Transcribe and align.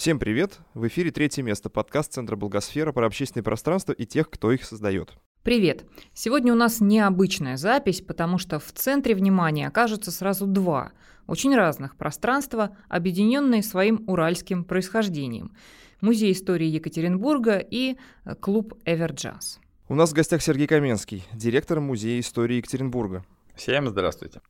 Всем 0.00 0.18
привет! 0.18 0.60
В 0.72 0.86
эфире 0.86 1.10
третье 1.10 1.42
место, 1.42 1.68
подкаст 1.68 2.14
Центра 2.14 2.34
Благосфера 2.34 2.90
про 2.90 3.04
общественное 3.04 3.44
пространство 3.44 3.92
и 3.92 4.06
тех, 4.06 4.30
кто 4.30 4.50
их 4.50 4.64
создает. 4.64 5.12
Привет! 5.42 5.84
Сегодня 6.14 6.54
у 6.54 6.56
нас 6.56 6.80
необычная 6.80 7.58
запись, 7.58 8.00
потому 8.00 8.38
что 8.38 8.58
в 8.58 8.72
центре 8.72 9.14
внимания 9.14 9.68
окажутся 9.68 10.10
сразу 10.10 10.46
два 10.46 10.92
очень 11.26 11.54
разных 11.54 11.96
пространства, 11.96 12.74
объединенные 12.88 13.62
своим 13.62 14.02
уральским 14.06 14.64
происхождением. 14.64 15.54
Музей 16.00 16.32
истории 16.32 16.68
Екатеринбурга 16.68 17.58
и 17.58 17.98
э, 18.24 18.34
клуб 18.36 18.72
«Эверджаз». 18.86 19.60
У 19.90 19.94
нас 19.94 20.12
в 20.12 20.14
гостях 20.14 20.40
Сергей 20.40 20.66
Каменский, 20.66 21.26
директор 21.34 21.78
Музея 21.78 22.20
истории 22.20 22.56
Екатеринбурга. 22.56 23.22
Всем 23.54 23.86
здравствуйте. 23.86 24.40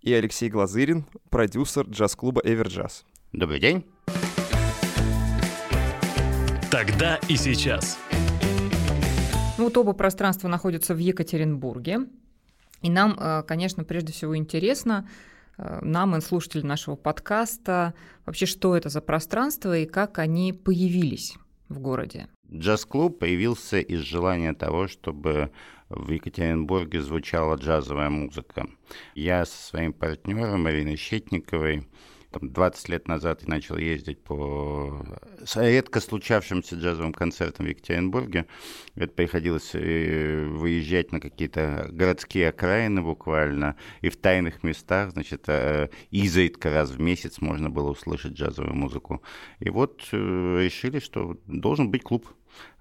И 0.00 0.12
Алексей 0.12 0.50
Глазырин, 0.50 1.06
продюсер 1.30 1.86
джаз-клуба 1.86 2.42
«Эверджаз». 2.44 3.04
Добрый 3.32 3.60
день. 3.60 3.84
Тогда 6.78 7.16
и 7.28 7.34
сейчас. 7.34 7.98
Ну, 9.58 9.64
вот 9.64 9.76
оба 9.76 9.94
пространства 9.94 10.46
находятся 10.46 10.94
в 10.94 10.98
Екатеринбурге. 10.98 12.06
И 12.82 12.88
нам, 12.88 13.18
э, 13.18 13.42
конечно, 13.42 13.82
прежде 13.82 14.12
всего 14.12 14.36
интересно, 14.36 15.08
э, 15.56 15.80
нам 15.82 16.14
и 16.14 16.20
слушателям 16.20 16.68
нашего 16.68 16.94
подкаста, 16.94 17.94
вообще, 18.26 18.46
что 18.46 18.76
это 18.76 18.90
за 18.90 19.00
пространство 19.00 19.76
и 19.76 19.86
как 19.86 20.20
они 20.20 20.52
появились 20.52 21.34
в 21.68 21.80
городе. 21.80 22.28
Джаз-клуб 22.48 23.18
появился 23.18 23.80
из 23.80 24.02
желания 24.02 24.54
того, 24.54 24.86
чтобы 24.86 25.50
в 25.88 26.08
Екатеринбурге 26.12 27.02
звучала 27.02 27.56
джазовая 27.56 28.08
музыка. 28.08 28.68
Я 29.16 29.46
со 29.46 29.66
своим 29.70 29.92
партнером 29.92 30.62
Мариной 30.62 30.94
Щетниковой 30.94 31.88
там, 32.30 32.52
20 32.52 32.88
лет 32.88 33.08
назад 33.08 33.42
я 33.42 33.48
начал 33.48 33.76
ездить 33.76 34.22
по 34.22 35.02
редко 35.54 36.00
случавшимся 36.00 36.76
джазовым 36.76 37.12
концертам 37.12 37.66
в 37.66 37.68
Екатеринбурге. 37.68 38.46
Это 38.96 39.12
приходилось 39.12 39.70
э, 39.74 40.44
выезжать 40.46 41.12
на 41.12 41.20
какие-то 41.20 41.88
городские 41.90 42.50
окраины 42.50 43.02
буквально, 43.02 43.76
и 44.02 44.10
в 44.10 44.16
тайных 44.16 44.62
местах, 44.62 45.12
значит, 45.12 45.44
э, 45.48 45.88
изредка 46.10 46.70
раз 46.70 46.90
в 46.90 47.00
месяц 47.00 47.40
можно 47.40 47.70
было 47.70 47.90
услышать 47.90 48.32
джазовую 48.32 48.74
музыку. 48.74 49.22
И 49.60 49.70
вот 49.70 50.06
э, 50.12 50.16
решили, 50.16 50.98
что 50.98 51.38
должен 51.46 51.90
быть 51.90 52.02
клуб. 52.02 52.28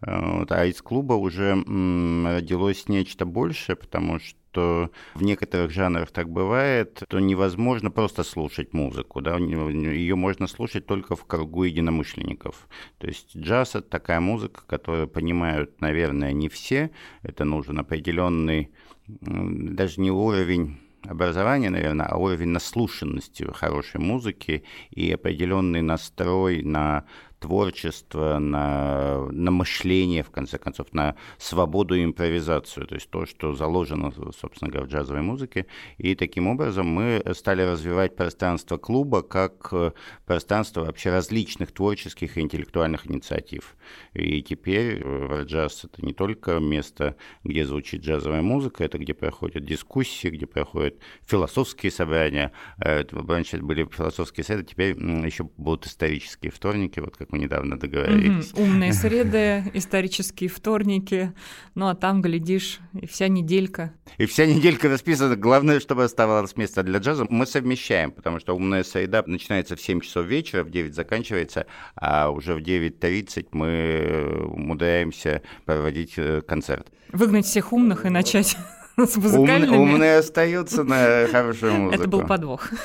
А 0.02 0.66
из 0.66 0.82
клуба 0.82 1.14
уже 1.14 1.54
родилось 1.54 2.88
нечто 2.88 3.26
большее, 3.26 3.76
потому 3.76 4.20
что 4.20 4.38
что 4.58 4.90
в 5.14 5.22
некоторых 5.22 5.70
жанрах 5.70 6.10
так 6.10 6.30
бывает, 6.32 7.04
то 7.08 7.20
невозможно 7.20 7.92
просто 7.92 8.24
слушать 8.24 8.74
музыку. 8.74 9.22
Да? 9.22 9.38
Ее 9.38 10.16
можно 10.16 10.48
слушать 10.48 10.88
только 10.88 11.16
в 11.16 11.26
кругу 11.26 11.64
единомышленников. 11.64 12.68
То 12.98 13.06
есть 13.06 13.38
джаз— 13.38 13.70
это 13.76 13.88
такая 13.88 14.20
музыка, 14.20 14.64
которую 14.66 15.08
понимают, 15.08 15.80
наверное, 15.80 16.34
не 16.34 16.50
все. 16.50 16.90
Это 17.22 17.46
нужен 17.46 17.78
определенный, 17.78 18.72
даже 19.06 20.02
не 20.02 20.10
уровень 20.10 20.80
образования, 21.04 21.70
наверное, 21.70 22.08
а 22.08 22.18
уровень 22.18 22.50
наслушанности 22.50 23.44
хорошей 23.54 24.00
музыки 24.00 24.64
и 24.90 25.12
определенный 25.12 25.84
настрой 25.84 26.64
на 26.64 27.06
творчество, 27.40 28.40
на, 28.40 29.26
на 29.32 29.52
мышление, 29.52 30.24
в 30.24 30.32
конце 30.32 30.58
концов, 30.58 30.94
на 30.94 31.16
свободу 31.38 31.96
и 31.96 32.04
импровизацию, 32.04 32.88
то 32.88 32.96
есть 32.96 33.10
то, 33.10 33.26
что 33.26 33.54
заложено, 33.54 34.12
собственно 34.40 34.72
говоря, 34.72 34.88
в 34.88 34.90
джазовой 34.90 35.22
музыке. 35.22 35.68
И 35.98 36.16
таким 36.16 36.48
образом 36.48 36.88
мы 36.88 37.24
стали 37.34 37.62
развивать 37.62 38.16
пространство 38.16 38.78
клуба 38.78 39.22
как 39.22 39.70
э, 39.72 39.92
пространство 40.26 40.82
вообще 40.86 41.12
различных 41.12 41.72
творческих 41.72 42.38
и 42.38 42.42
интеллектуальных 42.42 43.08
инициатив. 43.08 43.76
И 44.14 44.42
теперь 44.42 45.02
э, 45.04 45.44
джаз 45.46 45.86
это 45.86 46.06
не 46.06 46.14
только 46.14 46.60
место, 46.60 47.16
где 47.44 47.66
звучит 47.66 48.02
джазовая 48.02 48.42
музыка, 48.42 48.84
это 48.84 48.98
где 48.98 49.14
проходят 49.14 49.66
дискуссии, 49.66 50.30
где 50.30 50.48
проходят 50.48 50.96
философские 51.26 51.92
собрания. 51.92 52.52
Э, 52.84 53.04
раньше 53.12 53.58
были 53.58 53.86
философские 53.86 54.44
советы, 54.44 54.72
теперь 54.72 54.98
еще 54.98 55.44
будут 55.58 55.86
исторические 55.86 56.52
вторники, 56.52 57.00
вот 57.00 57.16
как 57.18 57.27
как 57.28 57.34
мы 57.34 57.40
недавно 57.40 57.78
договорились. 57.78 58.52
Угу. 58.54 58.64
Умные 58.64 58.94
среды, 58.94 59.64
исторические 59.74 60.50
вторники, 60.50 61.34
ну 61.76 61.88
а 61.88 61.96
там, 61.96 62.22
глядишь, 62.22 62.80
и 63.00 63.06
вся 63.06 63.28
неделька. 63.28 63.94
И 64.18 64.26
вся 64.26 64.46
неделька 64.46 64.90
расписана. 64.90 65.36
Главное, 65.36 65.80
чтобы 65.80 66.04
оставалось 66.04 66.56
место 66.56 66.84
для 66.84 67.00
джаза. 67.00 67.26
Мы 67.30 67.46
совмещаем, 67.46 68.12
потому 68.12 68.40
что 68.40 68.56
умная 68.56 68.84
среда 68.84 69.24
начинается 69.26 69.76
в 69.76 69.82
7 69.82 70.02
часов 70.02 70.26
вечера, 70.26 70.64
в 70.64 70.70
9 70.70 70.96
заканчивается, 70.96 71.66
а 71.96 72.30
уже 72.30 72.56
в 72.56 72.60
9.30 72.60 73.48
мы 73.52 74.48
умудряемся 74.48 75.42
проводить 75.66 76.14
э, 76.18 76.42
концерт. 76.42 76.88
Выгнать 77.12 77.46
всех 77.46 77.74
умных 77.74 78.06
и 78.06 78.10
начать 78.10 78.58
с 78.98 79.18
музыкальными. 79.18 79.76
Ум, 79.76 79.94
умные 79.94 80.18
остаются 80.18 80.84
на 80.84 81.28
хорошую 81.28 81.74
музыку. 81.74 82.02
Это 82.02 82.10
был 82.10 82.26
подвох. 82.26 82.70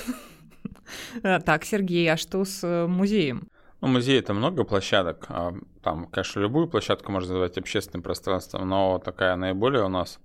Так, 1.22 1.64
Сергей, 1.64 2.10
а 2.12 2.18
что 2.18 2.44
с 2.44 2.60
э, 2.62 2.86
музеем? 2.86 3.48
Ну, 3.82 3.88
музей 3.88 4.20
это 4.20 4.32
много 4.32 4.62
площадок. 4.62 5.26
А, 5.28 5.52
там, 5.82 6.06
конечно, 6.06 6.38
любую 6.38 6.68
площадку 6.68 7.10
можно 7.10 7.32
назвать 7.32 7.58
общественным 7.58 8.04
пространством, 8.04 8.68
но 8.68 9.00
такая 9.04 9.34
наиболее 9.34 9.82
у 9.82 9.88
нас 9.88 10.20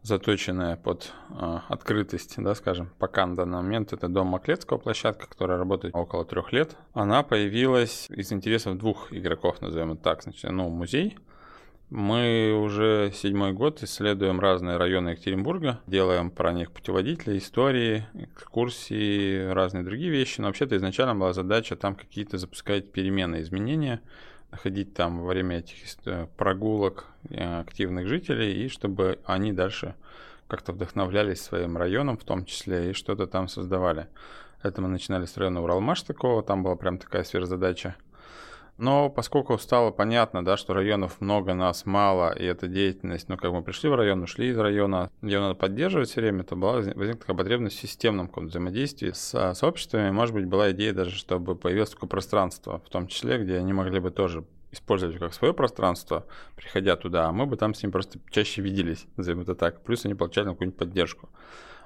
заточенная 0.00 0.76
под 0.76 1.12
э, 1.28 1.58
открытость, 1.68 2.34
да, 2.38 2.54
скажем, 2.54 2.90
пока 2.98 3.26
на 3.26 3.36
данный 3.36 3.58
момент 3.58 3.92
это 3.92 4.08
дом 4.08 4.28
Маклецкого 4.28 4.78
площадка, 4.78 5.26
которая 5.28 5.58
работает 5.58 5.94
около 5.94 6.24
трех 6.24 6.50
лет. 6.52 6.78
Она 6.94 7.22
появилась 7.22 8.08
из 8.08 8.32
интересов 8.32 8.78
двух 8.78 9.12
игроков, 9.12 9.60
назовем 9.60 9.92
это 9.92 10.02
так. 10.02 10.22
Значит, 10.22 10.50
ну, 10.50 10.70
музей— 10.70 11.18
мы 11.94 12.52
уже 12.52 13.12
седьмой 13.14 13.52
год 13.52 13.80
исследуем 13.84 14.40
разные 14.40 14.78
районы 14.78 15.10
Екатеринбурга, 15.10 15.78
делаем 15.86 16.32
про 16.32 16.52
них 16.52 16.72
путеводители, 16.72 17.38
истории, 17.38 18.04
экскурсии, 18.14 19.48
разные 19.52 19.84
другие 19.84 20.10
вещи. 20.10 20.40
Но 20.40 20.48
вообще-то 20.48 20.76
изначально 20.76 21.14
была 21.14 21.32
задача 21.32 21.76
там 21.76 21.94
какие-то 21.94 22.36
запускать 22.36 22.90
перемены, 22.90 23.42
изменения, 23.42 24.00
находить 24.50 24.92
там 24.92 25.20
во 25.20 25.28
время 25.28 25.58
этих 25.58 25.76
э, 26.06 26.26
прогулок 26.36 27.06
э, 27.30 27.60
активных 27.60 28.08
жителей, 28.08 28.64
и 28.64 28.68
чтобы 28.68 29.20
они 29.24 29.52
дальше 29.52 29.94
как-то 30.48 30.72
вдохновлялись 30.72 31.40
своим 31.40 31.76
районом 31.76 32.18
в 32.18 32.24
том 32.24 32.44
числе, 32.44 32.90
и 32.90 32.92
что-то 32.92 33.28
там 33.28 33.46
создавали. 33.46 34.08
Это 34.64 34.82
мы 34.82 34.88
начинали 34.88 35.26
с 35.26 35.36
района 35.36 35.62
Уралмаш 35.62 36.02
такого, 36.02 36.42
там 36.42 36.64
была 36.64 36.74
прям 36.74 36.98
такая 36.98 37.22
сверхзадача. 37.22 37.94
Но 38.76 39.08
поскольку 39.08 39.56
стало 39.58 39.90
понятно, 39.90 40.44
да, 40.44 40.56
что 40.56 40.74
районов 40.74 41.20
много, 41.20 41.54
нас 41.54 41.86
мало, 41.86 42.32
и 42.36 42.44
эта 42.44 42.66
деятельность, 42.66 43.28
ну, 43.28 43.36
как 43.36 43.52
мы 43.52 43.62
пришли 43.62 43.88
в 43.88 43.94
район, 43.94 44.22
ушли 44.22 44.48
из 44.48 44.58
района, 44.58 45.10
ее 45.22 45.40
надо 45.40 45.54
поддерживать 45.54 46.08
все 46.08 46.20
время, 46.20 46.42
то 46.42 46.56
была 46.56 46.74
возникла 46.74 47.14
такая 47.14 47.36
потребность 47.36 47.76
в 47.76 47.80
системном 47.80 48.30
взаимодействии 48.34 49.12
с 49.12 49.34
а, 49.34 49.54
сообществами. 49.54 50.10
Может 50.10 50.34
быть, 50.34 50.46
была 50.46 50.72
идея 50.72 50.92
даже, 50.92 51.14
чтобы 51.14 51.54
появилось 51.54 51.90
такое 51.90 52.08
пространство, 52.08 52.82
в 52.84 52.88
том 52.90 53.06
числе, 53.06 53.38
где 53.38 53.58
они 53.58 53.72
могли 53.72 54.00
бы 54.00 54.10
тоже 54.10 54.44
использовать 54.72 55.18
как 55.18 55.32
свое 55.34 55.54
пространство, 55.54 56.26
приходя 56.56 56.96
туда, 56.96 57.28
а 57.28 57.32
мы 57.32 57.46
бы 57.46 57.56
там 57.56 57.74
с 57.74 57.82
ним 57.82 57.92
просто 57.92 58.18
чаще 58.30 58.60
виделись, 58.60 59.06
назовем 59.16 59.42
это 59.42 59.54
так. 59.54 59.82
Плюс 59.84 60.04
они 60.04 60.14
получали 60.14 60.46
какую-нибудь 60.46 60.78
поддержку. 60.78 61.28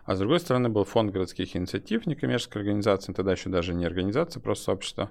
А 0.09 0.15
с 0.15 0.21
другой 0.21 0.41
стороны 0.41 0.71
был 0.71 0.85
фонд 0.85 1.13
городских 1.13 1.55
инициатив, 1.55 2.07
некоммерческой 2.07 2.63
организации, 2.63 3.13
тогда 3.13 3.33
еще 3.33 3.51
даже 3.51 3.75
не 3.75 3.85
организация, 3.85 4.41
просто 4.41 4.65
сообщество, 4.65 5.11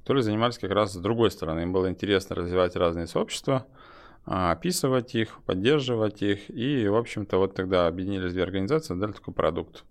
которые 0.00 0.22
занимались 0.22 0.58
как 0.58 0.70
раз 0.70 0.92
с 0.92 0.96
другой 0.96 1.30
стороны. 1.30 1.60
Им 1.60 1.72
было 1.72 1.88
интересно 1.88 2.36
развивать 2.36 2.76
разные 2.76 3.06
сообщества, 3.06 3.66
а, 4.26 4.52
описывать 4.52 5.14
их, 5.14 5.38
поддерживать 5.46 6.20
их. 6.20 6.50
И, 6.50 6.86
в 6.86 6.94
общем-то, 6.94 7.38
вот 7.38 7.54
тогда 7.54 7.86
объединились 7.86 8.34
две 8.34 8.42
организации, 8.42 8.94
дали 8.94 9.12
такой 9.12 9.32
продукт, 9.32 9.84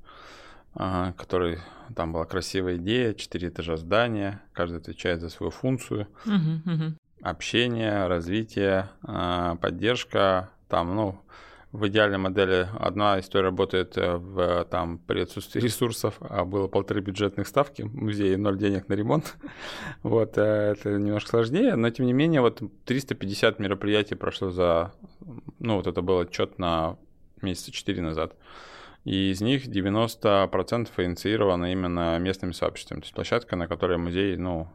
а, 0.76 1.14
который 1.14 1.58
там 1.96 2.14
была 2.14 2.26
красивая 2.26 2.76
идея, 2.76 3.16
четыре 3.16 3.48
этажа 3.48 3.76
здания, 3.76 4.44
каждый 4.54 4.78
отвечает 4.78 5.22
за 5.22 5.30
свою 5.30 5.50
функцию. 5.50 6.06
Uh-huh, 6.28 6.64
uh-huh. 6.64 6.94
Общение, 7.24 8.06
развитие, 8.06 8.92
а, 9.02 9.56
поддержка, 9.56 10.52
там, 10.68 10.94
ну, 10.96 11.24
в 11.74 11.88
идеальной 11.88 12.20
модели 12.20 12.70
одна 12.80 13.20
история 13.20 13.46
работает 13.46 13.98
э, 13.98 14.18
в, 14.18 14.64
там, 14.66 15.00
при 15.00 15.22
отсутствии 15.22 15.60
ресурсов, 15.64 16.16
а 16.20 16.46
было 16.46 16.68
полторы 16.68 17.02
бюджетных 17.02 17.48
ставки, 17.48 17.82
в 17.82 17.96
музее 17.96 18.38
ноль 18.38 18.60
денег 18.60 18.88
на 18.90 18.94
ремонт. 18.94 19.36
вот, 20.04 20.38
э, 20.38 20.76
это 20.78 20.92
немножко 20.92 21.32
сложнее, 21.32 21.76
но 21.76 21.90
тем 21.90 22.06
не 22.06 22.14
менее, 22.14 22.42
вот 22.42 22.62
350 22.86 23.58
мероприятий 23.58 24.14
прошло 24.14 24.52
за, 24.52 24.94
ну 25.60 25.78
вот 25.78 25.88
это 25.88 26.04
был 26.04 26.20
отчет 26.20 26.60
на 26.60 26.98
месяца 27.42 27.72
4 27.72 28.02
назад. 28.04 28.36
И 29.04 29.32
из 29.32 29.42
них 29.42 29.66
90% 29.66 30.90
инициировано 30.98 31.72
именно 31.72 32.18
местными 32.20 32.54
сообществами. 32.54 33.00
То 33.00 33.06
есть 33.06 33.16
площадка, 33.16 33.56
на 33.56 33.68
которой 33.68 33.98
музей, 33.98 34.38
ну, 34.38 34.70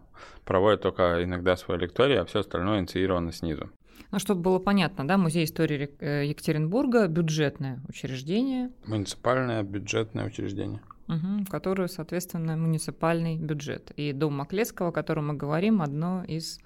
проводит 0.45 0.83
только 0.83 1.23
иногда 1.23 1.57
свою 1.57 1.81
лекторию, 1.81 2.23
а 2.23 2.25
все 2.27 2.41
остальное 2.41 2.81
инициировано 2.81 3.33
снизу. 3.33 3.71
Ну, 4.11 4.19
чтобы 4.19 4.41
было 4.41 4.59
понятно, 4.59 5.07
да, 5.07 5.19
Музей 5.19 5.45
истории 5.45 5.91
э, 6.01 6.27
Екатеринбурга– 6.27 7.07
бюджетное 7.09 7.81
учреждение. 7.89 8.71
Муниципальное 8.87 9.63
бюджетное 9.63 10.27
учреждение. 10.27 10.81
Угу, 11.09 11.45
в 11.47 11.49
которую, 11.49 11.89
соответственно, 11.89 12.57
муниципальный 12.57 13.39
бюджет. 13.39 13.93
И 13.97 14.13
дом 14.13 14.35
Маклецкого, 14.35 14.91
о 14.91 14.93
котором 14.93 15.29
мы 15.29 15.35
говорим, 15.35 15.81
одно 15.81 16.23
из 16.25 16.59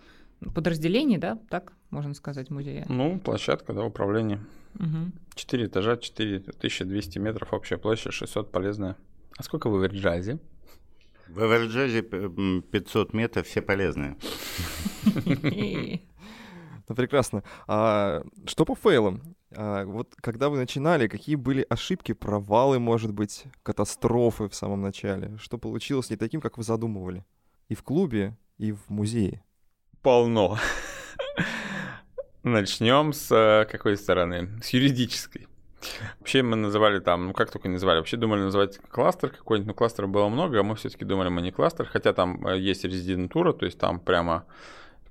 подразделений, 0.54 1.18
да, 1.18 1.38
так 1.48 1.72
можно 1.90 2.14
сказать, 2.14 2.50
музея? 2.50 2.86
Ну, 2.88 3.20
площадка, 3.20 3.72
да, 3.72 3.84
управление. 3.84 4.40
Угу. 4.76 5.12
Четыре 5.34 5.66
этажа, 5.66 5.96
4200 5.96 7.18
метров, 7.18 7.52
общая 7.52 7.76
площадь 7.76 8.12
600, 8.12 8.50
полезная. 8.50 8.96
А 9.36 9.42
сколько 9.42 9.68
вы 9.68 9.78
в 9.78 9.82
Эверджазе? 9.82 10.38
В 11.28 11.38
Эверджазе 11.38 12.02
500 12.02 13.12
метров, 13.12 13.46
все 13.46 13.62
полезные. 13.62 14.16
Ну, 16.88 16.94
прекрасно. 16.94 17.42
А 17.66 18.22
что 18.46 18.64
по 18.64 18.74
фейлам? 18.74 19.36
А, 19.54 19.84
вот 19.84 20.14
когда 20.20 20.48
вы 20.48 20.58
начинали, 20.58 21.08
какие 21.08 21.36
были 21.36 21.66
ошибки, 21.68 22.12
провалы, 22.12 22.78
может 22.78 23.12
быть, 23.12 23.44
катастрофы 23.62 24.48
в 24.48 24.54
самом 24.54 24.82
начале? 24.82 25.36
Что 25.38 25.58
получилось 25.58 26.10
не 26.10 26.16
таким, 26.16 26.40
как 26.40 26.58
вы 26.58 26.64
задумывали? 26.64 27.24
И 27.68 27.74
в 27.74 27.82
клубе, 27.82 28.36
и 28.58 28.72
в 28.72 28.88
музее? 28.88 29.42
Полно. 30.02 30.58
Начнем 32.42 33.12
с 33.12 33.30
э, 33.30 33.66
какой 33.70 33.96
стороны? 33.96 34.60
С 34.62 34.70
юридической. 34.70 35.46
Вообще 36.18 36.42
мы 36.42 36.56
называли 36.56 37.00
там, 37.00 37.26
ну 37.26 37.32
как 37.32 37.50
только 37.50 37.68
не 37.68 37.74
называли, 37.74 37.98
вообще 37.98 38.16
думали 38.16 38.40
называть 38.40 38.78
кластер 38.88 39.30
какой-нибудь, 39.30 39.68
но 39.68 39.74
кластеров 39.74 40.10
было 40.10 40.28
много, 40.28 40.60
а 40.60 40.62
мы 40.62 40.76
все-таки 40.76 41.04
думали 41.04 41.28
мы 41.28 41.42
не 41.42 41.50
кластер, 41.52 41.86
хотя 41.86 42.12
там 42.12 42.46
э, 42.46 42.58
есть 42.58 42.84
резидентура, 42.84 43.52
то 43.52 43.64
есть 43.64 43.78
там 43.78 44.00
прямо 44.00 44.44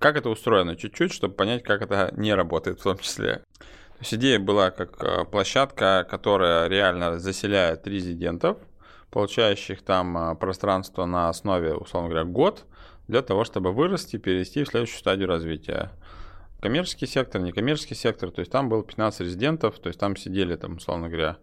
как 0.01 0.18
это 0.18 0.30
устроено 0.30 0.75
чуть-чуть, 0.75 1.13
чтобы 1.13 1.36
понять, 1.36 1.63
как 1.63 1.81
это 1.81 2.12
не 2.18 2.33
работает 2.33 2.80
в 2.80 2.83
том 2.83 2.98
числе. 2.98 3.36
То 3.59 4.00
есть 4.00 4.13
идея 4.15 4.39
была 4.39 4.71
как 4.71 5.01
э, 5.03 5.25
площадка, 5.25 6.06
которая 6.09 6.68
реально 6.68 7.19
заселяет 7.19 7.86
резидентов, 7.88 8.57
получающих 9.12 9.83
там 9.83 10.18
э, 10.18 10.36
пространство 10.36 11.06
на 11.06 11.30
основе, 11.30 11.75
условно 11.75 12.09
говоря, 12.09 12.25
год, 12.25 12.65
для 13.07 13.21
того, 13.21 13.44
чтобы 13.44 13.71
вырасти, 13.71 14.18
перейти 14.18 14.63
в 14.63 14.69
следующую 14.69 15.00
стадию 15.00 15.27
развития 15.27 15.92
коммерческий 16.62 17.06
сектор, 17.06 17.42
некоммерческий 17.42 17.95
сектор, 17.95 18.31
то 18.31 18.39
есть 18.39 18.51
там 18.51 18.69
было 18.69 18.83
15 18.83 19.21
резидентов, 19.21 19.80
то 19.80 19.88
есть 19.88 20.00
там 20.00 20.15
сидели, 20.15 20.56
там, 20.56 20.77
условно 20.77 21.09
говоря, 21.09 21.38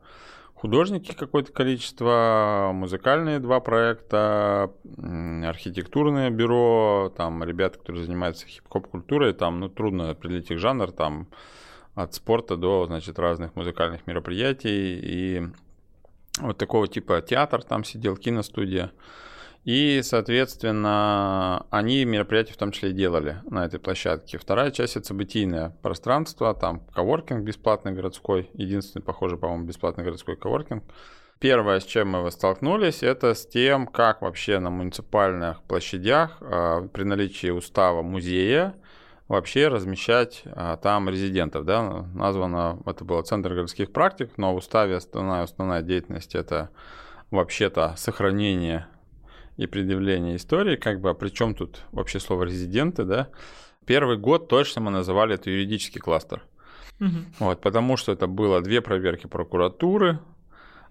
художники 0.60 1.12
какое-то 1.12 1.52
количество, 1.52 2.72
музыкальные 2.74 3.38
два 3.38 3.60
проекта, 3.60 4.72
архитектурное 5.44 6.30
бюро, 6.30 7.12
там 7.16 7.44
ребята, 7.44 7.78
которые 7.78 8.04
занимаются 8.04 8.46
хип-хоп 8.46 8.88
культурой, 8.88 9.32
там, 9.34 9.60
ну, 9.60 9.68
трудно 9.68 10.10
определить 10.10 10.50
их 10.50 10.58
жанр, 10.58 10.90
там, 10.90 11.28
от 11.94 12.14
спорта 12.14 12.56
до, 12.56 12.86
значит, 12.86 13.18
разных 13.18 13.54
музыкальных 13.56 14.06
мероприятий, 14.06 14.98
и 15.00 15.42
вот 16.40 16.58
такого 16.58 16.88
типа 16.88 17.20
театр 17.20 17.62
там 17.62 17.84
сидел, 17.84 18.16
киностудия. 18.16 18.90
И, 19.68 20.00
соответственно, 20.02 21.66
они 21.68 22.06
мероприятия 22.06 22.54
в 22.54 22.56
том 22.56 22.72
числе 22.72 22.92
делали 22.92 23.42
на 23.50 23.66
этой 23.66 23.78
площадке. 23.78 24.38
Вторая 24.38 24.70
часть— 24.70 24.96
это 24.96 25.08
событийное 25.08 25.76
пространство, 25.82 26.54
там 26.54 26.80
коворкинг 26.94 27.44
бесплатный 27.44 27.92
городской, 27.92 28.48
единственный, 28.54 29.02
похоже, 29.02 29.36
по-моему, 29.36 29.66
бесплатный 29.66 30.04
городской 30.04 30.36
коворкинг. 30.36 30.84
Первое, 31.38 31.80
с 31.80 31.84
чем 31.84 32.08
мы 32.08 32.30
столкнулись, 32.30 33.02
это 33.02 33.34
с 33.34 33.46
тем, 33.46 33.86
как 33.86 34.22
вообще 34.22 34.58
на 34.58 34.70
муниципальных 34.70 35.62
площадях 35.64 36.38
э, 36.40 36.88
при 36.90 37.02
наличии 37.02 37.50
устава 37.50 38.00
музея 38.00 38.74
вообще 39.28 39.68
размещать 39.68 40.44
а, 40.46 40.78
там 40.78 41.10
резидентов. 41.10 41.66
Да? 41.66 42.06
Названо, 42.14 42.80
это 42.86 43.04
было 43.04 43.20
Центр 43.20 43.52
городских 43.52 43.92
практик, 43.92 44.30
но 44.38 44.54
в 44.54 44.56
уставе 44.56 44.96
основная, 44.96 45.42
основная 45.42 45.82
деятельность 45.82 46.34
это 46.34 46.70
вообще-то 47.30 47.92
сохранение 47.98 48.86
и 49.58 49.66
предъявление 49.66 50.36
истории, 50.36 50.76
как 50.76 51.00
бы, 51.00 51.10
а 51.10 51.14
при 51.14 51.28
чем 51.28 51.54
тут 51.54 51.82
вообще 51.90 52.20
слово 52.20 52.44
резиденты, 52.44 53.04
да? 53.04 53.28
Первый 53.84 54.16
год 54.16 54.48
точно 54.48 54.80
мы 54.80 54.90
называли 54.90 55.34
это 55.34 55.50
юридический 55.50 56.00
кластер. 56.00 56.42
Угу. 57.00 57.16
Вот, 57.40 57.60
потому 57.60 57.96
что 57.96 58.12
это 58.12 58.28
было 58.28 58.60
две 58.60 58.80
проверки 58.80 59.26
прокуратуры, 59.26 60.20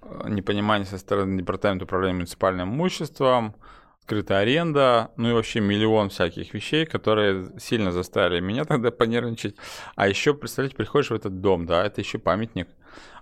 э, 0.01 0.29
непонимание 0.29 0.85
со 0.85 0.97
стороны 0.97 1.37
Департамента 1.37 1.85
управления 1.85 2.15
муниципальным 2.15 2.69
имуществом, 2.73 3.55
скрытая 4.01 4.39
аренда, 4.39 5.11
ну 5.15 5.29
и 5.29 5.33
вообще 5.33 5.61
миллион 5.61 6.09
всяких 6.09 6.53
вещей, 6.53 6.85
которые 6.85 7.51
сильно 7.59 7.93
заставили 7.93 8.41
меня 8.41 8.65
тогда 8.65 8.91
понервничать. 8.91 9.55
А 9.95 10.09
еще, 10.09 10.33
представляете, 10.33 10.75
приходишь 10.75 11.09
в 11.09 11.15
этот 11.15 11.39
дом, 11.39 11.65
да, 11.65 11.85
это 11.85 12.01
еще 12.01 12.19
памятник 12.19 12.67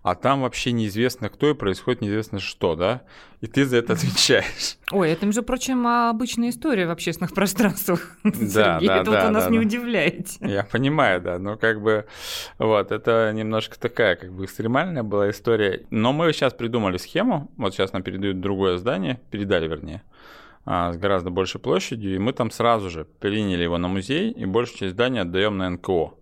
а 0.05 0.13
там 0.13 0.41
вообще 0.41 0.71
неизвестно 0.71 1.29
кто 1.29 1.49
и 1.49 1.53
происходит 1.55 2.01
неизвестно 2.01 2.39
что, 2.39 2.75
да, 2.75 3.01
и 3.41 3.47
ты 3.47 3.65
за 3.65 3.77
это 3.77 3.93
отвечаешь. 3.93 4.77
Ой, 4.91 5.09
это, 5.09 5.25
между 5.25 5.41
прочим, 5.41 5.87
обычная 5.87 6.49
история 6.49 6.85
в 6.85 6.91
общественных 6.91 7.33
пространствах, 7.33 8.15
да, 8.23 8.79
Сергей, 8.79 8.87
да, 8.87 8.97
это 8.97 9.11
да, 9.11 9.21
вот 9.21 9.29
у 9.29 9.33
нас 9.33 9.43
да, 9.45 9.49
не 9.49 9.57
да. 9.57 9.65
удивляет. 9.65 10.27
Я 10.41 10.63
понимаю, 10.63 11.21
да, 11.21 11.39
но 11.39 11.57
как 11.57 11.81
бы 11.81 12.05
вот, 12.59 12.91
это 12.91 13.31
немножко 13.33 13.79
такая 13.79 14.15
как 14.15 14.31
бы 14.31 14.45
экстремальная 14.45 15.01
была 15.01 15.31
история, 15.31 15.85
но 15.89 16.13
мы 16.13 16.31
сейчас 16.33 16.53
придумали 16.53 16.97
схему, 16.97 17.51
вот 17.57 17.73
сейчас 17.73 17.91
нам 17.91 18.03
передают 18.03 18.39
другое 18.39 18.77
здание, 18.77 19.19
передали 19.31 19.67
вернее, 19.67 20.03
а, 20.65 20.93
с 20.93 20.97
гораздо 20.97 21.31
большей 21.31 21.59
площадью, 21.59 22.15
и 22.15 22.19
мы 22.19 22.33
там 22.33 22.51
сразу 22.51 22.89
же 22.89 23.05
приняли 23.19 23.63
его 23.63 23.77
на 23.77 23.87
музей, 23.87 24.31
и 24.31 24.45
большую 24.45 24.77
часть 24.77 24.93
здания 24.93 25.21
отдаем 25.21 25.57
на 25.57 25.69
НКО 25.69 26.13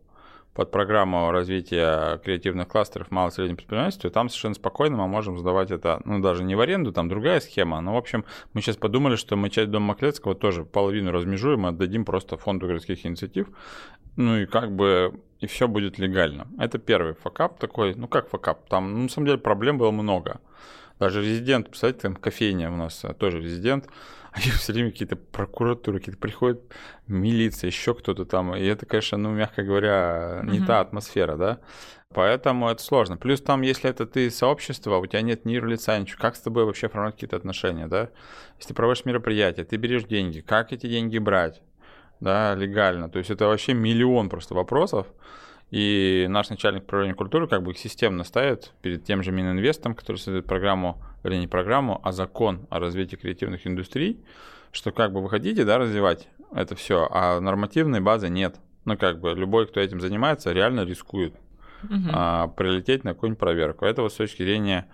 под 0.54 0.72
программу 0.72 1.32
развития 1.32 2.20
креативных 2.20 2.68
кластеров 2.68 3.10
малого 3.10 3.32
и 3.32 3.34
среднего 3.34 3.58
предпринимательства, 3.58 4.10
там 4.10 4.30
совершенно 4.30 4.54
спокойно 4.54 4.98
мы 4.98 5.08
можем 5.08 5.38
сдавать 5.38 5.72
это, 5.72 6.02
ну, 6.06 6.22
даже 6.22 6.44
не 6.44 6.56
в 6.56 6.62
аренду, 6.62 6.92
там 6.92 7.10
другая 7.10 7.40
схема, 7.40 7.82
но, 7.82 7.94
в 7.94 7.98
общем, 7.98 8.24
мы 8.54 8.62
сейчас 8.62 8.78
подумали, 8.78 9.16
что 9.16 9.36
мы 9.36 9.50
часть 9.50 9.72
Дома 9.72 9.88
Маклецкого 9.88 10.36
тоже 10.36 10.64
половину 10.64 11.12
размежуем 11.12 11.66
и 11.66 11.70
отдадим 11.70 12.06
просто 12.06 12.38
фонду 12.38 12.68
городских 12.68 13.06
инициатив, 13.06 13.48
ну, 14.16 14.38
и 14.38 14.46
как 14.46 14.72
бы, 14.72 15.20
и 15.40 15.48
все 15.48 15.68
будет 15.68 15.98
легально. 15.98 16.48
Это 16.60 16.78
первый 16.78 17.16
факап 17.16 17.58
такой, 17.58 17.96
ну, 17.96 18.08
как 18.08 18.30
факап, 18.30 18.68
там, 18.70 18.94
ну, 18.94 19.00
на 19.04 19.10
самом 19.10 19.28
деле, 19.28 19.40
проблем 19.40 19.80
было 19.80 19.92
много. 19.92 20.40
Даже 21.00 21.22
резидент, 21.22 21.70
представляете, 21.70 22.02
там 22.02 22.16
кофейня 22.16 22.72
у 22.72 22.76
нас 22.76 23.04
а, 23.04 23.14
тоже 23.14 23.42
резидент, 23.42 23.88
они 24.36 24.50
все 24.52 24.74
время 24.74 24.92
какие-то 24.92 25.16
прокуратуры, 25.16 26.00
какие-то 26.00 26.20
приходят, 26.20 26.62
милиция, 27.08 27.68
еще 27.68 27.94
кто-то 27.94 28.26
там. 28.26 28.56
И 28.56 28.66
это, 28.66 28.86
конечно, 28.86 29.18
ну, 29.18 29.32
мягко 29.32 29.64
говоря, 29.64 30.42
не 30.44 30.60
mm-hmm. 30.60 30.66
та 30.66 30.80
атмосфера, 30.80 31.38
да. 31.38 31.60
Поэтому 32.14 32.70
это 32.70 32.82
сложно. 32.82 33.18
Плюс 33.18 33.42
там, 33.42 33.62
если 33.62 33.90
это 33.90 34.06
ты 34.06 34.30
сообщество, 34.30 34.98
у 34.98 35.06
тебя 35.06 35.22
нет 35.22 35.46
ни 35.46 35.54
юрлица, 35.54 35.98
ничего, 35.98 36.20
как 36.20 36.36
с 36.36 36.42
тобой 36.42 36.66
вообще 36.66 36.88
оформлять 36.88 37.16
какие-то 37.16 37.36
отношения, 37.36 37.88
да? 37.88 38.10
Если 38.58 38.70
ты 38.70 38.74
проводишь 38.74 39.06
мероприятие, 39.06 39.66
ты 39.66 39.78
берешь 39.78 40.04
деньги, 40.04 40.42
как 40.42 40.74
эти 40.74 40.88
деньги 40.88 41.18
брать, 41.18 41.62
да, 42.20 42.56
легально. 42.56 43.10
То 43.10 43.20
есть 43.20 43.32
это 43.32 43.48
вообще 43.48 43.74
миллион 43.74 44.30
просто 44.30 44.54
вопросов. 44.54 45.08
И 45.74 46.28
наш 46.30 46.52
начальник 46.52 46.84
управления 46.84 47.16
культуры 47.16 47.48
как 47.48 47.64
бы 47.64 47.72
их 47.72 47.80
системно 47.80 48.24
ставит 48.24 48.74
перед 48.84 49.06
тем 49.06 49.24
же 49.24 49.32
Мининвестом, 49.32 49.96
который 49.96 50.18
создает 50.18 50.46
программу, 50.46 51.02
вернее 51.24 51.40
не 51.40 51.48
программу, 51.48 52.00
а 52.04 52.12
закон 52.12 52.68
о 52.70 52.80
развитии 52.80 53.16
креативных 53.16 53.66
индустрий, 53.66 54.24
что 54.72 54.92
как 54.92 55.12
бы 55.12 55.20
вы 55.20 55.30
хотите, 55.32 55.66
да, 55.66 55.80
развивать 55.80 56.28
это 56.54 56.76
все, 56.76 57.08
а 57.10 57.40
нормативной 57.40 58.02
базы 58.02 58.30
нет. 58.30 58.58
Ну, 58.86 59.00
как 59.00 59.20
бы 59.20 59.32
любой, 59.32 59.66
кто 59.66 59.80
этим 59.80 60.00
занимается, 60.00 60.52
реально 60.52 60.86
рискует 60.86 61.34
угу. 61.82 62.10
а, 62.12 62.50
прилететь 62.50 63.04
на 63.04 63.16
какую-нибудь 63.16 63.40
проверку. 63.40 63.86
Это 63.86 64.04
вот 64.04 64.14
с 64.14 64.18
точки 64.18 64.44
зрения 64.44 64.86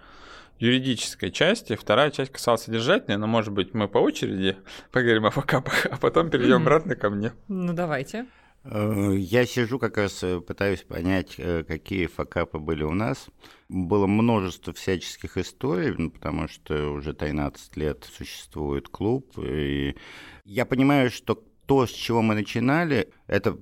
юридической 0.59 1.29
части. 1.29 1.75
Вторая 1.75 2.09
часть 2.09 2.31
касалась 2.31 2.61
содержательной, 2.61 3.17
но, 3.17 3.27
может 3.27 3.51
быть, 3.51 3.73
мы 3.73 3.89
по 3.89 3.97
очереди 3.97 4.55
поговорим 4.93 5.25
о 5.25 5.31
факапах, 5.31 5.87
а 5.91 5.97
потом 5.97 6.29
перейдем 6.29 6.55
обратно 6.61 6.95
ко 6.95 7.09
мне. 7.09 7.33
Ну, 7.49 7.73
давайте. 7.73 8.27
Э, 8.63 9.13
я 9.17 9.45
сижу 9.45 9.79
как 9.79 9.97
раз 9.97 10.23
э, 10.23 10.41
пытаюсь 10.41 10.83
понять, 10.83 11.35
э, 11.37 11.63
какие 11.63 12.07
факапы 12.07 12.59
были 12.59 12.83
у 12.83 12.93
нас. 12.93 13.27
Было 13.69 14.07
множество 14.07 14.73
всяческих 14.73 15.37
историй, 15.37 15.93
ну, 15.97 16.11
потому 16.11 16.47
что 16.47 16.91
уже 16.91 17.13
13 17.13 17.77
лет 17.77 18.05
существует 18.11 18.89
клуб. 18.89 19.37
И 19.37 19.95
я 20.45 20.65
понимаю, 20.65 21.09
что 21.09 21.43
то, 21.65 21.85
с 21.85 21.91
чего 21.91 22.21
мы 22.21 22.35
начинали, 22.35 23.11
это, 23.27 23.57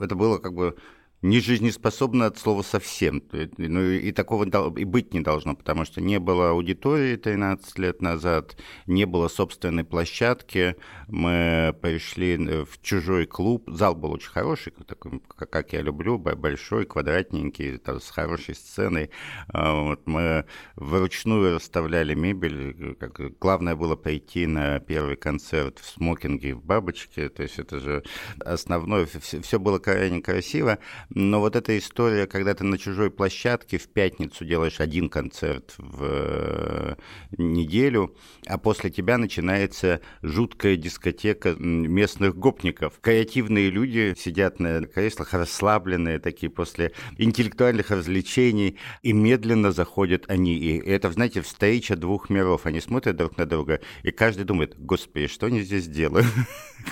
это 0.00 0.14
было 0.14 0.38
как 0.38 0.54
бы 0.54 0.76
не 1.22 1.40
жизнеспособна 1.40 2.26
от 2.26 2.38
слова 2.38 2.62
совсем. 2.62 3.22
Ну 3.56 3.82
и 3.82 4.10
такого 4.12 4.44
и 4.76 4.84
быть 4.84 5.14
не 5.14 5.20
должно, 5.20 5.54
потому 5.54 5.84
что 5.84 6.00
не 6.00 6.18
было 6.18 6.50
аудитории 6.50 7.16
13 7.16 7.78
лет 7.78 8.02
назад, 8.02 8.56
не 8.86 9.04
было 9.04 9.28
собственной 9.28 9.84
площадки. 9.84 10.76
Мы 11.06 11.76
пришли 11.80 12.34
э, 12.34 12.64
в 12.64 12.82
чужой 12.82 13.26
клуб. 13.26 13.70
Зал 13.70 13.94
был 13.94 14.12
очень 14.12 14.30
хороший, 14.30 14.72
такой, 14.86 15.20
как 15.36 15.72
я 15.72 15.80
люблю, 15.80 16.18
большой, 16.18 16.86
квадратненький, 16.86 17.78
там, 17.78 18.00
с 18.00 18.10
хорошей 18.10 18.56
сценой. 18.56 19.10
А 19.48 19.80
вот, 19.80 20.06
мы 20.06 20.44
вручную 20.74 21.54
расставляли 21.54 22.14
мебель. 22.14 22.96
Как, 22.98 23.38
главное 23.38 23.76
было 23.76 23.94
прийти 23.94 24.46
на 24.46 24.80
первый 24.80 25.16
концерт 25.16 25.78
в 25.78 25.86
смокинге 25.86 26.54
в 26.54 26.64
бабочке. 26.64 27.28
То 27.28 27.44
есть 27.44 27.60
это 27.60 27.78
же 27.78 28.02
основное. 28.44 29.06
Все 29.06 29.58
было 29.60 29.78
крайне 29.78 30.20
красиво. 30.20 30.78
Но 31.14 31.40
вот 31.40 31.56
эта 31.56 31.76
история, 31.76 32.26
когда 32.26 32.54
ты 32.54 32.64
на 32.64 32.78
чужой 32.78 33.10
площадке 33.10 33.76
в 33.76 33.88
пятницу 33.88 34.44
делаешь 34.44 34.80
один 34.80 35.10
концерт 35.10 35.74
в 35.76 36.02
э, 36.02 36.94
неделю, 37.36 38.16
а 38.46 38.56
после 38.56 38.90
тебя 38.90 39.18
начинается 39.18 40.00
жуткая 40.22 40.76
дискотека 40.76 41.54
местных 41.54 42.36
гопников. 42.36 42.98
Креативные 43.00 43.68
люди 43.68 44.14
сидят 44.16 44.58
на 44.58 44.86
креслах, 44.86 45.34
расслабленные 45.34 46.18
такие 46.18 46.50
после 46.50 46.92
интеллектуальных 47.18 47.90
развлечений, 47.90 48.78
и 49.02 49.12
медленно 49.12 49.72
заходят 49.72 50.24
они. 50.28 50.56
И 50.56 50.78
это, 50.78 51.10
знаете, 51.10 51.42
встреча 51.42 51.94
двух 51.94 52.30
миров. 52.30 52.64
Они 52.64 52.80
смотрят 52.80 53.16
друг 53.16 53.36
на 53.36 53.44
друга, 53.44 53.80
и 54.02 54.12
каждый 54.12 54.44
думает, 54.44 54.76
господи, 54.78 55.26
что 55.26 55.46
они 55.46 55.60
здесь 55.60 55.86
делают? 55.86 56.26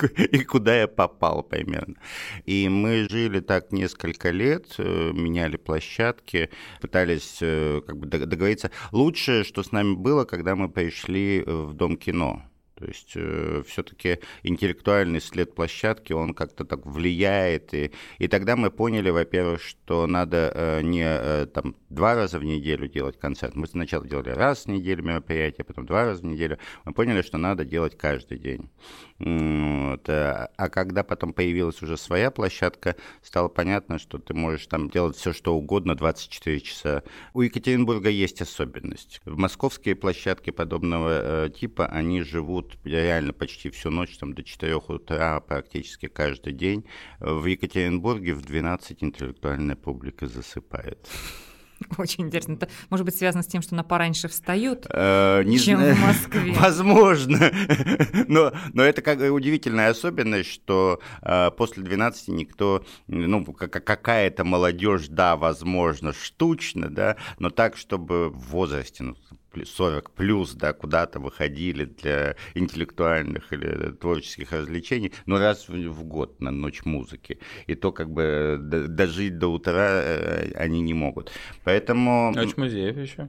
И 0.17 0.45
куда 0.45 0.81
я 0.81 0.87
попал 0.87 1.43
примерно. 1.43 1.97
И 2.45 2.69
мы 2.69 3.09
жили 3.09 3.41
так 3.41 3.73
несколько 3.73 4.10
лет, 4.31 4.75
э, 4.79 5.13
меняли 5.13 5.57
площадки, 5.57 6.51
пытались 6.81 7.39
э, 7.41 7.81
как 7.87 7.97
бы 7.97 8.07
договориться. 8.07 8.71
Лучшее, 8.93 9.45
что 9.45 9.63
с 9.63 9.73
нами 9.73 9.95
было, 9.95 10.25
когда 10.25 10.57
мы 10.57 10.69
пришли 10.69 11.43
в 11.47 11.75
Дом 11.75 11.97
кино. 11.97 12.50
То 12.81 12.87
есть 12.87 13.13
э, 13.15 13.63
все-таки 13.67 14.21
интеллектуальный 14.43 15.21
след 15.21 15.55
площадки, 15.55 16.15
он 16.15 16.33
как-то 16.33 16.65
так 16.65 16.87
влияет. 16.87 17.75
И, 17.75 17.93
и 18.19 18.27
тогда 18.27 18.57
мы 18.57 18.71
поняли, 18.71 19.11
во-первых, 19.11 19.61
что 19.61 20.07
надо 20.07 20.51
э, 20.55 20.81
не 20.83 21.05
э, 21.05 21.47
там, 21.53 21.77
два 21.91 22.15
раза 22.15 22.39
в 22.39 22.45
неделю 22.45 22.89
делать 22.89 23.19
концерт. 23.19 23.55
Мы 23.55 23.67
сначала 23.67 24.07
делали 24.07 24.31
раз 24.31 24.65
в 24.65 24.69
неделю 24.69 25.03
мероприятие, 25.03 25.67
потом 25.67 25.85
два 25.85 26.05
раза 26.05 26.23
в 26.23 26.25
неделю. 26.25 26.59
Мы 26.87 26.95
поняли, 26.95 27.21
что 27.21 27.37
надо 27.37 27.67
делать 27.67 27.99
каждый 27.99 28.39
день. 28.39 28.71
Вот. 29.19 30.09
Э, 30.09 30.49
а 30.57 30.69
когда 30.71 31.05
потом 31.05 31.35
появилась 31.35 31.83
уже 31.83 31.99
своя 31.99 32.31
площадка, 32.31 32.97
стало 33.21 33.49
понятно, 33.49 33.99
что 33.99 34.17
ты 34.17 34.33
можешь 34.33 34.67
там 34.69 34.89
делать 34.89 35.17
все, 35.17 35.35
что 35.35 35.55
угодно 35.55 35.95
24 35.95 36.61
часа. 36.61 37.03
У 37.35 37.43
Екатеринбурга 37.43 38.09
есть 38.09 38.41
особенность. 38.41 39.21
В 39.27 39.37
московские 39.37 39.97
площадки 39.97 40.49
подобного 40.49 41.45
э, 41.45 41.51
типа, 41.51 41.85
они 41.85 42.23
живут 42.23 42.70
реально 42.85 43.33
почти 43.33 43.71
всю 43.71 43.91
ночь, 43.91 44.17
там 44.19 44.35
до 44.35 44.43
4 44.43 44.77
утра 44.77 45.41
практически 45.41 46.09
каждый 46.09 46.53
день. 46.53 46.85
В 47.19 47.47
Екатеринбурге 47.47 48.35
в 48.35 48.43
12 48.43 49.03
интеллектуальная 49.03 49.77
публика 49.77 50.27
засыпает. 50.27 51.09
Очень 51.99 52.25
интересно. 52.27 52.55
Это, 52.55 52.69
может 52.91 53.07
быть, 53.07 53.17
связано 53.17 53.43
с 53.43 53.47
тем, 53.47 53.63
что 53.63 53.75
она 53.75 53.83
пораньше 53.83 54.29
встают, 54.29 54.87
э, 54.91 55.43
не 55.45 55.59
чем 55.59 55.79
знаю. 55.79 55.95
в 55.95 56.01
Москве. 56.07 56.53
Возможно. 56.53 57.51
но, 58.29 58.53
но 58.73 58.83
это 58.83 59.03
как 59.03 59.21
удивительная 59.21 59.91
особенность, 59.91 60.51
что 60.51 61.01
э, 61.23 61.51
после 61.57 61.83
12 61.83 62.29
никто, 62.29 62.85
ну, 63.07 63.45
какая-то 63.45 64.45
молодежь, 64.45 65.09
да, 65.09 65.37
возможно, 65.37 66.13
штучно, 66.13 66.91
да, 66.91 67.17
но 67.39 67.51
так, 67.51 67.77
чтобы 67.77 68.29
в 68.29 68.51
возрасте, 68.51 69.03
ну, 69.03 69.17
40 69.65 70.11
плюс, 70.13 70.55
да, 70.55 70.73
куда-то 70.73 71.21
выходили 71.21 71.85
для 71.85 72.37
интеллектуальных 72.55 73.53
или 73.53 73.93
творческих 73.93 74.53
развлечений, 74.53 75.13
но 75.27 75.39
раз 75.39 75.69
в, 75.69 75.73
в 75.73 76.05
год 76.05 76.41
на 76.41 76.51
ночь 76.51 76.85
музыки. 76.85 77.39
И 77.67 77.75
то 77.75 77.93
как 77.93 78.11
бы 78.11 78.59
дожить 78.61 79.39
до 79.39 79.49
утра 79.49 80.03
э, 80.03 80.53
они 80.55 80.81
не 80.81 80.95
могут. 80.95 81.33
Поэтому... 81.65 82.33
Ночь 82.35 82.57
музеев 82.57 82.97
еще. 82.97 83.29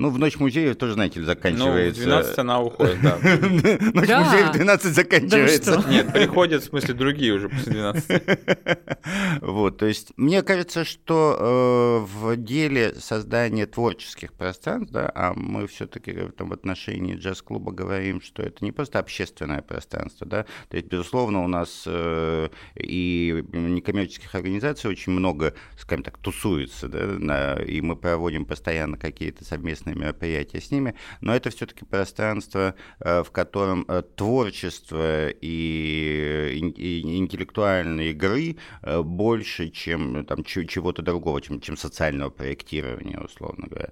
Ну, 0.00 0.08
в 0.08 0.18
ночь 0.18 0.38
музея 0.38 0.72
тоже, 0.74 0.94
знаете, 0.94 1.22
заканчивается. 1.22 2.00
Ну, 2.00 2.06
в 2.06 2.22
12 2.22 2.38
она 2.38 2.62
уходит, 2.62 3.02
да. 3.02 3.18
Ночь 3.20 4.08
музея 4.08 4.48
в 4.48 4.52
12 4.52 4.94
заканчивается. 4.94 5.84
Нет, 5.90 6.10
приходят, 6.10 6.62
в 6.62 6.66
смысле, 6.68 6.94
другие 6.94 7.34
уже 7.34 7.50
после 7.50 7.72
12. 7.72 8.22
Вот, 9.42 9.78
то 9.78 9.86
есть, 9.86 10.12
мне 10.16 10.42
кажется, 10.42 10.84
что 10.84 11.36
э, 11.38 12.18
в 12.18 12.36
деле 12.36 12.94
создания 12.94 13.66
творческих 13.66 14.32
пространств, 14.32 14.92
да, 14.92 15.10
а 15.14 15.34
мы 15.34 15.66
все-таки 15.66 16.12
в 16.38 16.52
отношении 16.52 17.16
джаз-клуба 17.16 17.72
говорим, 17.72 18.22
что 18.22 18.42
это 18.42 18.64
не 18.64 18.72
просто 18.72 18.98
общественное 18.98 19.62
пространство, 19.62 20.26
да, 20.26 20.46
то 20.68 20.76
есть, 20.76 20.88
безусловно, 20.88 21.44
у 21.44 21.48
нас 21.48 21.84
э, 21.86 22.48
и 22.76 23.44
некоммерческих 23.52 24.34
организаций 24.34 24.90
очень 24.90 25.12
много, 25.12 25.54
скажем 25.76 26.04
так, 26.04 26.18
тусуется, 26.18 26.88
да, 26.88 27.56
и 27.62 27.80
мы 27.80 27.96
проводим 27.96 28.44
постоянно 28.44 28.96
какие-то 28.96 29.44
совместные 29.44 29.89
совместные 29.90 29.94
мероприятия 29.94 30.60
с 30.60 30.70
ними, 30.70 30.94
но 31.20 31.34
это 31.34 31.50
все-таки 31.50 31.84
пространство, 31.84 32.74
э, 33.00 33.22
в 33.22 33.30
котором 33.30 33.84
э, 33.88 34.02
творчество 34.16 35.28
и, 35.28 36.58
интеллектуальные 36.60 38.10
игры 38.10 38.56
э, 38.82 39.02
больше, 39.02 39.70
чем 39.70 40.24
там, 40.24 40.44
чего-то 40.44 41.02
другого, 41.02 41.40
чем, 41.40 41.60
чем 41.60 41.76
социального 41.76 42.30
проектирования, 42.30 43.18
условно 43.20 43.66
говоря. 43.68 43.90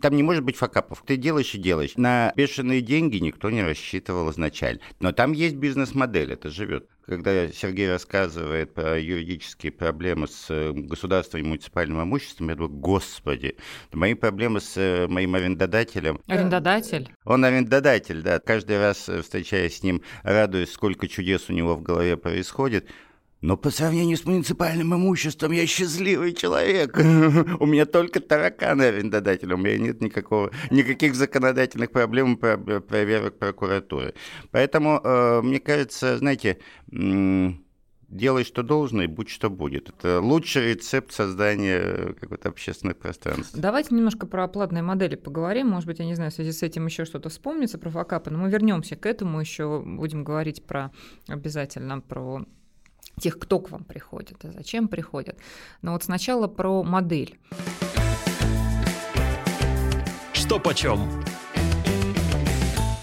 Там 0.00 0.16
не 0.16 0.22
может 0.22 0.44
быть 0.44 0.56
факапов. 0.56 1.02
Ты 1.06 1.16
делаешь 1.16 1.54
и 1.54 1.58
делаешь. 1.58 1.96
На 1.96 2.32
бешеные 2.36 2.80
деньги 2.80 3.18
никто 3.18 3.50
не 3.50 3.62
рассчитывал 3.62 4.30
изначально. 4.30 4.80
Но 5.00 5.12
там 5.12 5.32
есть 5.32 5.56
бизнес-модель, 5.56 6.32
это 6.32 6.50
живет 6.50 6.88
когда 7.06 7.48
Сергей 7.48 7.90
рассказывает 7.90 8.74
про 8.74 8.98
юридические 8.98 9.72
проблемы 9.72 10.28
с 10.28 10.46
э, 10.50 10.72
государственным 10.72 11.46
и 11.46 11.48
муниципальным 11.48 12.02
имуществом, 12.02 12.48
я 12.48 12.54
думаю, 12.54 12.72
господи, 12.72 13.56
мои 13.92 14.14
проблемы 14.14 14.60
с 14.60 14.76
э, 14.76 15.06
моим 15.08 15.34
арендодателем. 15.34 16.20
Арендодатель? 16.26 17.10
Он 17.24 17.44
арендодатель, 17.44 18.22
да. 18.22 18.38
Каждый 18.38 18.78
раз, 18.78 19.08
э, 19.08 19.22
встречаясь 19.22 19.78
с 19.78 19.82
ним, 19.82 20.02
радуюсь, 20.22 20.72
сколько 20.72 21.08
чудес 21.08 21.48
у 21.48 21.52
него 21.52 21.74
в 21.76 21.82
голове 21.82 22.16
происходит. 22.16 22.88
Но 23.40 23.56
по 23.56 23.70
сравнению 23.70 24.16
с 24.16 24.24
муниципальным 24.24 24.94
имуществом 24.94 25.52
я 25.52 25.66
счастливый 25.66 26.34
человек. 26.34 26.96
У 26.96 27.66
меня 27.66 27.86
только 27.86 28.20
тараканы 28.20 28.82
арендодателя, 28.82 29.54
у 29.54 29.58
меня 29.58 29.78
нет 29.78 30.00
никакого, 30.02 30.50
никаких 30.70 31.14
законодательных 31.14 31.90
проблем 31.90 32.36
проверок 32.36 33.38
прокуратуры. 33.38 34.14
Поэтому, 34.50 35.00
э, 35.02 35.40
мне 35.42 35.58
кажется, 35.58 36.18
знаете, 36.18 36.58
делай, 38.10 38.44
что 38.44 38.62
должно, 38.62 39.02
и 39.02 39.06
будь, 39.06 39.30
что 39.30 39.48
будет. 39.48 39.88
Это 39.88 40.20
лучший 40.20 40.74
рецепт 40.74 41.12
создания 41.12 42.14
какого-то 42.20 42.50
общественного 42.50 42.96
пространства. 42.96 43.60
Давайте 43.60 43.94
немножко 43.94 44.26
про 44.26 44.44
оплатные 44.44 44.82
модели 44.82 45.14
поговорим. 45.14 45.68
Может 45.68 45.86
быть, 45.86 45.98
я 46.00 46.04
не 46.04 46.14
знаю, 46.14 46.30
в 46.30 46.34
связи 46.34 46.52
с 46.52 46.62
этим 46.62 46.86
еще 46.86 47.04
что-то 47.04 47.30
вспомнится 47.30 47.78
про 47.78 47.88
факапы, 47.88 48.30
но 48.30 48.38
мы 48.38 48.50
вернемся 48.50 48.96
к 48.96 49.06
этому 49.06 49.40
еще, 49.40 49.80
будем 49.80 50.24
говорить 50.24 50.64
про 50.66 50.90
обязательно 51.28 52.00
про 52.00 52.44
тех, 53.20 53.38
кто 53.38 53.60
к 53.60 53.70
вам 53.70 53.84
приходит, 53.84 54.44
а 54.44 54.50
зачем 54.50 54.88
приходят. 54.88 55.38
Но 55.82 55.92
вот 55.92 56.02
сначала 56.02 56.48
про 56.48 56.82
модель. 56.82 57.38
Что 60.32 60.58
почем? 60.58 60.98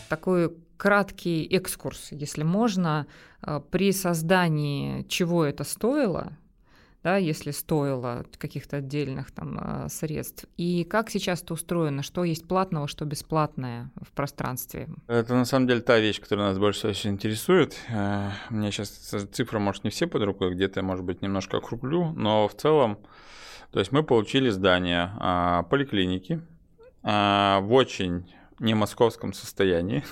Такой 0.10 0.54
краткий 0.78 1.46
экскурс, 1.46 2.10
если 2.12 2.44
можно, 2.44 3.08
э, 3.42 3.62
при 3.72 3.92
создании 3.92 5.04
чего 5.04 5.46
это 5.46 5.64
стоило, 5.64 6.34
да, 7.08 7.16
если 7.16 7.52
стоило 7.52 8.26
каких-то 8.38 8.78
отдельных 8.78 9.32
там 9.32 9.58
а, 9.62 9.88
средств. 9.88 10.46
И 10.58 10.84
как 10.84 11.10
сейчас 11.10 11.42
это 11.42 11.54
устроено? 11.54 12.04
Что 12.04 12.26
есть 12.26 12.46
платного, 12.46 12.90
что 12.90 13.06
бесплатное 13.06 13.92
в 14.02 14.12
пространстве? 14.12 14.90
Это 15.08 15.34
на 15.34 15.46
самом 15.46 15.68
деле 15.68 15.80
та 15.80 16.00
вещь, 16.00 16.20
которая 16.20 16.50
нас 16.50 16.60
больше 16.60 16.92
всего 16.92 17.14
интересует. 17.14 17.78
Э, 17.88 18.32
у 18.50 18.56
меня 18.56 18.72
сейчас 18.72 18.90
цифры, 19.32 19.58
может, 19.60 19.86
не 19.86 19.90
все 19.90 20.06
под 20.06 20.24
рукой, 20.24 20.54
где-то, 20.54 20.84
может 20.84 21.06
быть, 21.06 21.22
немножко 21.22 21.58
округлю, 21.58 22.12
но 22.12 22.50
в 22.50 22.56
целом, 22.56 23.00
то 23.72 23.80
есть 23.80 23.94
мы 23.94 24.04
получили 24.04 24.50
здание 24.50 25.12
а, 25.18 25.64
поликлиники 25.64 26.42
а, 27.04 27.62
в 27.62 27.72
очень 27.72 28.26
не 28.60 28.74
московском 28.74 29.34
состоянии, 29.34 30.04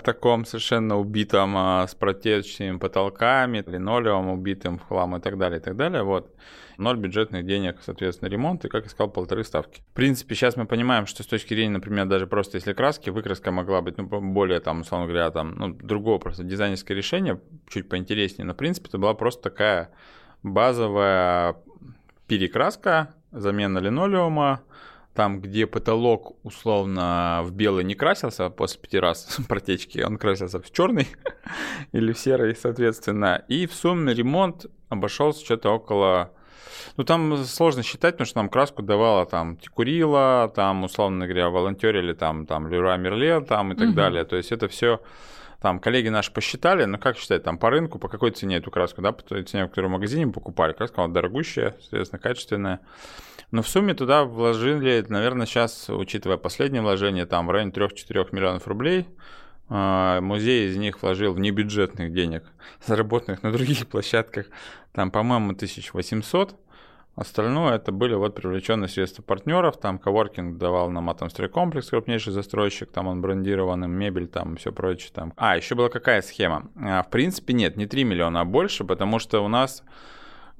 в 0.00 0.02
таком 0.02 0.44
совершенно 0.44 0.98
убитом, 0.98 1.56
а, 1.56 1.86
с 1.86 1.94
протечными 1.94 2.78
потолками, 2.78 3.62
линолеум 3.66 4.28
убитым 4.28 4.78
в 4.78 4.86
хлам 4.86 5.16
и 5.16 5.20
так 5.20 5.38
далее, 5.38 5.60
и 5.60 5.62
так 5.62 5.76
далее, 5.76 6.02
вот. 6.02 6.34
Ноль 6.76 6.96
бюджетных 6.96 7.44
денег, 7.44 7.78
соответственно, 7.82 8.28
ремонт, 8.28 8.64
и, 8.64 8.68
как 8.68 8.84
я 8.84 8.90
сказал, 8.90 9.10
полторы 9.10 9.42
ставки. 9.42 9.82
В 9.90 9.94
принципе, 9.94 10.36
сейчас 10.36 10.56
мы 10.56 10.64
понимаем, 10.64 11.06
что 11.06 11.24
с 11.24 11.26
точки 11.26 11.52
зрения, 11.52 11.72
например, 11.72 12.06
даже 12.06 12.28
просто 12.28 12.56
если 12.56 12.72
краски, 12.72 13.10
выкраска 13.10 13.50
могла 13.50 13.82
быть, 13.82 13.98
ну, 13.98 14.04
более, 14.04 14.60
там, 14.60 14.82
условно 14.82 15.08
говоря, 15.08 15.30
там, 15.32 15.56
ну, 15.56 15.72
другого 15.72 16.18
просто 16.18 16.44
дизайнерское 16.44 16.96
решение, 16.96 17.40
чуть 17.68 17.88
поинтереснее, 17.88 18.46
но, 18.46 18.54
в 18.54 18.56
принципе, 18.56 18.88
это 18.88 18.98
была 18.98 19.14
просто 19.14 19.42
такая 19.42 19.90
базовая 20.44 21.56
перекраска, 22.28 23.12
замена 23.32 23.78
линолеума, 23.78 24.62
там, 25.18 25.40
где 25.40 25.66
потолок 25.66 26.36
условно 26.44 27.40
в 27.42 27.50
белый 27.50 27.82
не 27.82 27.96
красился 27.96 28.50
после 28.50 28.80
пяти 28.80 29.00
раз 29.00 29.40
протечки, 29.48 29.98
он 29.98 30.16
красился 30.16 30.60
в 30.60 30.70
черный 30.70 31.08
или 31.92 32.12
в 32.12 32.18
серый, 32.20 32.54
соответственно. 32.54 33.42
И 33.48 33.66
в 33.66 33.74
сумме 33.74 34.14
ремонт 34.14 34.66
обошелся 34.88 35.44
что-то 35.44 35.70
около 35.70 36.30
Ну, 36.96 37.02
там 37.02 37.36
сложно 37.38 37.82
считать, 37.82 38.14
потому 38.14 38.26
что 38.26 38.38
нам 38.38 38.48
краску 38.48 38.84
давала 38.84 39.26
там 39.26 39.56
Текурила, 39.56 40.52
там, 40.54 40.84
условно 40.84 41.26
говоря, 41.26 41.50
волонтерили 41.50 42.12
там, 42.12 42.46
там 42.46 42.68
Леруа 42.68 42.96
Мерле 42.96 43.40
там 43.40 43.72
и 43.72 43.74
так 43.74 43.88
угу. 43.88 43.96
далее. 43.96 44.24
То 44.24 44.36
есть 44.36 44.52
это 44.52 44.68
все 44.68 45.00
там 45.60 45.80
коллеги 45.80 46.08
наши 46.08 46.32
посчитали, 46.32 46.84
ну 46.84 46.98
как 46.98 47.16
считать, 47.16 47.42
там 47.42 47.58
по 47.58 47.70
рынку, 47.70 47.98
по 47.98 48.08
какой 48.08 48.30
цене 48.30 48.56
эту 48.56 48.70
краску, 48.70 49.02
да, 49.02 49.12
по 49.12 49.22
той 49.22 49.42
цене, 49.42 49.64
в 49.64 49.68
которой 49.68 49.86
в 49.86 49.90
магазине 49.90 50.30
покупали. 50.32 50.72
Краска 50.72 51.02
она 51.02 51.12
дорогущая, 51.12 51.74
соответственно, 51.80 52.20
качественная. 52.20 52.80
Но 53.50 53.62
в 53.62 53.68
сумме 53.68 53.94
туда 53.94 54.24
вложили, 54.24 55.04
наверное, 55.08 55.46
сейчас, 55.46 55.88
учитывая 55.88 56.36
последнее 56.36 56.82
вложение, 56.82 57.26
там 57.26 57.46
в 57.46 57.50
районе 57.50 57.72
3-4 57.72 58.28
миллионов 58.32 58.68
рублей. 58.68 59.08
А, 59.70 60.20
музей 60.20 60.68
из 60.68 60.76
них 60.76 61.02
вложил 61.02 61.34
в 61.34 61.40
небюджетных 61.40 62.12
денег, 62.12 62.44
заработанных 62.86 63.42
на 63.42 63.52
других 63.52 63.86
площадках, 63.88 64.46
там, 64.92 65.10
по-моему, 65.10 65.52
1800. 65.52 66.54
Остальное 67.18 67.74
это 67.74 67.90
были 67.90 68.14
вот 68.14 68.36
привлеченные 68.36 68.88
средства 68.88 69.22
партнеров, 69.22 69.76
там 69.76 69.98
коворкинг 69.98 70.56
давал 70.56 70.88
нам 70.88 71.10
Атомстройкомплекс, 71.10 71.88
крупнейший 71.88 72.32
застройщик, 72.32 72.92
там 72.92 73.08
он 73.08 73.20
брендированный, 73.20 73.88
мебель, 73.88 74.28
там 74.28 74.54
все 74.54 74.70
прочее. 74.70 75.10
Там. 75.12 75.32
А, 75.36 75.56
еще 75.56 75.74
была 75.74 75.88
какая 75.88 76.22
схема? 76.22 76.70
А, 76.80 77.02
в 77.02 77.10
принципе, 77.10 77.54
нет, 77.54 77.76
не 77.76 77.86
3 77.86 78.04
миллиона, 78.04 78.42
а 78.42 78.44
больше, 78.44 78.84
потому 78.84 79.18
что 79.18 79.44
у 79.44 79.48
нас 79.48 79.82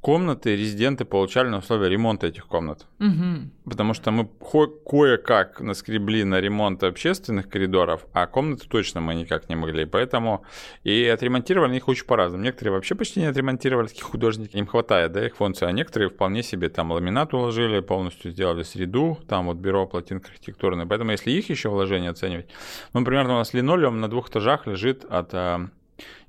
комнаты 0.00 0.56
резиденты 0.56 1.04
получали 1.04 1.48
на 1.48 1.58
условия 1.58 1.88
ремонта 1.88 2.28
этих 2.28 2.46
комнат. 2.46 2.86
Угу. 3.00 3.50
Потому 3.70 3.94
что 3.94 4.10
мы 4.10 4.28
кое-как 4.88 5.60
наскребли 5.60 6.24
на 6.24 6.40
ремонт 6.40 6.82
общественных 6.84 7.48
коридоров, 7.48 8.06
а 8.12 8.26
комнаты 8.26 8.68
точно 8.68 9.00
мы 9.00 9.14
никак 9.14 9.48
не 9.48 9.56
могли. 9.56 9.84
Поэтому 9.86 10.44
и 10.84 11.04
отремонтировали 11.04 11.76
их 11.76 11.88
очень 11.88 12.06
по-разному. 12.06 12.44
Некоторые 12.44 12.74
вообще 12.74 12.94
почти 12.94 13.20
не 13.20 13.26
отремонтировали, 13.26 13.88
таких 13.88 14.04
художники, 14.04 14.56
им 14.56 14.66
хватает, 14.66 15.12
да, 15.12 15.26
их 15.26 15.36
функций, 15.36 15.68
а 15.68 15.72
некоторые 15.72 16.10
вполне 16.10 16.42
себе 16.42 16.68
там 16.68 16.92
ламинат 16.92 17.34
уложили, 17.34 17.80
полностью 17.80 18.30
сделали 18.30 18.62
среду, 18.62 19.18
там 19.28 19.46
вот 19.46 19.56
бюро 19.56 19.86
плотинка 19.86 20.30
архитектурная. 20.30 20.86
Поэтому 20.86 21.10
если 21.10 21.30
их 21.30 21.50
еще 21.50 21.68
вложение 21.68 22.10
оценивать, 22.10 22.46
ну, 22.92 23.04
примерно 23.04 23.34
у 23.34 23.38
нас 23.38 23.52
линолеум 23.52 24.00
на 24.00 24.08
двух 24.08 24.30
этажах 24.30 24.66
лежит 24.66 25.04
от 25.04 25.34
а, 25.34 25.68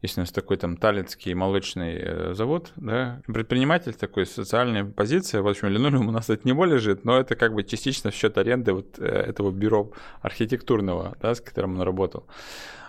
если 0.02 0.22
у 0.22 0.24
нас 0.24 0.32
такой 0.32 0.58
там 0.58 0.78
талицкий 0.78 1.34
молочный 1.34 1.98
э, 1.98 2.34
завод, 2.34 2.72
да, 2.76 3.22
предприниматель 3.26 3.94
такой 3.94 4.26
социальной 4.26 4.86
позиции, 4.86 5.40
в 5.40 5.48
общем, 5.48 5.70
линолеум 5.70 6.08
у 6.08 6.12
нас 6.12 6.30
это 6.30 6.42
не 6.46 6.54
более 6.54 6.76
лежит, 6.76 7.06
но 7.06 7.20
это 7.20 7.36
как 7.36 7.54
бы 7.54 7.64
частично 7.64 8.12
в 8.12 8.16
счет 8.16 8.38
аренды 8.38 8.74
вот 8.74 9.00
э, 9.00 9.04
этого 9.04 9.52
бюро 9.52 9.92
архитектурного, 10.22 11.18
да, 11.22 11.36
с 11.36 11.42
которым 11.42 11.76
он 11.76 11.82
работал. 11.82 12.26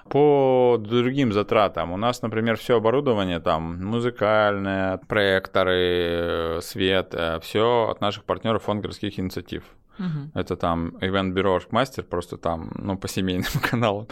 По 0.08 0.76
другим 0.80 1.32
затратам 1.32 1.92
у 1.92 1.96
нас, 1.96 2.22
например, 2.22 2.56
все 2.56 2.76
оборудование 2.76 3.38
там 3.38 3.84
музыкальное, 3.84 4.98
проекторы, 4.98 5.76
э, 5.76 6.60
свет, 6.62 7.14
все 7.42 7.88
от 7.90 8.00
наших 8.00 8.24
партнеров 8.24 8.64
фонд 8.64 8.82
городских 8.82 9.18
инициатив. 9.18 9.62
Угу. 10.00 10.30
Это 10.34 10.56
там 10.56 10.96
ивент-бюро 11.00 11.60
мастер, 11.70 12.04
просто 12.04 12.38
там, 12.38 12.72
ну, 12.74 12.96
по 12.96 13.06
семейным 13.06 13.52
каналам 13.70 14.06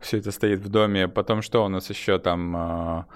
все 0.00 0.18
это 0.18 0.30
стоит 0.30 0.60
в 0.60 0.68
доме. 0.68 1.08
Потом 1.08 1.42
что 1.42 1.64
у 1.64 1.68
нас 1.68 1.90
еще 1.90 2.18
там? 2.18 2.56
А, 2.56 3.06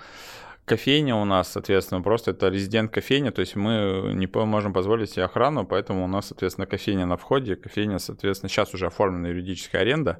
кофейня 0.66 1.14
у 1.14 1.24
нас, 1.24 1.52
соответственно, 1.52 2.02
просто 2.02 2.32
это 2.32 2.48
резидент 2.48 2.92
кофейня, 2.92 3.30
то 3.30 3.40
есть 3.40 3.56
мы 3.56 4.12
не 4.14 4.26
можем 4.26 4.72
позволить 4.72 5.10
себе 5.10 5.24
охрану, 5.24 5.64
поэтому 5.64 6.04
у 6.04 6.08
нас, 6.08 6.26
соответственно, 6.26 6.66
кофейня 6.66 7.06
на 7.06 7.16
входе, 7.16 7.54
кофейня, 7.54 7.98
соответственно, 7.98 8.50
сейчас 8.50 8.74
уже 8.74 8.86
оформлена 8.86 9.28
юридическая 9.28 9.82
аренда, 9.82 10.18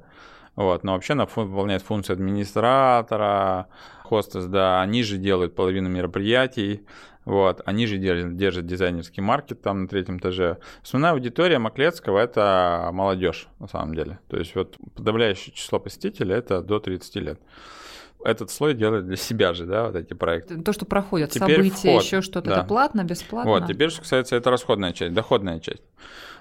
вот, 0.55 0.83
но 0.83 0.93
вообще 0.93 1.13
она 1.13 1.25
выполняет 1.25 1.83
функцию 1.83 2.15
администратора, 2.15 3.67
хостес, 4.03 4.45
да, 4.45 4.81
они 4.81 5.03
же 5.03 5.17
делают 5.17 5.53
половину 5.53 5.89
мероприятий, 5.89 6.85
вот, 7.27 7.61
они 7.65 7.87
же 7.87 7.97
держат, 7.97 8.37
держат 8.37 8.65
дизайнерский 8.65 9.21
маркет 9.21 9.61
там 9.61 9.81
на 9.81 9.87
третьем 9.89 10.17
этаже. 10.17 10.59
Основная 10.81 11.11
аудитория 11.11 11.59
Маклецкого– 11.59 12.19
это 12.19 12.89
молодежь, 12.93 13.49
на 13.59 13.67
самом 13.67 13.95
деле. 13.95 14.19
То 14.29 14.37
есть 14.37 14.55
вот 14.55 14.77
подавляющее 14.95 15.53
число 15.53 15.77
посетителей– 15.77 16.33
это 16.35 16.61
до 16.61 16.79
30 16.79 17.15
лет 17.17 17.41
этот 18.23 18.49
слой 18.49 18.73
делает 18.73 19.05
для 19.05 19.17
себя 19.17 19.53
же, 19.53 19.65
да, 19.65 19.87
вот 19.87 19.95
эти 19.95 20.13
проекты. 20.13 20.59
То, 20.61 20.71
что 20.71 20.85
проходят 20.85 21.31
теперь 21.31 21.57
события, 21.57 21.89
вход, 21.91 22.03
еще 22.03 22.21
что-то, 22.21 22.49
да. 22.49 22.57
это 22.59 22.63
платно, 22.63 23.03
бесплатно? 23.03 23.51
Вот, 23.51 23.67
теперь, 23.67 23.89
что 23.89 24.01
касается, 24.01 24.35
это 24.35 24.49
расходная 24.49 24.93
часть, 24.93 25.13
доходная 25.13 25.59
часть. 25.59 25.83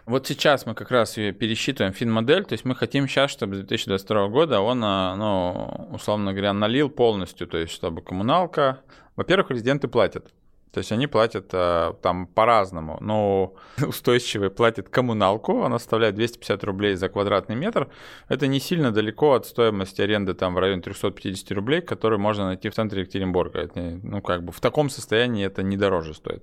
Вот 0.07 0.27
сейчас 0.27 0.67
мы 0.67 0.75
как 0.75 0.91
раз 0.93 1.17
ее 1.17 1.33
пересчитываем 1.33 1.93
фин-модель, 1.93 2.45
то 2.45 2.53
есть 2.55 2.65
мы 2.65 2.77
хотим 2.77 3.09
сейчас, 3.09 3.31
чтобы 3.33 3.57
с 3.57 3.59
2022 3.59 4.29
года 4.29 4.61
он, 4.61 4.81
а, 4.85 5.17
ну, 5.17 5.95
условно 5.95 6.33
говоря, 6.33 6.53
налил 6.53 6.89
полностью, 6.89 7.49
то 7.49 7.59
есть 7.59 7.73
чтобы 7.73 8.03
коммуналка, 8.03 8.81
во-первых, 9.17 9.51
резиденты 9.51 9.89
платят, 9.89 10.33
то 10.77 10.81
есть 10.81 10.93
они 10.93 11.07
платят 11.07 11.47
э, 11.55 11.95
там 12.03 12.27
по-разному. 12.27 12.99
Но 13.01 13.55
устойчивый 13.89 14.51
платит 14.51 14.91
коммуналку, 14.91 15.63
она 15.63 15.79
составляет 15.79 16.17
250 16.17 16.65
рублей 16.65 16.97
за 16.97 17.09
квадратный 17.09 17.57
метр. 17.57 17.89
Это 18.29 18.47
не 18.47 18.61
сильно 18.61 18.93
далеко 18.93 19.33
от 19.33 19.47
стоимости 19.47 20.03
аренды 20.03 20.35
там 20.35 20.55
в 20.55 20.59
районе 20.59 20.83
350 20.83 21.51
рублей, 21.53 21.81
которые 21.81 22.19
можно 22.19 22.45
найти 22.45 22.69
в 22.69 22.75
центре 22.75 23.01
Екатеринбурга. 23.01 23.61
Это, 23.61 23.81
ну, 24.03 24.21
как 24.21 24.43
бы 24.43 24.53
в 24.53 24.61
таком 24.61 24.91
состоянии 24.91 25.47
это 25.47 25.63
не 25.63 25.79
дороже 25.79 26.13
стоит. 26.13 26.43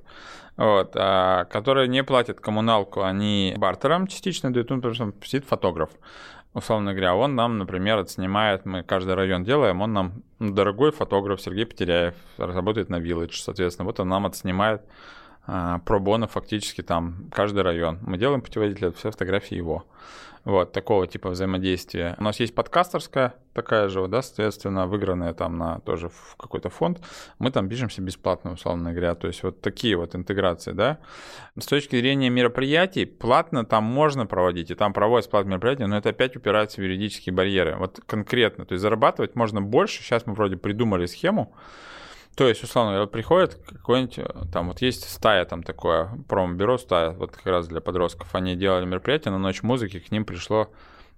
Вот. 0.58 0.94
А 0.96 1.46
которые 1.46 1.88
не 1.88 2.04
платят 2.04 2.40
коммуналку, 2.40 3.04
они 3.04 3.54
бартером 3.58 4.08
частично 4.08 4.52
дают, 4.52 4.72
ну, 4.72 4.78
потому 4.78 4.96
что 4.96 5.14
сидит 5.24 5.46
фотограф 5.46 5.92
условно 6.54 6.92
говоря, 6.92 7.16
он 7.16 7.36
нам, 7.36 7.58
например, 7.58 7.98
отснимает, 8.00 8.66
мы 8.66 8.84
каждый 8.84 9.16
район 9.16 9.44
делаем, 9.44 9.82
он 9.82 9.94
нам, 9.94 10.24
ну, 10.40 10.54
дорогой 10.54 10.92
фотограф 10.92 11.42
Сергей 11.42 11.66
Потеряев, 11.66 12.16
работает 12.38 12.90
на 12.90 13.00
Village, 13.00 13.34
соответственно, 13.34 13.86
вот 13.86 14.00
он 14.00 14.10
нам 14.10 14.26
отснимает 14.26 14.82
а, 15.46 15.80
пробона 15.80 16.28
фактически 16.28 16.82
там 16.82 17.30
каждый 17.32 17.64
район. 17.64 18.00
Мы 18.02 18.18
делаем 18.18 18.42
путеводитель, 18.42 18.94
все 18.94 19.12
фотографии 19.12 19.56
его. 19.56 19.86
Вот, 20.46 20.74
такого 20.74 21.08
типа 21.08 21.30
взаимодействия. 21.30 22.16
У 22.20 22.24
нас 22.24 22.40
есть 22.40 22.54
подкастерская 22.54 23.36
такая 23.54 23.88
же, 23.88 24.06
да, 24.08 24.22
соответственно, 24.22 24.88
выигранная 24.88 25.34
там 25.34 25.58
на 25.58 25.80
тоже 25.80 26.10
в 26.10 26.36
какой-то 26.38 26.70
фонд. 26.70 27.00
Мы 27.40 27.50
там 27.52 27.70
пишемся 27.70 28.02
бесплатно, 28.02 28.52
условно 28.52 28.92
говоря. 28.92 29.16
То 29.16 29.28
есть 29.28 29.42
вот 29.44 29.62
такие 29.62 29.96
вот 29.96 30.16
интеграции, 30.16 30.74
да. 30.74 31.00
С 31.58 31.66
точки 31.66 31.96
зрения 31.96 32.30
мероприятий, 32.30 33.06
платно 33.06 33.64
там 33.64 33.86
можно 33.86 34.26
проводить, 34.26 34.70
и 34.70 34.76
там 34.76 34.92
проводят 34.92 35.30
платные 35.30 35.52
мероприятия, 35.52 35.88
но 35.88 35.98
это 35.98 36.10
опять 36.10 36.36
упирается 36.36 36.82
в 36.82 36.84
юридические 36.84 37.34
барьеры. 37.34 37.78
Вот 37.78 38.02
конкретно, 38.06 38.66
то 38.66 38.74
есть 38.74 38.82
зарабатывать 38.82 39.36
можно 39.36 39.62
больше. 39.62 40.04
Сейчас 40.04 40.26
мы 40.26 40.34
вроде 40.34 40.58
придумали 40.58 41.06
схему, 41.06 41.56
то 42.36 42.48
есть, 42.48 42.64
условно 42.64 43.06
приходит 43.08 43.56
какой-нибудь, 43.56 44.20
э, 44.20 44.26
там 44.52 44.68
вот 44.68 44.82
есть 44.82 45.10
стая 45.10 45.46
там 45.46 45.64
такое, 45.64 46.10
промо-бюро 46.28 46.78
стая, 46.78 47.12
вот 47.12 47.32
как 47.32 47.46
раз 47.46 47.68
для 47.68 47.82
подростков, 47.82 48.34
они 48.36 48.56
делали 48.56 48.86
мероприятие 48.86 49.32
на 49.32 49.40
ночь 49.40 49.64
музыки, 49.64 50.00
к 50.00 50.12
ним 50.12 50.26
пришло, 50.26 50.70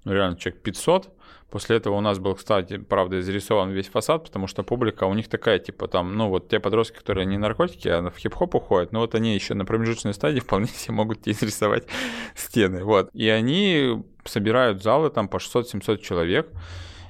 ну 0.04 0.14
реально, 0.14 0.38
человек 0.38 0.62
500, 0.62 1.10
После 1.56 1.78
этого 1.78 1.96
у 1.96 2.02
нас 2.02 2.20
был, 2.20 2.36
кстати, 2.36 2.78
правда, 2.78 3.20
изрисован 3.20 3.70
весь 3.70 3.88
фасад, 3.88 4.26
потому 4.26 4.48
что 4.48 4.64
публика 4.64 5.06
у 5.06 5.14
них 5.14 5.30
такая, 5.30 5.60
типа 5.60 5.88
там, 5.88 6.18
ну 6.18 6.28
вот 6.28 6.50
те 6.50 6.60
подростки, 6.60 6.98
которые 6.98 7.26
не 7.26 7.38
наркотики, 7.38 7.88
а 7.88 8.10
в 8.10 8.18
хип-хоп 8.18 8.56
уходят, 8.56 8.92
но 8.92 9.00
вот 9.00 9.16
они 9.16 9.36
еще 9.36 9.54
на 9.54 9.64
промежуточной 9.64 10.14
стадии 10.14 10.40
вполне 10.40 10.68
себе 10.76 10.96
могут 10.96 11.22
тебе 11.22 11.34
изрисовать 11.34 11.88
стены, 12.36 12.84
вот. 12.84 13.10
И 13.14 13.30
они 13.30 14.04
собирают 14.26 14.84
залы 14.84 15.12
там 15.12 15.30
по 15.30 15.38
600-700 15.38 16.00
человек, 16.00 16.50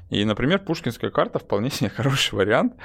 и, 0.09 0.23
например, 0.23 0.59
пушкинская 0.59 1.09
карта 1.09 1.39
вполне 1.39 1.69
себе 1.69 1.89
хороший 1.95 2.35
вариант, 2.35 2.75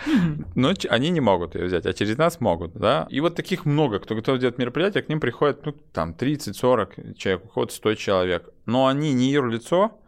но 0.55 0.73
они 0.89 1.11
не 1.11 1.21
могут 1.21 1.55
ее 1.55 1.67
взять, 1.67 1.87
а 1.87 1.93
через 1.93 2.17
нас 2.17 2.41
могут, 2.41 2.73
да. 2.73 3.07
И 3.11 3.21
вот 3.21 3.35
таких 3.35 3.67
много, 3.67 3.99
кто 3.99 4.15
готов 4.15 4.39
делать 4.39 4.59
мероприятие, 4.59 5.03
к 5.03 5.09
ним 5.09 5.21
приходит, 5.21 5.65
ну, 5.67 5.73
там, 5.93 6.15
30-40 6.19 7.15
человек, 7.17 7.45
уходит 7.45 7.73
100 7.73 7.95
человек. 7.95 8.49
Но 8.67 8.87
они 8.87 9.13
не 9.13 9.31
юрлицо, 9.31 9.99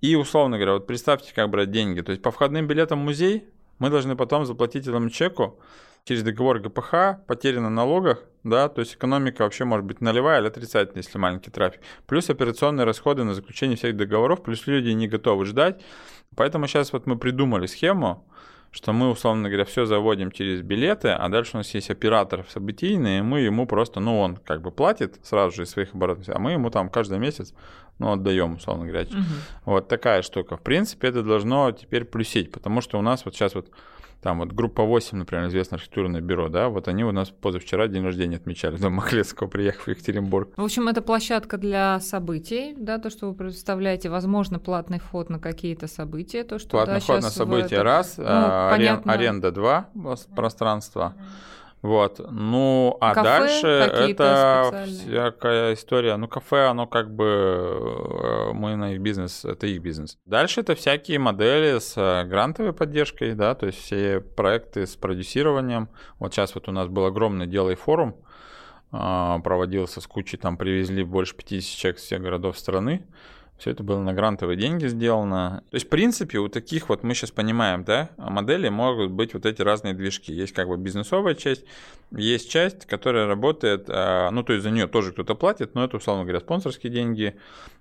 и, 0.00 0.14
условно 0.14 0.56
говоря, 0.56 0.74
вот 0.74 0.86
представьте, 0.86 1.32
как 1.34 1.50
брать 1.50 1.70
деньги. 1.70 2.00
То 2.00 2.12
есть 2.12 2.22
по 2.22 2.30
входным 2.30 2.66
билетам 2.66 3.00
в 3.00 3.04
музей 3.04 3.48
мы 3.78 3.90
должны 3.90 4.16
потом 4.16 4.46
заплатить 4.46 4.86
этому 4.86 5.10
чеку 5.10 5.58
через 6.06 6.22
договор 6.22 6.60
ГПХ, 6.60 7.26
потери 7.26 7.58
на 7.58 7.68
налогах, 7.68 8.22
да, 8.44 8.68
то 8.68 8.80
есть 8.80 8.94
экономика 8.94 9.42
вообще 9.42 9.64
может 9.64 9.84
быть 9.84 10.00
нулевая 10.00 10.40
или 10.40 10.46
отрицательная, 10.46 11.02
если 11.02 11.18
маленький 11.18 11.50
трафик. 11.50 11.80
Плюс 12.06 12.30
операционные 12.30 12.84
расходы 12.84 13.24
на 13.24 13.34
заключение 13.34 13.76
всех 13.76 13.96
договоров, 13.96 14.44
плюс 14.44 14.68
люди 14.68 14.90
не 14.90 15.08
готовы 15.08 15.44
ждать. 15.44 15.82
Поэтому 16.36 16.68
сейчас 16.68 16.92
вот 16.92 17.06
мы 17.06 17.18
придумали 17.18 17.66
схему, 17.66 18.24
что 18.70 18.92
мы, 18.92 19.10
условно 19.10 19.48
говоря, 19.48 19.64
все 19.64 19.84
заводим 19.84 20.30
через 20.30 20.62
билеты, 20.62 21.08
а 21.08 21.28
дальше 21.28 21.52
у 21.54 21.56
нас 21.56 21.74
есть 21.74 21.90
оператор 21.90 22.44
событийный, 22.48 23.18
и 23.18 23.22
мы 23.22 23.40
ему 23.40 23.66
просто, 23.66 23.98
ну, 23.98 24.20
он 24.20 24.36
как 24.36 24.62
бы 24.62 24.70
платит 24.70 25.18
сразу 25.24 25.56
же 25.56 25.62
из 25.64 25.70
своих 25.70 25.92
оборотов, 25.94 26.28
а 26.28 26.38
мы 26.38 26.52
ему 26.52 26.70
там 26.70 26.88
каждый 26.88 27.18
месяц, 27.18 27.52
ну, 27.98 28.12
отдаем, 28.12 28.54
условно 28.54 28.86
говоря. 28.86 29.08
Угу. 29.08 29.72
Вот 29.72 29.88
такая 29.88 30.22
штука. 30.22 30.56
В 30.56 30.62
принципе, 30.62 31.08
это 31.08 31.24
должно 31.24 31.72
теперь 31.72 32.04
плюсить, 32.04 32.52
потому 32.52 32.80
что 32.80 32.98
у 32.98 33.02
нас 33.02 33.24
вот 33.24 33.34
сейчас 33.34 33.56
вот 33.56 33.70
там 34.20 34.38
вот 34.40 34.52
группа 34.52 34.82
8, 34.82 35.18
например, 35.18 35.46
известное 35.48 35.76
архитектурное 35.76 36.20
бюро, 36.20 36.48
да, 36.48 36.68
вот 36.68 36.88
они 36.88 37.04
у 37.04 37.12
нас 37.12 37.30
позавчера 37.30 37.86
день 37.88 38.04
рождения 38.04 38.36
отмечали, 38.36 38.76
до 38.76 38.90
Махлецкого 38.90 39.48
приехав 39.48 39.86
в 39.86 39.88
Екатеринбург. 39.88 40.50
В 40.56 40.64
общем, 40.64 40.88
это 40.88 41.02
площадка 41.02 41.58
для 41.58 42.00
событий, 42.00 42.74
да, 42.76 42.98
то, 42.98 43.10
что 43.10 43.28
вы 43.28 43.34
представляете, 43.34 44.08
возможно, 44.08 44.58
платный 44.58 44.98
вход 44.98 45.30
на 45.30 45.38
какие-то 45.38 45.86
события, 45.86 46.44
то, 46.44 46.58
что... 46.58 46.70
Платный 46.70 46.94
да, 46.94 47.00
вход 47.00 47.22
на 47.22 47.30
события 47.30 47.76
это... 47.76 47.84
раз, 47.84 48.18
ну, 48.18 48.24
а, 48.26 48.74
арен... 48.74 49.02
аренда 49.04 49.52
два 49.52 49.90
пространства. 50.34 51.14
Вот. 51.82 52.20
Ну, 52.30 52.96
а 53.00 53.14
Кафе 53.14 53.28
дальше 53.28 53.66
это 53.66 54.84
всякая 54.86 55.74
история. 55.74 56.16
Ну, 56.16 56.26
кафе, 56.26 56.66
оно 56.66 56.86
как 56.86 57.14
бы 57.14 57.24
э, 57.24 58.52
мы 58.52 58.76
на 58.76 58.94
их 58.94 59.00
бизнес, 59.00 59.44
это 59.44 59.66
их 59.66 59.82
бизнес. 59.82 60.18
Дальше 60.24 60.62
это 60.62 60.74
всякие 60.74 61.18
модели 61.18 61.78
с 61.78 61.92
э, 61.96 62.24
грантовой 62.24 62.72
поддержкой, 62.72 63.34
да, 63.34 63.54
то 63.54 63.66
есть 63.66 63.78
все 63.78 64.20
проекты 64.20 64.86
с 64.86 64.96
продюсированием. 64.96 65.88
Вот 66.18 66.32
сейчас 66.32 66.54
вот 66.54 66.68
у 66.68 66.72
нас 66.72 66.88
был 66.88 67.04
огромный 67.04 67.46
«Делай 67.46 67.76
форум», 67.76 68.16
а, 68.92 69.38
проводился 69.40 70.00
с 70.00 70.06
кучей, 70.06 70.36
там 70.38 70.56
привезли 70.56 71.04
больше 71.04 71.34
50 71.36 71.78
человек 71.78 71.98
из 71.98 72.04
всех 72.04 72.22
городов 72.22 72.58
страны. 72.58 73.06
Все 73.58 73.70
это 73.70 73.82
было 73.82 74.02
на 74.02 74.12
грантовые 74.12 74.58
деньги 74.58 74.86
сделано. 74.86 75.62
То 75.70 75.76
есть, 75.76 75.86
в 75.86 75.88
принципе, 75.88 76.38
у 76.38 76.48
таких 76.48 76.90
вот, 76.90 77.02
мы 77.02 77.14
сейчас 77.14 77.30
понимаем, 77.30 77.84
да, 77.84 78.10
моделей 78.18 78.68
могут 78.68 79.10
быть 79.12 79.32
вот 79.32 79.46
эти 79.46 79.62
разные 79.62 79.94
движки. 79.94 80.30
Есть 80.30 80.52
как 80.52 80.68
бы 80.68 80.76
бизнесовая 80.76 81.34
часть, 81.34 81.64
есть 82.10 82.50
часть, 82.50 82.84
которая 82.84 83.26
работает, 83.26 83.86
а, 83.88 84.30
ну, 84.30 84.42
то 84.42 84.52
есть 84.52 84.62
за 84.62 84.70
нее 84.70 84.86
тоже 84.86 85.12
кто-то 85.12 85.34
платит, 85.34 85.74
но 85.74 85.84
это, 85.84 85.96
условно 85.96 86.24
говоря, 86.24 86.40
спонсорские 86.40 86.92
деньги, 86.92 87.34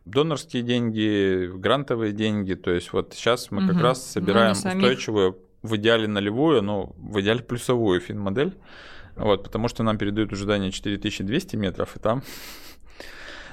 донорские 0.06 0.64
деньги, 0.64 1.48
грантовые 1.54 2.14
деньги. 2.14 2.54
То 2.54 2.72
есть 2.72 2.94
вот 2.94 3.14
сейчас 3.14 3.52
мы 3.52 3.66
как 3.68 3.76
Мгм. 3.76 3.84
раз 3.84 4.06
собираем 4.12 4.50
Ну, 4.50 4.56
самих. 4.56 4.78
устойчивую, 4.84 5.38
в 5.62 5.76
идеале 5.76 6.08
нулевую, 6.08 6.62
но 6.62 6.94
в 6.98 7.20
идеале 7.20 7.42
плюсовую 7.42 8.00
фин-модель. 8.00 8.54
Вот, 9.16 9.44
потому 9.44 9.68
что 9.68 9.82
нам 9.84 9.98
передают 9.98 10.32
уже 10.32 10.44
здание 10.44 10.72
4200 10.72 11.56
метров, 11.56 11.96
и 11.96 12.00
там 12.00 12.22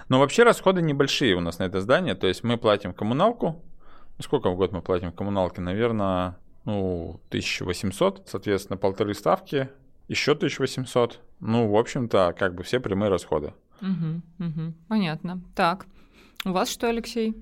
но 0.08 0.18
вообще 0.18 0.42
расходы 0.42 0.82
небольшие 0.82 1.34
у 1.34 1.40
нас 1.40 1.58
на 1.58 1.64
это 1.64 1.80
здание. 1.80 2.14
То 2.14 2.26
есть 2.26 2.44
мы 2.44 2.56
платим 2.56 2.92
коммуналку. 2.92 3.62
Сколько 4.18 4.50
в 4.50 4.56
год 4.56 4.72
мы 4.72 4.82
платим 4.82 5.12
коммуналки? 5.12 5.60
Наверное, 5.60 6.36
ну, 6.64 7.20
1800, 7.28 8.28
соответственно, 8.28 8.76
полторы 8.76 9.14
ставки, 9.14 9.68
еще 10.08 10.32
1800. 10.32 11.20
Ну, 11.40 11.68
в 11.68 11.76
общем-то, 11.76 12.34
как 12.38 12.54
бы 12.54 12.62
все 12.62 12.80
прямые 12.80 13.10
расходы. 13.10 13.52
Мгм, 13.80 14.22
мгм. 14.38 14.74
Понятно. 14.88 15.40
Так, 15.54 15.86
у 16.44 16.52
вас 16.52 16.68
что, 16.68 16.88
Алексей? 16.88 17.34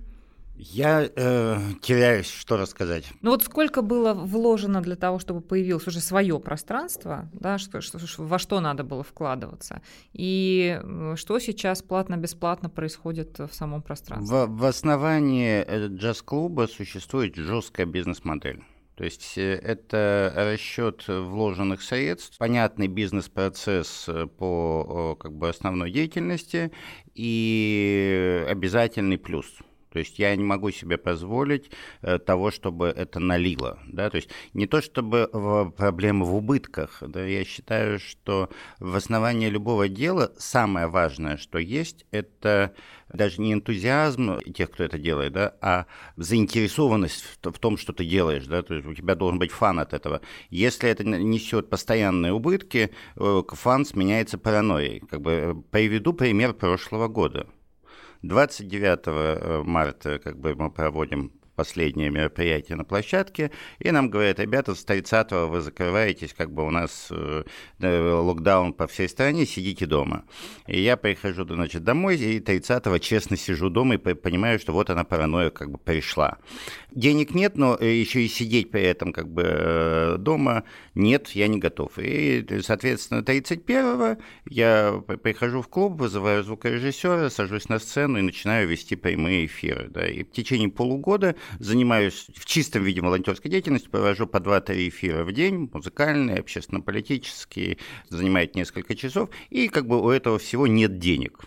Я 0.63 1.09
э, 1.17 1.59
теряюсь, 1.81 2.29
что 2.29 2.57
рассказать. 2.59 3.11
Ну 3.23 3.31
вот 3.31 3.43
сколько 3.43 3.81
было 3.81 4.13
вложено 4.13 4.83
для 4.83 4.95
того, 4.97 5.19
чтобы 5.19 5.41
появилось 5.41 5.87
уже 5.87 6.01
свое 6.01 6.39
пространство, 6.39 7.31
да, 7.33 7.57
что, 7.59 7.81
что- 7.81 7.99
во 8.19 8.39
что 8.39 8.61
надо 8.61 8.85
было 8.85 9.03
вкладываться, 9.03 9.81
и 10.13 10.79
э, 10.83 11.15
что 11.17 11.39
сейчас 11.39 11.83
платно-бесплатно 11.83 12.69
происходит 12.69 13.39
в 13.39 13.51
самом 13.53 13.81
пространстве? 13.83 14.37
В, 14.37 14.59
в 14.59 14.65
основании 14.65 15.65
э, 15.67 15.87
джаз-клуба 15.89 16.67
существует 16.67 17.37
жесткая 17.37 17.87
бизнес-модель. 17.87 18.63
То 18.97 19.05
есть 19.05 19.39
э, 19.39 19.55
это 19.55 20.31
расчет 20.37 21.05
вложенных 21.09 21.81
средств, 21.81 22.37
понятный 22.37 22.87
бизнес-процесс 22.89 24.11
по 24.37 25.17
как 25.19 25.33
бы, 25.33 25.49
основной 25.49 25.91
деятельности 25.91 26.71
и 27.15 28.45
обязательный 28.47 29.17
плюс. 29.17 29.47
То 29.93 29.99
есть 29.99 30.19
я 30.19 30.35
не 30.37 30.45
могу 30.45 30.71
себе 30.71 30.97
позволить 30.97 31.71
э, 32.03 32.19
того, 32.19 32.51
чтобы 32.51 32.87
это 32.87 33.19
налило. 33.19 33.79
Да? 33.87 34.09
То 34.11 34.17
есть 34.17 34.31
не 34.55 34.67
то 34.67 34.81
чтобы 34.81 35.29
проблема 35.77 36.25
в 36.25 36.35
убытках. 36.35 37.03
Да? 37.07 37.25
Я 37.25 37.45
считаю, 37.45 37.99
что 37.99 38.51
в 38.79 38.95
основании 38.95 39.49
любого 39.49 39.89
дела 39.89 40.33
самое 40.39 40.87
важное, 40.87 41.37
что 41.37 41.59
есть, 41.59 42.07
это 42.11 42.75
даже 43.13 43.41
не 43.41 43.53
энтузиазм 43.53 44.39
тех, 44.55 44.71
кто 44.71 44.85
это 44.85 44.99
делает, 44.99 45.33
да, 45.33 45.55
а 45.61 45.87
заинтересованность 46.17 47.25
в, 47.25 47.51
в 47.51 47.59
том, 47.59 47.77
что 47.77 47.93
ты 47.93 48.05
делаешь. 48.05 48.47
Да? 48.47 48.63
То 48.63 48.75
есть 48.75 48.87
у 48.87 48.95
тебя 48.95 49.15
должен 49.15 49.39
быть 49.39 49.51
фан 49.51 49.81
от 49.81 49.93
этого. 49.93 50.21
Если 50.51 50.89
это 50.89 51.05
несет 51.05 51.69
постоянные 51.69 52.33
убытки, 52.33 52.91
э, 53.17 53.43
фан 53.49 53.85
сменяется 53.85 54.39
паранойей. 54.39 55.01
Как 55.01 55.21
бы 55.21 55.31
э, 55.31 55.55
приведу 55.71 56.13
пример 56.13 56.55
прошлого 56.55 57.09
года. 57.09 57.47
29 58.23 59.01
э, 59.07 59.63
марта 59.65 60.19
как 60.19 60.39
бы 60.39 60.55
мы 60.55 60.71
проводим 60.71 61.33
последнее 61.61 62.09
мероприятие 62.09 62.77
на 62.77 62.85
площадке, 62.85 63.51
и 63.81 63.91
нам 63.91 64.09
говорят, 64.09 64.41
ребята, 64.41 64.75
с 64.75 64.83
30 64.83 65.33
вы 65.33 65.61
закрываетесь, 65.61 66.33
как 66.33 66.51
бы 66.51 66.65
у 66.67 66.71
нас 66.71 67.09
э, 67.11 67.43
локдаун 67.81 68.73
по 68.73 68.87
всей 68.87 69.11
стране, 69.11 69.45
сидите 69.45 69.85
дома. 69.85 70.25
И 70.67 70.81
я 70.81 70.97
прихожу, 70.97 71.45
значит, 71.47 71.85
домой, 71.85 72.17
и 72.17 72.41
30 72.41 72.99
честно 73.03 73.37
сижу 73.37 73.69
дома 73.69 73.97
и 73.97 73.99
по- 73.99 74.15
понимаю, 74.15 74.59
что 74.59 74.73
вот 74.73 74.89
она 74.89 75.05
паранойя 75.05 75.51
как 75.51 75.71
бы 75.71 75.77
пришла. 75.77 76.39
Денег 76.93 77.35
нет, 77.35 77.59
но 77.59 77.77
э, 77.79 77.87
еще 78.01 78.23
и 78.23 78.29
сидеть 78.29 78.71
при 78.71 78.83
этом 78.83 79.13
как 79.13 79.29
бы 79.29 79.43
э, 79.45 80.17
дома 80.19 80.65
нет, 80.95 81.29
я 81.37 81.47
не 81.47 81.59
готов. 81.59 81.99
И, 81.99 82.47
соответственно, 82.63 83.23
31 83.23 84.17
я 84.49 85.03
при- 85.07 85.17
прихожу 85.17 85.61
в 85.61 85.69
клуб, 85.69 86.01
вызываю 86.01 86.43
звукорежиссера, 86.43 87.29
сажусь 87.29 87.69
на 87.69 87.79
сцену 87.79 88.19
и 88.19 88.23
начинаю 88.23 88.67
вести 88.67 88.97
прямые 88.97 89.45
эфиры. 89.45 89.89
Да. 89.91 90.07
И 90.09 90.25
в 90.25 90.31
течение 90.33 90.71
полугода 90.71 91.35
занимаюсь 91.59 92.27
в 92.35 92.45
чистом 92.45 92.85
виде 92.85 93.01
волонтерской 93.01 93.51
деятельностью, 93.51 93.91
провожу 93.91 94.27
по 94.27 94.39
2-3 94.39 94.89
эфира 94.89 95.25
в 95.25 95.33
день, 95.33 95.71
музыкальные, 95.73 96.41
общественно-политические, 96.41 97.79
занимает 98.09 98.55
несколько 98.55 98.95
часов, 98.95 99.31
и 99.51 99.69
как 99.69 99.87
бы 99.87 100.01
у 100.03 100.11
этого 100.11 100.39
всего 100.39 100.67
нет 100.67 100.99
денег. 100.99 101.41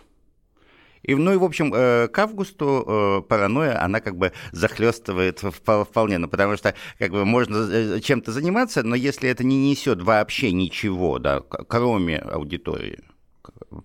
И, 1.04 1.14
ну 1.14 1.32
и, 1.34 1.36
в 1.36 1.44
общем, 1.44 1.72
э, 1.74 2.08
к 2.08 2.18
августу 2.18 2.84
э, 2.86 3.28
паранойя, 3.28 3.82
она 3.82 4.00
как 4.00 4.16
бы 4.16 4.32
захлестывает 4.52 5.42
впол- 5.42 5.84
вполне, 5.84 6.16
ну, 6.16 6.28
потому 6.28 6.56
что 6.56 6.74
как 6.98 7.10
бы 7.10 7.26
можно 7.26 7.68
э, 7.70 8.00
чем-то 8.00 8.32
заниматься, 8.32 8.82
но 8.82 8.94
если 8.94 9.28
это 9.28 9.44
не 9.44 9.70
несет 9.70 10.02
вообще 10.02 10.50
ничего, 10.52 11.18
да, 11.18 11.40
кроме 11.40 12.18
аудитории, 12.18 13.00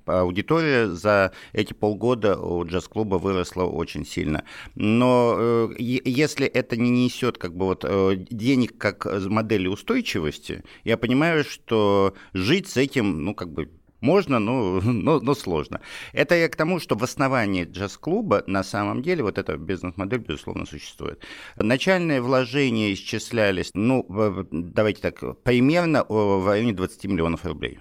аудитория 0.06 0.88
за 0.88 1.32
эти 1.54 1.74
полгода 1.74 2.38
у 2.38 2.66
джаз-клуба 2.66 3.16
выросла 3.16 3.64
очень 3.64 4.06
сильно. 4.06 4.44
Но 4.76 5.36
э, 5.38 5.70
если 5.78 6.48
это 6.48 6.78
не 6.78 6.90
несет 6.90 7.38
как 7.38 7.56
бы 7.56 7.66
вот 7.66 7.86
э, 7.88 8.16
денег 8.30 8.78
как 8.78 9.06
модели 9.28 9.68
устойчивости, 9.68 10.64
я 10.84 10.98
понимаю, 10.98 11.44
что 11.44 12.14
жить 12.34 12.68
с 12.68 12.78
этим, 12.78 13.24
ну, 13.24 13.34
как 13.34 13.52
бы 13.52 13.70
можно, 14.02 14.40
но, 14.40 14.82
но, 14.84 15.20
но 15.20 15.36
сложно. 15.36 15.82
Это 16.14 16.36
я 16.36 16.50
к 16.50 16.56
тому, 16.56 16.80
что 16.80 16.96
в 16.96 17.04
основании 17.04 17.66
джаз-клуба 17.66 18.44
на 18.48 18.64
самом 18.64 19.02
деле 19.02 19.24
вот 19.24 19.38
эта 19.38 19.58
бизнес-модель, 19.58 20.20
безусловно, 20.20 20.66
существует. 20.66 21.24
Начальные 21.58 22.22
вложения 22.22 22.94
исчислялись, 22.94 23.72
ну, 23.74 24.06
давайте 24.52 25.02
так, 25.02 25.42
примерно 25.44 26.06
в 26.08 26.48
районе 26.48 26.74
20 26.74 27.06
миллионов 27.06 27.46
рублей. 27.46 27.80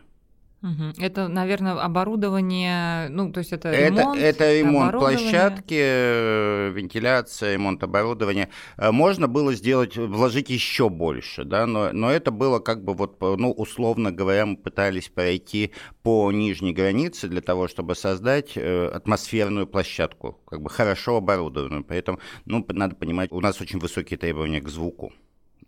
Мгм. 0.61 0.93
Это, 0.99 1.29
наверное, 1.29 1.75
оборудование, 1.75 3.09
ну, 3.11 3.31
то 3.31 3.39
есть 3.39 3.53
это, 3.53 3.71
ремонт, 3.71 4.19
это 4.19 4.59
ремонт 4.59 4.91
площадки, 4.93 5.79
э, 5.79 6.71
вентиляция, 6.75 7.53
ремонт 7.55 7.81
оборудования. 7.85 8.49
Э, 8.77 8.91
Можно 8.91 9.29
было 9.29 9.55
сделать, 9.55 9.97
вложить 9.97 10.51
еще 10.51 10.89
больше, 10.89 11.45
да, 11.45 11.65
но, 11.67 11.93
но 11.93 12.11
это 12.11 12.33
было 12.33 12.59
как 12.59 12.83
бы 12.83 12.95
вот, 12.95 13.21
ну, 13.21 13.53
условно 13.53 14.11
говоря, 14.11 14.47
мы 14.47 14.57
пытались 14.57 15.09
пройти 15.09 15.71
по 16.03 16.33
нижней 16.33 16.73
границе 16.73 17.29
для 17.29 17.41
того, 17.41 17.69
чтобы 17.69 17.95
создать 17.95 18.57
э, 18.57 18.89
атмосферную 18.89 19.69
площадку, 19.69 20.41
как 20.45 20.61
бы 20.61 20.71
хорошо 20.71 21.19
оборудованную. 21.19 21.85
Поэтому, 21.85 22.19
ну, 22.47 22.67
надо 22.71 22.97
понимать, 22.97 23.31
у 23.31 23.41
нас 23.41 23.61
очень 23.61 23.79
высокие 23.79 24.19
требования 24.19 24.61
к 24.61 24.69
звуку. 24.69 25.13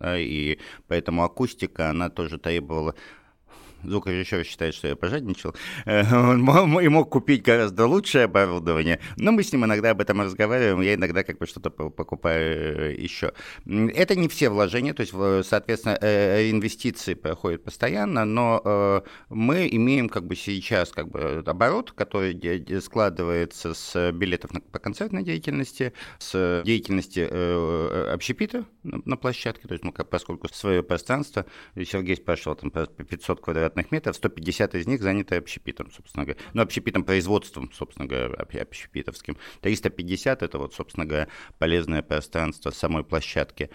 да, 0.01 0.19
и 0.19 0.59
поэтому 0.89 1.23
акустика, 1.23 1.91
она 1.91 2.09
тоже 2.09 2.39
требовала 2.39 2.95
звукорежиссер 3.85 4.45
считает, 4.45 4.75
что 4.75 4.89
я 4.89 4.97
пожадничал, 4.97 5.55
Э, 5.87 6.03
он 6.15 6.41
мог 6.43 7.11
купить 7.11 7.43
гораздо 7.43 7.87
лучшее 7.87 8.25
оборудование, 8.25 8.99
но 9.17 9.33
мы 9.33 9.43
с 9.43 9.53
ним 9.53 9.65
иногда 9.65 9.91
об 9.91 10.01
этом 10.01 10.21
разговариваем, 10.21 10.81
я 10.81 10.95
иногда 10.95 11.23
как 11.23 11.39
бы 11.39 11.47
что-то 11.47 11.71
по- 11.71 11.91
покупаю 11.91 13.01
еще. 13.01 13.33
М, 13.67 13.89
Это 13.89 14.17
не 14.17 14.29
все 14.29 14.51
вложения, 14.51 14.95
то 14.95 15.03
есть, 15.03 15.13
соответственно, 15.49 15.99
э, 16.01 16.51
инвестиции 16.51 17.15
проходят 17.15 17.65
постоянно, 17.65 18.25
но 18.25 18.61
э, 18.65 19.01
мы 19.29 19.69
имеем 19.71 20.09
как 20.09 20.27
бы 20.27 20.37
сейчас 20.37 20.91
как 20.93 21.09
бы 21.09 21.43
оборот, 21.47 21.93
который 21.93 22.81
складывается 22.81 23.75
с 23.75 24.13
билетов 24.13 24.51
по 24.73 24.79
концертной 24.79 25.23
деятельности, 25.23 25.93
с 26.19 26.63
деятельности 26.65 27.27
э, 27.31 28.11
общепита 28.13 28.65
на 28.83 29.17
площадке, 29.17 29.69
то 29.69 29.75
есть, 29.75 29.85
как, 29.95 30.09
поскольку 30.09 30.49
свое 30.53 30.83
пространство, 30.83 31.47
Сергей 31.77 32.17
спрашивал 32.17 32.57
там 32.57 32.71
про 32.71 32.87
500 32.87 33.41
квадратных 33.41 33.70
метров, 33.91 34.17
150 34.17 34.75
из 34.75 34.87
них 34.87 35.03
заняты 35.03 35.37
общепитом, 35.37 35.91
собственно 35.91 36.25
говоря. 36.25 36.41
Ну, 36.55 36.63
общепитом 36.63 37.05
производством, 37.05 37.71
собственно 37.73 38.07
говоря, 38.07 38.35
об- 38.35 38.57
общепитовским. 38.57 39.37
350 39.61 40.43
это 40.43 40.59
вот, 40.59 40.75
собственно 40.75 41.07
говоря, 41.07 41.29
полезное 41.59 42.03
пространство 42.03 42.71
самой 42.71 43.05
площадки. 43.05 43.71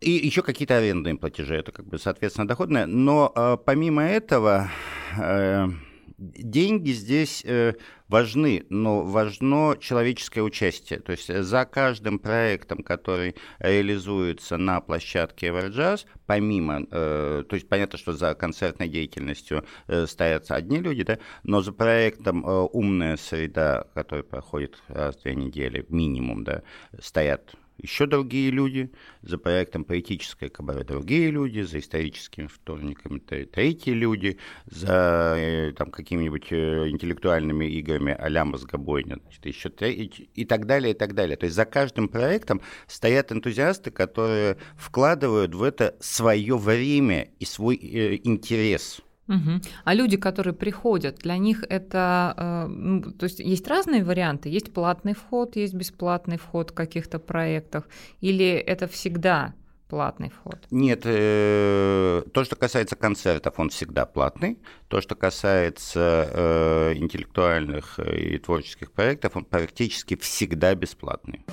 И 0.00 0.10
еще 0.12 0.42
какие-то 0.42 0.78
арендные 0.78 1.16
платежи, 1.16 1.54
это 1.54 1.72
как 1.72 1.86
бы, 1.86 1.98
соответственно, 1.98 2.48
доходное. 2.48 2.86
Но 2.86 3.32
э, 3.34 3.58
помимо 3.64 4.02
этого, 4.02 4.70
э, 5.18 5.68
деньги 6.16 6.92
здесь 6.92 7.42
э, 7.44 7.74
важны, 8.10 8.66
но 8.70 9.02
важно 9.02 9.76
человеческое 9.80 10.42
участие. 10.42 10.98
То 11.00 11.12
есть 11.12 11.32
за 11.32 11.64
каждым 11.64 12.18
проектом, 12.18 12.82
который 12.82 13.36
реализуется 13.60 14.56
на 14.56 14.80
площадке 14.80 15.48
Everjazz, 15.48 16.06
помимо, 16.26 16.86
э, 16.90 17.44
то 17.48 17.54
есть 17.54 17.68
понятно, 17.68 17.98
что 17.98 18.12
за 18.12 18.34
концертной 18.34 18.88
деятельностью 18.88 19.64
э, 19.86 20.06
стоят 20.06 20.50
одни 20.50 20.78
люди, 20.80 21.04
да, 21.04 21.18
но 21.44 21.62
за 21.62 21.72
проектом 21.72 22.44
э, 22.44 22.50
«Умная 22.72 23.16
среда», 23.16 23.86
который 23.94 24.24
проходит 24.24 24.76
раз 24.88 25.16
в 25.16 25.22
две 25.22 25.36
недели 25.36 25.86
минимум, 25.88 26.42
да, 26.42 26.62
стоят 27.00 27.54
еще 27.82 28.06
другие 28.06 28.50
люди, 28.50 28.90
за 29.22 29.38
проектом 29.38 29.84
«Поэтическое 29.84 30.48
кабаре» 30.48 30.84
другие 30.84 31.30
люди, 31.30 31.60
за 31.60 31.78
историческими 31.78 32.46
вторниками 32.46 33.18
третьи 33.18 33.90
люди, 33.90 34.38
за 34.66 35.34
э, 35.36 35.72
там, 35.72 35.90
какими-нибудь 35.90 36.48
э, 36.50 36.88
интеллектуальными 36.88 37.64
играми 37.66 38.16
а-ля 38.18 38.44
мозгобойня, 38.44 39.18
значит, 39.22 39.46
еще 39.46 39.68
третьи, 39.68 40.30
и 40.34 40.44
так 40.44 40.66
далее, 40.66 40.92
и 40.92 40.96
так 40.96 41.14
далее. 41.14 41.36
То 41.36 41.44
есть 41.44 41.56
за 41.56 41.64
каждым 41.64 42.08
проектом 42.08 42.60
стоят 42.86 43.32
энтузиасты, 43.32 43.90
которые 43.90 44.56
вкладывают 44.76 45.54
в 45.54 45.62
это 45.62 45.96
свое 46.00 46.56
время 46.56 47.30
и 47.38 47.44
свой 47.44 47.76
э, 47.76 48.20
интерес– 48.24 49.00
Угу. 49.30 49.60
А 49.84 49.94
люди, 49.94 50.16
которые 50.16 50.54
приходят, 50.54 51.18
для 51.18 51.38
них 51.38 51.64
это, 51.68 52.34
э, 52.36 52.66
ну, 52.66 53.12
то 53.12 53.24
есть 53.24 53.38
есть 53.38 53.68
разные 53.68 54.04
варианты, 54.04 54.48
есть 54.48 54.72
платный 54.72 55.14
вход, 55.14 55.54
есть 55.54 55.74
бесплатный 55.74 56.36
вход 56.36 56.70
в 56.70 56.74
каких-то 56.74 57.20
проектах, 57.20 57.88
или 58.20 58.44
это 58.44 58.88
всегда 58.88 59.54
платный 59.88 60.30
вход? 60.30 60.58
Нет, 60.70 61.02
э, 61.04 62.22
то, 62.32 62.44
что 62.44 62.56
касается 62.56 62.96
концертов, 62.96 63.54
он 63.58 63.70
всегда 63.70 64.04
платный. 64.04 64.58
То, 64.88 65.00
что 65.00 65.14
касается 65.14 66.28
э, 66.32 66.92
интеллектуальных 66.96 68.00
и 68.00 68.38
творческих 68.38 68.90
проектов, 68.90 69.36
он 69.36 69.44
практически 69.44 70.16
всегда 70.16 70.74
бесплатный. 70.74 71.44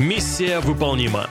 Миссия 0.00 0.58
выполнима 0.60 1.28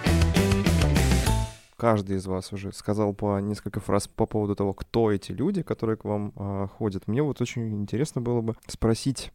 каждый 1.83 2.15
из 2.15 2.25
вас 2.27 2.53
уже 2.53 2.71
сказал 2.71 3.13
по 3.13 3.39
несколько 3.39 3.81
фраз 3.81 4.07
по 4.07 4.25
поводу 4.25 4.55
того, 4.55 4.73
кто 4.73 5.11
эти 5.11 5.33
люди, 5.33 5.63
которые 5.63 5.97
к 5.97 6.05
вам 6.05 6.31
э, 6.33 6.67
ходят. 6.77 7.09
Мне 7.09 7.21
вот 7.21 7.41
очень 7.41 7.73
интересно 7.73 8.21
было 8.21 8.39
бы 8.39 8.55
спросить, 8.67 9.33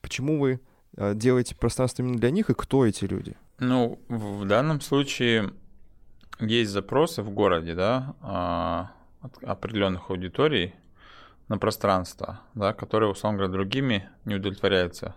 почему 0.00 0.38
вы 0.38 0.60
э, 0.96 1.14
делаете 1.16 1.56
пространство 1.56 2.02
именно 2.02 2.18
для 2.18 2.30
них 2.30 2.48
и 2.48 2.54
кто 2.54 2.86
эти 2.86 3.06
люди? 3.06 3.34
Ну, 3.58 3.98
в 4.08 4.46
данном 4.46 4.80
случае 4.80 5.50
есть 6.38 6.70
запросы 6.70 7.22
в 7.22 7.30
городе, 7.30 7.74
да, 7.74 8.14
э, 8.22 9.26
от 9.26 9.42
определенных 9.42 10.10
аудиторий 10.10 10.76
на 11.48 11.58
пространство, 11.58 12.38
да, 12.54 12.72
которые, 12.72 13.10
условно 13.10 13.38
говоря, 13.38 13.52
другими 13.52 14.08
не 14.24 14.36
удовлетворяются 14.36 15.16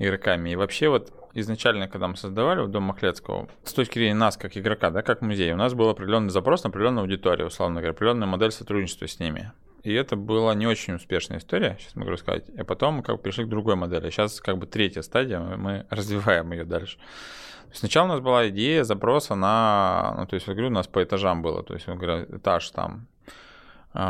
игроками. 0.00 0.50
И 0.50 0.56
вообще 0.56 0.88
вот 0.88 1.12
изначально, 1.34 1.88
когда 1.88 2.08
мы 2.08 2.16
создавали 2.16 2.62
в 2.62 2.68
Дом 2.68 2.84
Махлецкого, 2.84 3.48
с 3.64 3.72
точки 3.72 3.98
зрения 3.98 4.14
нас, 4.14 4.36
как 4.36 4.56
игрока, 4.56 4.90
да, 4.90 5.02
как 5.02 5.20
музей, 5.20 5.52
у 5.52 5.56
нас 5.56 5.74
был 5.74 5.88
определенный 5.88 6.30
запрос 6.30 6.64
на 6.64 6.70
определенную 6.70 7.02
аудиторию, 7.02 7.48
условно 7.48 7.80
говоря, 7.80 7.92
определенная 7.92 8.28
модель 8.28 8.52
сотрудничества 8.52 9.06
с 9.06 9.18
ними. 9.18 9.52
И 9.82 9.92
это 9.92 10.16
была 10.16 10.54
не 10.54 10.66
очень 10.66 10.94
успешная 10.94 11.38
история, 11.38 11.76
сейчас 11.78 11.94
могу 11.94 12.10
рассказать. 12.10 12.48
И 12.48 12.62
потом 12.62 12.94
мы 12.94 13.02
как 13.02 13.16
бы 13.16 13.22
пришли 13.22 13.44
к 13.44 13.48
другой 13.48 13.76
модели. 13.76 14.08
Сейчас 14.08 14.40
как 14.40 14.56
бы 14.56 14.66
третья 14.66 15.02
стадия, 15.02 15.38
мы 15.38 15.86
развиваем 15.90 16.52
ее 16.52 16.64
дальше. 16.64 16.98
Сначала 17.72 18.06
у 18.06 18.08
нас 18.08 18.20
была 18.20 18.48
идея 18.48 18.84
запроса 18.84 19.34
на, 19.34 20.14
ну, 20.16 20.26
то 20.26 20.34
есть, 20.34 20.46
я 20.46 20.54
говорю, 20.54 20.68
у 20.68 20.72
нас 20.72 20.86
по 20.86 21.02
этажам 21.02 21.42
было, 21.42 21.62
то 21.62 21.74
есть, 21.74 21.86
говорю, 21.86 22.24
этаж 22.36 22.70
там 22.70 23.08
а, 23.10 23.13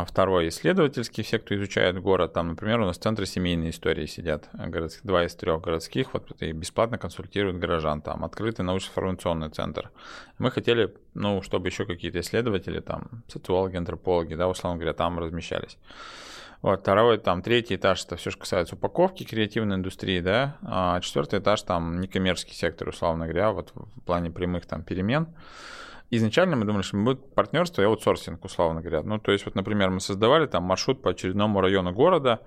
второй 0.06 0.48
исследовательский, 0.48 1.22
все, 1.22 1.38
кто 1.38 1.54
изучает 1.56 2.00
город, 2.00 2.32
там, 2.32 2.48
например, 2.48 2.80
у 2.80 2.86
нас 2.86 2.98
в 2.98 3.02
центре 3.02 3.26
семейной 3.26 3.68
истории 3.68 4.06
сидят, 4.06 4.48
э, 4.54 4.66
городских, 4.66 5.04
два 5.04 5.24
из 5.24 5.34
трех 5.34 5.60
городских, 5.60 6.14
вот 6.14 6.40
и 6.40 6.52
бесплатно 6.52 6.96
консультируют 6.96 7.58
горожан, 7.58 8.00
там, 8.00 8.24
открытый 8.24 8.64
научно-информационный 8.64 9.50
центр. 9.50 9.90
Мы 10.38 10.50
хотели, 10.50 10.94
ну, 11.12 11.42
чтобы 11.42 11.68
еще 11.68 11.84
какие-то 11.84 12.20
исследователи, 12.20 12.80
там, 12.80 13.22
социологи, 13.28 13.76
антропологи, 13.76 14.34
да, 14.34 14.48
условно 14.48 14.78
говоря, 14.78 14.94
там 14.94 15.18
размещались. 15.18 15.76
Вот, 16.62 16.80
второй, 16.80 17.18
там, 17.18 17.42
третий 17.42 17.76
этаж, 17.76 18.06
это 18.06 18.16
все, 18.16 18.30
что 18.30 18.40
касается 18.40 18.76
упаковки 18.76 19.24
креативной 19.24 19.76
индустрии, 19.76 20.20
да, 20.20 20.56
а 20.62 20.98
четвертый 21.02 21.40
этаж, 21.40 21.60
там, 21.60 22.00
некоммерческий 22.00 22.54
сектор, 22.54 22.88
условно 22.88 23.26
говоря, 23.26 23.52
вот 23.52 23.72
в 23.74 24.00
плане 24.00 24.30
прямых, 24.30 24.64
там, 24.64 24.82
перемен. 24.82 25.28
Изначально 26.16 26.56
мы 26.56 26.64
думали, 26.64 26.82
что 26.82 26.96
будет 26.96 27.34
партнерство 27.34 27.82
и 27.82 27.84
аутсорсинг, 27.84 28.44
условно 28.44 28.80
говоря. 28.80 29.02
Ну, 29.02 29.18
то 29.18 29.32
есть, 29.32 29.44
вот, 29.44 29.54
например, 29.54 29.90
мы 29.90 30.00
создавали 30.00 30.46
там 30.46 30.64
маршрут 30.64 31.02
по 31.02 31.10
очередному 31.10 31.60
району 31.60 31.92
города, 31.92 32.40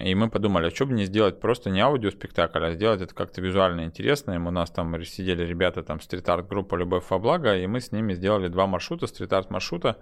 и 0.00 0.14
мы 0.14 0.28
подумали, 0.28 0.66
а 0.66 0.70
что 0.70 0.86
бы 0.86 0.92
не 0.92 1.04
сделать 1.04 1.40
просто 1.40 1.70
не 1.70 1.80
аудиоспектакль, 1.80 2.64
а 2.64 2.72
сделать 2.72 3.00
это 3.00 3.14
как-то 3.14 3.40
визуально 3.40 3.84
интересно. 3.84 4.32
И 4.32 4.38
у 4.38 4.50
нас 4.50 4.70
там 4.70 5.02
сидели 5.04 5.44
ребята, 5.44 5.82
там, 5.82 6.00
стрит-арт 6.00 6.46
группа 6.46 6.76
«Любовь 6.76 7.04
во 7.08 7.18
благо», 7.18 7.56
и 7.56 7.66
мы 7.66 7.80
с 7.80 7.92
ними 7.92 8.12
сделали 8.14 8.48
два 8.48 8.66
маршрута, 8.66 9.06
стрит-арт 9.06 9.50
маршрута 9.50 9.96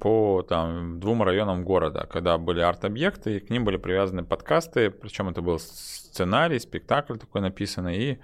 по 0.00 0.42
там, 0.48 1.00
двум 1.00 1.22
районам 1.22 1.64
города, 1.64 2.08
когда 2.10 2.38
были 2.38 2.60
арт-объекты, 2.60 3.36
и 3.36 3.40
к 3.40 3.50
ним 3.50 3.64
были 3.64 3.76
привязаны 3.76 4.24
подкасты, 4.24 4.90
причем 4.90 5.28
это 5.28 5.42
был 5.42 5.58
сценарий, 5.58 6.58
спектакль 6.58 7.16
такой 7.16 7.42
написанный, 7.42 7.98
и 7.98 8.18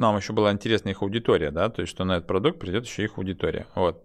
нам 0.00 0.16
еще 0.16 0.32
была 0.32 0.52
интересна 0.52 0.88
их 0.90 1.02
аудитория, 1.02 1.50
да, 1.50 1.68
то 1.68 1.82
есть 1.82 1.90
что 1.90 2.04
на 2.04 2.12
этот 2.16 2.26
продукт 2.26 2.58
придет 2.58 2.86
еще 2.86 3.04
их 3.04 3.18
аудитория. 3.18 3.66
Вот. 3.74 4.02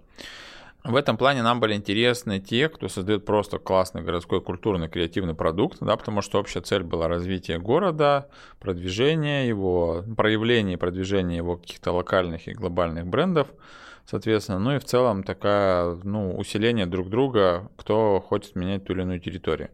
В 0.84 0.96
этом 0.96 1.18
плане 1.18 1.42
нам 1.42 1.60
были 1.60 1.74
интересны 1.74 2.40
те, 2.40 2.70
кто 2.70 2.90
создает 2.90 3.26
просто 3.26 3.58
классный 3.58 4.04
городской 4.04 4.40
культурный 4.40 4.88
креативный 4.88 5.34
продукт, 5.34 5.80
да, 5.82 5.96
потому 5.96 6.22
что 6.22 6.40
общая 6.40 6.62
цель 6.62 6.84
была 6.84 7.08
развитие 7.08 7.58
города, 7.58 8.30
продвижение 8.60 9.48
его, 9.48 10.04
проявление 10.16 10.76
и 10.76 10.78
продвижение 10.78 11.38
его 11.38 11.58
каких-то 11.58 11.92
локальных 11.92 12.48
и 12.48 12.54
глобальных 12.54 13.08
брендов, 13.08 13.48
соответственно, 14.06 14.60
ну 14.60 14.76
и 14.76 14.80
в 14.80 14.86
целом 14.86 15.24
такая, 15.24 15.98
ну, 16.04 16.38
усиление 16.38 16.86
друг 16.86 17.10
друга, 17.10 17.68
кто 17.78 18.20
хочет 18.20 18.56
менять 18.56 18.86
ту 18.86 18.94
или 18.94 19.02
иную 19.02 19.20
территорию. 19.20 19.72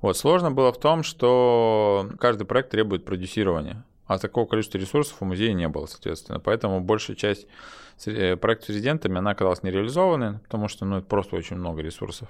Вот, 0.00 0.16
сложно 0.16 0.50
было 0.50 0.72
в 0.72 0.80
том, 0.80 1.02
что 1.02 2.08
каждый 2.18 2.46
проект 2.46 2.70
требует 2.70 3.04
продюсирования. 3.04 3.84
А 4.06 4.18
такого 4.18 4.46
количества 4.46 4.78
ресурсов 4.78 5.16
у 5.20 5.24
музея 5.24 5.52
не 5.54 5.68
было, 5.68 5.86
соответственно. 5.86 6.38
Поэтому 6.40 6.80
большая 6.80 7.16
часть 7.16 7.46
э, 8.04 8.36
проектов 8.36 8.66
с 8.66 8.68
резидентами, 8.70 9.18
она 9.18 9.30
оказалась 9.30 9.62
нереализованной, 9.62 10.40
потому 10.40 10.68
что, 10.68 10.84
ну, 10.84 10.98
это 10.98 11.06
просто 11.06 11.36
очень 11.36 11.56
много 11.56 11.80
ресурсов. 11.80 12.28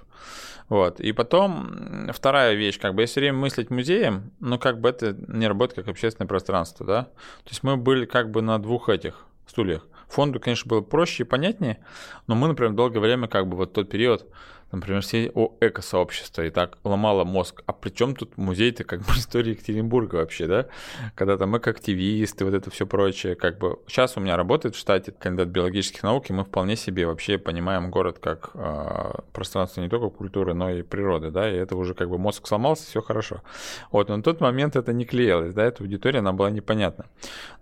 Вот. 0.68 1.00
И 1.00 1.12
потом 1.12 2.10
вторая 2.12 2.54
вещь, 2.54 2.78
как 2.78 2.94
бы, 2.94 3.02
если 3.02 3.20
время 3.20 3.38
мыслить 3.38 3.70
музеем, 3.70 4.30
ну, 4.40 4.58
как 4.58 4.80
бы 4.80 4.88
это 4.88 5.16
не 5.28 5.48
работает 5.48 5.84
как 5.84 5.88
общественное 5.88 6.28
пространство, 6.28 6.87
да. 6.87 7.02
То 7.02 7.50
есть 7.50 7.62
мы 7.62 7.76
были 7.76 8.06
как 8.06 8.30
бы 8.30 8.40
на 8.40 8.58
двух 8.58 8.88
этих 8.88 9.24
стульях. 9.46 9.87
Фонду, 10.08 10.38
конечно, 10.38 10.68
было 10.68 10.80
проще 10.80 11.24
и 11.24 11.26
понятнее, 11.26 11.78
но 12.26 12.37
мы, 12.37 12.46
например, 12.48 12.72
долгое 12.72 13.00
время, 13.00 13.26
как 13.26 13.48
бы, 13.48 13.56
вот 13.56 13.72
тот 13.72 13.88
период, 13.88 14.26
например, 14.74 15.02
все 15.02 15.30
о 15.34 15.54
эко-сообщество, 15.60 16.42
и 16.42 16.50
так 16.50 16.78
ломало 16.84 17.24
мозг. 17.24 17.62
А 17.66 17.72
при 17.72 17.90
чем 17.90 18.14
тут 18.14 18.37
музей-то 18.37 18.84
как 18.84 19.00
бы 19.00 19.12
истории 19.16 19.50
Екатеринбурга 19.50 20.16
вообще, 20.16 20.46
да? 20.46 20.66
Когда 21.14 21.37
там 21.37 21.56
эко-активисты, 21.56 22.44
вот 22.44 22.54
это 22.54 22.70
все 22.70 22.87
прочее, 22.87 23.34
как 23.34 23.58
бы... 23.58 23.78
Сейчас 23.87 24.16
у 24.16 24.20
меня 24.20 24.37
работает 24.37 24.74
в 24.74 24.78
штате 24.78 25.12
кандидат 25.12 25.48
биологических 25.48 26.02
наук, 26.02 26.30
и 26.30 26.32
мы 26.32 26.44
вполне 26.44 26.76
себе 26.76 27.06
вообще 27.06 27.38
понимаем 27.38 27.90
город 27.90 28.18
как 28.20 28.50
э, 28.54 29.12
пространство 29.32 29.80
не 29.80 29.88
только 29.88 30.10
культуры, 30.10 30.54
но 30.54 30.70
и 30.70 30.82
природы, 30.82 31.30
да, 31.30 31.50
и 31.50 31.54
это 31.54 31.76
уже 31.76 31.94
как 31.94 32.08
бы 32.08 32.18
мозг 32.18 32.46
сломался, 32.46 32.84
все 32.84 33.02
хорошо. 33.02 33.42
Вот, 33.90 34.08
но 34.08 34.16
на 34.16 34.22
тот 34.22 34.40
момент 34.40 34.76
это 34.76 34.92
не 34.92 35.04
клеилось, 35.04 35.54
да, 35.54 35.64
эта 35.64 35.82
аудитория, 35.82 36.20
она 36.20 36.32
была 36.32 36.50
непонятна. 36.50 37.06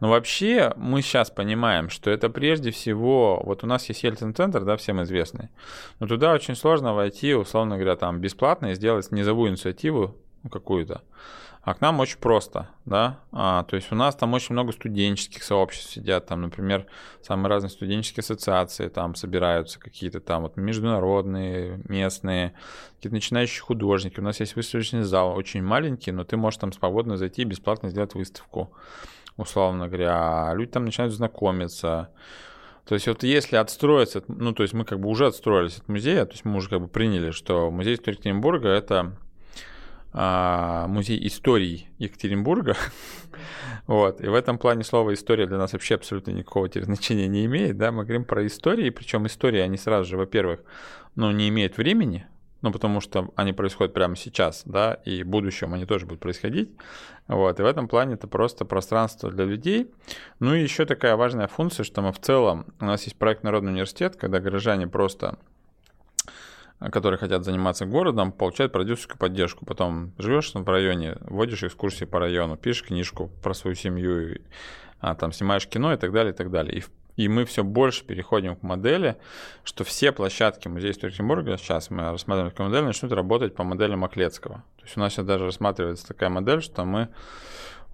Но 0.01 0.09
вообще 0.09 0.73
мы 0.77 1.03
сейчас 1.03 1.31
понимаем, 1.31 1.91
что 1.91 2.11
это 2.11 2.29
прежде 2.29 2.71
всего, 2.71 3.43
вот 3.45 3.65
у 3.65 3.67
нас 3.67 3.89
есть 3.89 4.03
Ельцин-центр, 4.03 4.65
да, 4.65 4.77
всем 4.77 5.03
известный, 5.03 5.49
но 6.01 6.07
туда 6.07 6.33
очень 6.33 6.55
сложно 6.55 6.95
войти, 7.03 7.35
условно 7.35 7.77
говоря, 7.77 7.97
там 7.97 8.21
бесплатно 8.21 8.67
и 8.67 8.75
сделать 8.75 9.11
низовую 9.13 9.51
инициативу 9.51 10.17
какую-то. 10.51 11.03
А 11.65 11.75
к 11.75 11.81
нам 11.81 12.01
очень 12.01 12.19
просто, 12.19 12.71
да, 12.87 13.21
а, 13.31 13.63
то 13.63 13.77
есть 13.77 13.93
у 13.93 13.95
нас 13.95 14.17
там 14.17 14.35
очень 14.35 14.53
много 14.53 14.73
студенческих 14.73 15.45
сообществ 15.45 15.93
сидят, 15.93 16.27
там, 16.27 16.43
например, 16.43 16.87
самые 17.23 17.51
разные 17.51 17.71
студенческие 17.71 18.23
ассоциации, 18.23 18.89
там 18.89 19.15
собираются 19.15 19.79
какие-то 19.79 20.19
там 20.19 20.43
вот 20.43 20.57
международные, 20.57 21.81
местные, 21.89 22.55
какие-то 22.97 23.15
начинающие 23.15 23.63
художники. 23.63 24.19
У 24.19 24.25
нас 24.25 24.41
есть 24.41 24.57
выставочный 24.57 25.03
зал, 25.03 25.37
очень 25.37 25.63
маленький, 25.63 26.11
но 26.11 26.25
ты 26.25 26.37
можешь 26.37 26.59
там 26.59 26.73
свободно 26.73 27.17
зайти 27.17 27.43
и 27.43 27.45
бесплатно 27.45 27.91
сделать 27.91 28.15
выставку, 28.15 28.73
условно 29.37 29.87
говоря. 29.87 30.51
А 30.51 30.55
люди 30.55 30.73
там 30.73 30.85
начинают 30.85 31.15
знакомиться. 31.15 32.11
То 32.87 32.95
есть 32.95 33.07
вот 33.07 33.23
если 33.23 33.57
отстроиться, 33.57 34.25
ну 34.27 34.53
то 34.53 34.63
есть 34.63 34.75
мы 34.75 34.85
как 34.85 35.01
бы 35.01 35.09
уже 35.09 35.27
отстроились 35.27 35.79
от 35.79 35.89
музея, 35.89 36.25
то 36.25 36.33
есть 36.33 36.45
мы 36.45 36.57
уже 36.57 36.69
как 36.69 36.81
бы 36.81 36.89
приняли, 36.89 37.31
что 37.31 37.71
музей 37.71 37.95
Екатеринбурга 37.95 38.69
это 38.69 39.17
а, 40.15 40.89
музей 40.89 41.27
истории 41.27 41.89
Екатеринбурга. 41.99 42.77
вот. 43.87 44.21
И 44.21 44.27
в 44.27 44.35
этом 44.35 44.59
плане 44.59 44.85
слово 44.85 45.15
история 45.15 45.47
для 45.47 45.57
нас 45.57 45.73
вообще 45.73 45.95
абсолютно 45.95 46.33
никакого 46.33 46.69
значения 46.69 47.29
не 47.29 47.47
имеет. 47.47 47.79
Да? 47.79 47.93
Мы 47.93 48.05
говорим 48.05 48.25
про 48.25 48.47
истории, 48.47 48.91
причем 48.91 49.27
истории, 49.27 49.61
они 49.61 49.79
сразу 49.79 50.11
же, 50.11 50.17
во-первых, 50.19 50.61
ну, 51.15 51.31
не 51.31 51.49
имеют 51.49 51.79
времени, 51.79 52.27
ну, 52.63 52.73
потому 52.73 53.01
что 53.01 53.31
они 53.37 53.53
происходят 53.53 53.93
прямо 53.93 54.17
сейчас, 54.17 54.63
да, 54.65 54.95
и 55.05 55.23
в 55.23 55.27
будущем 55.27 55.75
они 55.75 55.85
тоже 55.85 56.07
будут 56.07 56.21
происходить. 56.21 56.71
Вот, 57.29 57.59
и 57.59 57.63
в 57.63 57.67
этом 57.67 57.89
плане 57.89 58.15
это 58.15 58.27
просто 58.27 58.65
пространство 58.65 59.31
для 59.31 59.45
людей. 59.45 59.91
Ну 60.39 60.55
и 60.55 60.63
еще 60.63 60.87
такая 60.87 61.17
важная 61.17 61.49
функция, 61.49 61.85
что 61.85 62.03
мы 62.03 62.13
в 62.13 62.21
целом, 62.21 62.67
у 62.81 62.85
нас 62.85 63.05
есть 63.05 63.17
проект 63.17 63.43
Народный 63.43 63.73
университет, 63.73 64.17
когда 64.17 64.41
горожане 64.41 64.87
просто 64.87 65.39
которые 66.91 67.19
хотят 67.19 67.45
заниматься 67.45 67.87
городом, 67.87 68.33
получают 68.33 68.73
продюсерскую 68.73 69.19
поддержку. 69.19 69.65
Потом 69.65 70.13
живешь 70.19 70.53
в 70.53 70.69
районе, 70.69 71.17
вводишь 71.21 71.63
экскурсии 71.63 72.05
по 72.05 72.19
району, 72.19 72.57
пишешь 72.57 72.85
книжку 72.85 73.31
про 73.43 73.55
свою 73.55 73.77
семью, 73.77 74.41
а, 74.99 75.15
там 75.15 75.33
снимаешь 75.33 75.67
кино 75.69 75.93
и 75.93 75.97
так 75.97 76.13
далее, 76.13 76.33
и 76.33 76.37
так 76.37 76.51
далее. 76.51 76.79
И, 76.79 76.85
и 77.17 77.29
мы 77.29 77.45
все 77.45 77.63
больше 77.65 78.05
переходим 78.05 78.57
к 78.57 78.63
модели, 78.63 79.17
что 79.65 79.85
все 79.85 80.13
площадки 80.13 80.69
музея 80.69 80.93
истории 80.93 81.13
Екатеринбурга, 81.13 81.59
сейчас 81.59 81.91
мы 81.91 82.11
рассматриваем 82.11 82.51
такую 82.51 82.69
модель, 82.69 82.85
начнут 82.85 83.13
работать 83.13 83.55
по 83.55 83.65
модели 83.65 83.95
Маклецкого. 83.95 84.65
То 84.77 84.85
есть 84.85 84.97
у 84.97 85.01
нас 85.01 85.13
сейчас 85.13 85.27
даже 85.27 85.45
рассматривается 85.45 86.07
такая 86.07 86.31
модель, 86.31 86.63
что 86.63 86.85
мы 86.85 87.09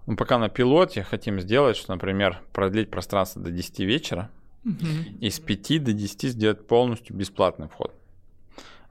ну, 0.07 0.16
пока 0.16 0.38
на 0.38 0.48
пилоте 0.48 1.02
хотим 1.02 1.40
сделать, 1.40 1.76
что, 1.76 1.92
например, 1.92 2.40
продлить 2.52 2.90
пространство 2.90 3.42
до 3.42 3.50
10 3.50 3.81
вечера, 3.81 4.31
угу. 4.64 4.74
и 5.20 5.28
с 5.28 5.38
5 5.38 5.85
до 5.85 5.92
10 5.92 6.22
сделать 6.31 6.66
полностью 6.66 7.14
бесплатный 7.14 7.68
вход 7.68 7.97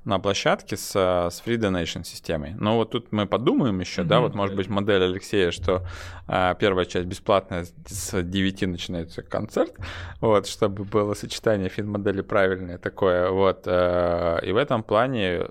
на 0.08 0.20
площадке 0.20 0.78
с, 0.78 0.92
с 0.92 1.44
Free 1.46 1.58
Donation 1.58 2.06
системой. 2.06 2.54
Но 2.58 2.78
вот 2.78 2.92
тут 2.92 3.12
мы 3.12 3.26
подумаем 3.26 3.80
еще, 3.82 4.02
mm-hmm. 4.02 4.06
да, 4.06 4.20
вот 4.22 4.36
может 4.36 4.56
быть 4.56 4.70
модель 4.70 5.04
Алексея, 5.04 5.52
что 5.52 5.86
а, 6.28 6.54
первая 6.54 6.86
часть 6.86 7.08
бесплатная, 7.08 7.66
с 7.86 8.24
9 8.24 8.62
начинается 8.68 9.22
концерт, 9.22 9.74
вот, 10.22 10.48
чтобы 10.48 10.86
было 10.86 11.14
сочетание 11.14 11.68
фин-модели 11.68 12.22
правильное 12.22 12.78
такое, 12.78 13.30
вот, 13.30 13.64
а, 13.66 14.38
и 14.38 14.52
в 14.54 14.58
этом 14.58 14.82
плане 14.82 15.48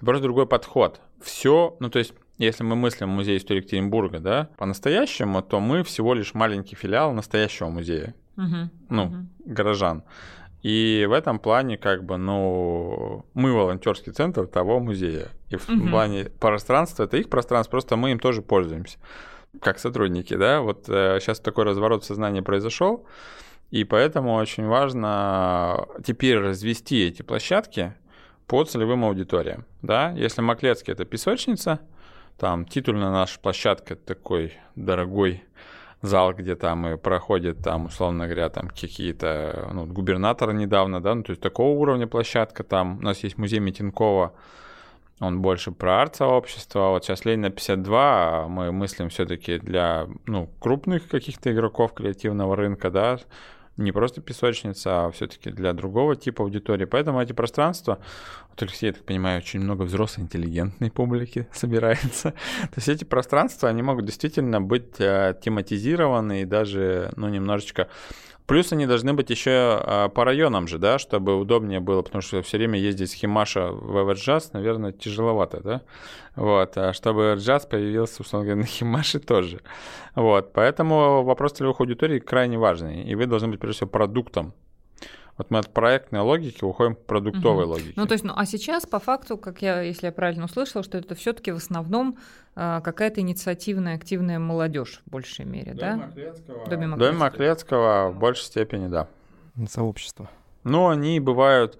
просто 0.00 0.22
другой 0.22 0.46
подход. 0.46 1.00
Все, 1.22 1.74
ну 1.80 1.88
то 1.88 1.98
есть 1.98 2.12
если 2.36 2.62
мы 2.62 2.76
мыслим 2.76 3.08
музей 3.08 3.38
истории 3.38 3.60
Екатеринбурга, 3.60 4.18
да, 4.18 4.50
по-настоящему, 4.58 5.40
то 5.40 5.60
мы 5.60 5.82
всего 5.82 6.12
лишь 6.12 6.34
маленький 6.34 6.76
филиал 6.76 7.12
настоящего 7.12 7.68
музея, 7.68 8.14
uh-huh. 8.36 8.68
ну, 8.90 9.04
uh-huh. 9.04 9.26
горожан. 9.46 10.02
И 10.64 11.04
в 11.06 11.12
этом 11.12 11.38
плане, 11.38 11.76
как 11.76 12.04
бы, 12.04 12.16
ну, 12.16 13.26
мы 13.34 13.52
волонтерский 13.52 14.12
центр 14.12 14.46
того 14.46 14.80
музея. 14.80 15.28
И 15.50 15.56
в 15.56 15.68
угу. 15.68 15.88
плане 15.90 16.30
пространства, 16.40 17.04
это 17.04 17.18
их 17.18 17.28
пространство, 17.28 17.72
просто 17.72 17.96
мы 17.96 18.12
им 18.12 18.18
тоже 18.18 18.40
пользуемся, 18.40 18.96
как 19.60 19.78
сотрудники, 19.78 20.32
да. 20.34 20.62
Вот 20.62 20.88
э, 20.88 21.18
сейчас 21.20 21.40
такой 21.40 21.64
разворот 21.64 22.02
в 22.02 22.06
сознании 22.06 22.40
произошел, 22.40 23.06
и 23.70 23.84
поэтому 23.84 24.36
очень 24.36 24.64
важно 24.64 25.86
теперь 26.02 26.38
развести 26.38 27.08
эти 27.08 27.20
площадки 27.20 27.92
по 28.46 28.64
целевым 28.64 29.04
аудиториям, 29.04 29.66
да. 29.82 30.12
Если 30.12 30.40
Маклецкий— 30.40 30.92
это 30.94 31.04
песочница, 31.04 31.80
там 32.38 32.64
титульная 32.64 33.10
наша 33.10 33.38
площадка 33.38 33.96
такой 33.96 34.54
дорогой 34.76 35.44
зал, 36.06 36.34
где 36.34 36.54
там 36.54 36.86
и 36.86 36.96
проходит 36.96 37.58
там, 37.62 37.86
условно 37.86 38.24
говоря, 38.26 38.48
там 38.48 38.68
какие-то, 38.68 39.68
ну, 39.72 39.86
губернатора 39.86 40.52
недавно, 40.52 41.00
да, 41.00 41.14
ну, 41.14 41.22
то 41.22 41.30
есть 41.30 41.42
такого 41.42 41.78
уровня 41.78 42.06
площадка 42.06 42.64
там. 42.64 42.98
У 42.98 43.02
нас 43.02 43.22
есть 43.24 43.38
музей 43.38 43.60
Митинкова, 43.60 44.32
он 45.20 45.40
больше 45.40 45.70
про 45.70 46.02
арт-сообщество. 46.02 46.90
Вот 46.90 47.04
сейчас 47.04 47.24
Ленина 47.24 47.50
52 47.50 48.44
а 48.44 48.48
мы 48.48 48.72
мыслим 48.72 49.08
все-таки 49.08 49.58
для 49.58 50.08
ну, 50.26 50.50
крупных 50.58 51.08
каких-то 51.08 51.52
игроков 51.52 51.94
креативного 51.94 52.56
рынка, 52.56 52.90
да, 52.90 53.18
не 53.76 53.92
просто 53.92 54.20
песочница, 54.20 55.06
а 55.06 55.10
все-таки 55.10 55.50
для 55.50 55.72
другого 55.72 56.16
типа 56.16 56.44
аудитории. 56.44 56.84
Поэтому 56.84 57.20
эти 57.20 57.32
пространства, 57.32 57.98
вот 58.50 58.62
Алексей, 58.62 58.86
я 58.86 58.92
так 58.92 59.04
понимаю, 59.04 59.38
очень 59.38 59.60
много 59.60 59.82
взрослой 59.82 60.22
интеллигентной 60.22 60.90
публики 60.90 61.48
собирается. 61.52 62.30
То 62.32 62.76
есть 62.76 62.88
эти 62.88 63.04
пространства, 63.04 63.68
они 63.68 63.82
могут 63.82 64.06
действительно 64.06 64.60
быть 64.60 65.00
э, 65.00 65.36
тематизированы 65.42 66.42
и 66.42 66.44
даже, 66.44 67.12
ну, 67.16 67.28
немножечко 67.28 67.88
Плюс 68.46 68.72
они 68.72 68.86
должны 68.86 69.14
быть 69.14 69.30
еще 69.30 69.50
а, 69.50 70.08
по 70.08 70.24
районам 70.24 70.68
же, 70.68 70.78
да, 70.78 70.98
чтобы 70.98 71.38
удобнее 71.38 71.80
было, 71.80 72.02
потому 72.02 72.20
что 72.20 72.42
все 72.42 72.58
время 72.58 72.78
ездить 72.78 73.10
с 73.10 73.14
Химаша 73.14 73.68
в 73.70 73.96
Эверджаз, 73.96 74.52
наверное, 74.52 74.92
тяжеловато, 74.92 75.60
да. 75.62 75.82
Вот, 76.36 76.76
а 76.76 76.92
чтобы 76.92 77.22
Эверджаз 77.22 77.64
появился, 77.64 78.20
условно 78.20 78.46
говоря, 78.46 78.60
на 78.60 78.66
Химаше 78.66 79.18
тоже. 79.18 79.60
Вот, 80.14 80.52
поэтому 80.52 81.22
вопрос 81.22 81.52
целевых 81.52 81.80
аудиторий 81.80 82.20
крайне 82.20 82.58
важный, 82.58 83.02
и 83.04 83.14
вы 83.14 83.26
должны 83.26 83.48
быть, 83.48 83.60
прежде 83.60 83.76
всего, 83.76 83.88
продуктом 83.88 84.52
вот 85.36 85.50
мы 85.50 85.58
от 85.58 85.72
проектной 85.72 86.20
логики 86.20 86.64
уходим 86.64 86.94
к 86.94 87.00
продуктовой 87.00 87.64
угу. 87.64 87.72
логике. 87.72 87.92
Ну, 87.96 88.06
то 88.06 88.12
есть, 88.12 88.24
ну, 88.24 88.32
а 88.36 88.46
сейчас, 88.46 88.86
по 88.86 89.00
факту, 89.00 89.36
как 89.36 89.62
я, 89.62 89.80
если 89.82 90.06
я 90.06 90.12
правильно 90.12 90.44
услышала, 90.44 90.84
что 90.84 90.98
это 90.98 91.14
все-таки 91.14 91.50
в 91.50 91.56
основном 91.56 92.18
э, 92.54 92.80
какая-то 92.84 93.20
инициативная, 93.20 93.96
активная 93.96 94.38
молодежь 94.38 95.02
в 95.06 95.10
большей 95.10 95.44
мере, 95.44 95.74
Доме 95.74 95.80
да? 95.80 95.96
Маклецкого. 95.96 96.66
Доме 96.68 96.86
Маклецкого. 96.86 96.98
Доме 96.98 97.18
Маклецкого 97.18 98.10
в 98.10 98.18
большей 98.18 98.44
степени, 98.44 98.88
да. 98.88 99.08
Сообщество. 99.68 100.30
Ну, 100.62 100.88
они 100.88 101.20
бывают 101.20 101.78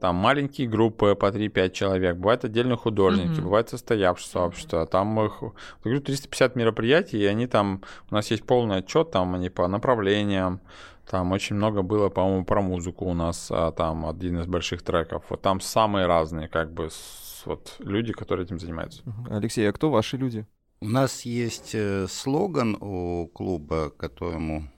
там 0.00 0.16
маленькие 0.16 0.68
группы 0.68 1.14
по 1.14 1.26
3-5 1.26 1.70
человек, 1.70 2.16
бывают 2.16 2.44
отдельные 2.44 2.76
художники, 2.76 3.38
mm-hmm. 3.38 3.42
бывает 3.42 3.68
состоявшее 3.68 4.30
сообщество. 4.30 4.86
Там 4.86 5.20
их, 5.20 5.38
я 5.42 5.50
говорю, 5.84 6.00
350 6.00 6.56
мероприятий, 6.56 7.18
и 7.18 7.26
они 7.26 7.46
там, 7.46 7.82
у 8.10 8.14
нас 8.14 8.30
есть 8.30 8.44
полный 8.44 8.78
отчет, 8.78 9.10
там 9.10 9.34
они 9.34 9.50
по 9.50 9.66
направлениям, 9.66 10.60
там 11.10 11.32
очень 11.32 11.56
много 11.56 11.82
было, 11.82 12.10
по-моему, 12.10 12.44
про 12.44 12.60
музыку 12.60 13.06
у 13.06 13.14
нас, 13.14 13.48
а 13.50 13.72
там 13.72 14.06
один 14.06 14.40
из 14.40 14.46
больших 14.46 14.82
треков. 14.82 15.24
Вот 15.30 15.40
там 15.42 15.60
самые 15.60 16.06
разные, 16.06 16.48
как 16.48 16.72
бы, 16.72 16.90
с, 16.90 17.42
вот 17.46 17.76
люди, 17.78 18.12
которые 18.12 18.44
этим 18.44 18.58
занимаются. 18.58 19.02
Алексей, 19.30 19.68
а 19.68 19.72
кто 19.72 19.90
ваши 19.90 20.16
люди? 20.16 20.46
У 20.80 20.88
нас 20.88 21.22
есть 21.22 21.74
э, 21.74 22.06
слоган 22.08 22.76
у 22.80 23.26
клуба, 23.28 23.90
которому 23.90 24.70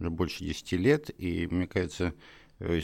уже 0.00 0.10
больше 0.10 0.44
10 0.44 0.72
лет, 0.72 1.10
и 1.18 1.46
мне 1.48 1.66
кажется, 1.66 2.14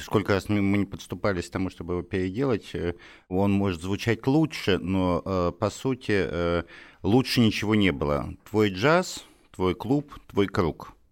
сколько 0.01 0.35
раз 0.35 0.49
мы 0.49 0.61
не 0.61 0.87
подступались 0.87 1.49
к 1.49 1.53
тому, 1.53 1.71
чтобы 1.71 1.95
его 1.95 2.03
переделать, 2.03 2.75
э, 2.75 2.95
он 3.29 3.53
может 3.53 3.83
звучать 3.83 4.27
лучше, 4.27 4.79
но 4.79 5.53
по 5.59 5.71
сути 5.71 6.65
лучше 7.03 7.41
ничего 7.41 7.75
не 7.75 7.93
было. 7.93 8.35
Твой 8.49 8.71
джаз, 8.71 9.25
твой 9.53 9.75
клуб, 9.75 10.19
твой 10.29 10.47
круг– 10.47 10.93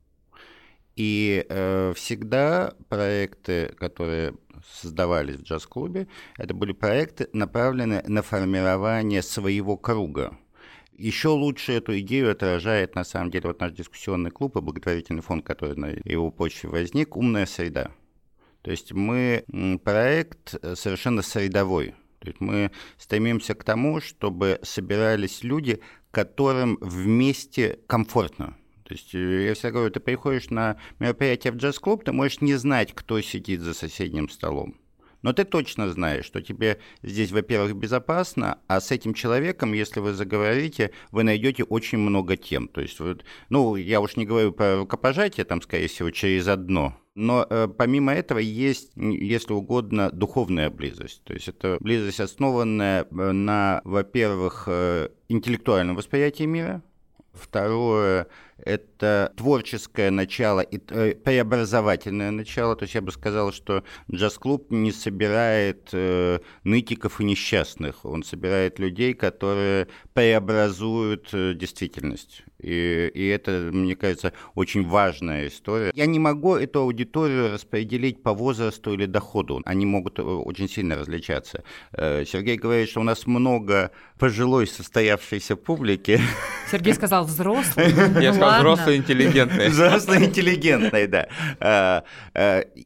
и 0.97 1.45
э, 1.49 1.93
всегда 1.97 2.75
проекты, 2.89 3.75
которые 3.79 4.35
создавались 4.71 5.37
в 5.37 5.43
джаз-клубе, 5.43 6.07
это 6.39 6.55
были 6.55 6.73
проекты, 6.73 7.29
направленные 7.33 8.03
на 8.07 8.23
формирование 8.23 9.23
своего 9.23 9.77
круга. 9.77 10.39
Еще 10.97 11.29
лучше 11.29 11.73
эту 11.73 11.99
идею 11.99 12.31
отражает, 12.31 12.95
на 12.95 13.03
самом 13.03 13.33
деле, 13.33 13.49
вот 13.49 13.61
наш 13.61 13.73
дискуссионный 13.73 14.31
клуб 14.31 14.57
и 14.57 14.61
благотворительный 14.61 15.23
фонд, 15.23 15.45
который 15.45 15.77
на 15.77 15.87
его 15.87 16.31
почве 16.31 16.71
возник, 16.71 17.17
«Умная 17.17 17.47
среда». 17.47 17.91
То 18.65 18.71
есть 18.71 18.93
мы 18.93 19.45
проект 19.85 20.55
совершенно 20.77 21.21
средовой. 21.21 21.95
То 22.21 22.29
есть 22.29 22.41
мы 22.41 22.71
стремимся 22.97 23.55
к 23.55 23.63
тому, 23.63 24.01
чтобы 24.01 24.59
собирались 24.63 25.45
люди, 25.45 25.81
которым 26.11 26.79
вместе 26.81 27.79
комфортно. 27.87 28.57
То 28.85 28.95
есть 28.95 29.15
э, 29.15 29.49
я 29.49 29.55
всегда 29.55 29.73
говорю, 29.73 29.91
ты 29.91 30.01
приходишь 30.01 30.49
на 30.49 30.79
мероприятие 30.99 31.53
в 31.53 31.57
джаз-клуб, 31.57 32.05
ты 32.05 32.13
можешь 32.13 32.41
не 32.41 32.55
знать, 32.55 32.95
кто 32.95 33.21
сидит 33.21 33.61
за 33.61 33.75
соседним 33.75 34.31
столом. 34.31 34.77
Но 35.25 35.33
ты 35.33 35.45
точно 35.45 35.89
знаешь, 35.89 36.27
что 36.27 36.43
тебе 36.43 36.79
здесь, 37.03 37.33
во-первых, 37.33 37.75
безопасно, 37.75 38.59
а 38.67 38.79
с 38.79 38.91
этим 38.91 39.15
человеком, 39.15 39.73
если 39.73 40.01
вы 40.01 40.13
заговорите, 40.13 40.91
вы 41.13 41.23
найдете 41.25 41.65
очень 41.65 41.97
много 41.97 42.37
тем. 42.37 42.69
То 42.69 42.83
есть, 42.83 43.01
вот, 43.01 43.25
ну, 43.49 43.75
я 43.77 44.03
уж 44.03 44.17
не 44.17 44.27
говорю 44.27 44.53
про 44.53 44.77
рукопожатие, 44.77 45.47
там, 45.47 45.63
скорее 45.63 45.89
всего, 45.89 46.11
через 46.11 46.47
одно. 46.47 46.95
Но 47.15 47.47
э, 47.49 47.69
помимо 47.69 48.13
этого 48.13 48.39
есть, 48.39 48.93
если 48.97 49.55
угодно, 49.55 50.11
духовная 50.11 50.69
близость. 50.69 51.25
То 51.25 51.33
есть 51.33 51.49
это 51.49 51.79
близость, 51.81 52.21
основанная 52.21 53.07
э, 53.11 53.33
на, 53.33 53.81
во-первых, 53.85 54.65
э, 54.67 55.09
интеллектуальном 55.29 55.97
восприятии 55.97 56.45
мира, 56.45 56.83
Второе– 57.35 58.29
это 58.59 59.33
творческое 59.37 60.11
начало 60.11 60.61
и 60.61 60.81
э, 60.91 61.15
преобразовательное 61.15 62.31
начало. 62.31 62.77
То 62.77 62.85
есть 62.85 62.95
я 62.95 63.03
бы 63.03 63.11
сказал, 63.13 63.53
что 63.53 63.83
джаз-клуб 64.13 64.71
не 64.71 64.93
собирает 64.93 65.89
э, 65.93 66.39
нытиков 66.63 67.21
и 67.21 67.25
несчастных. 67.25 68.05
Он 68.05 68.23
собирает 68.23 68.79
людей, 68.79 69.15
которые 69.15 69.89
преобразуют 70.13 71.29
э, 71.33 71.55
действительность. 71.55 72.45
И, 72.65 73.11
и 73.15 73.27
это, 73.29 73.71
мне 73.73 73.95
кажется, 73.95 74.33
очень 74.55 74.87
важная 74.87 75.49
история. 75.49 75.93
Я 75.95 76.07
не 76.07 76.19
могу 76.19 76.57
эту 76.57 76.81
аудиторию 76.81 77.53
распределить 77.53 78.23
по 78.23 78.33
возрасту 78.33 78.93
или 78.95 79.07
доходу. 79.07 79.61
Они 79.65 79.85
могут 79.87 80.19
э, 80.19 80.23
очень 80.23 80.69
сильно 80.69 80.97
различаться. 80.97 81.63
Э, 81.93 82.25
Сергей 82.25 82.57
говорит, 82.57 82.89
что 82.89 83.01
у 83.01 83.05
нас 83.05 83.27
много 83.27 83.91
пожилой 84.19 84.67
состоявшейся 84.67 85.57
публики. 85.57 86.21
Сергей 86.71 86.95
сказал 86.95 87.25
взрослый. 87.25 87.87
Я 88.23 88.33
сказал 88.33 88.49
ладно. 88.49 88.59
Взрослые 88.59 88.99
интеллигентные. 88.99 89.69
Взрослые 89.69 90.25
интеллигентные, 90.25 91.07
да. 91.07 91.29
А, 91.61 92.05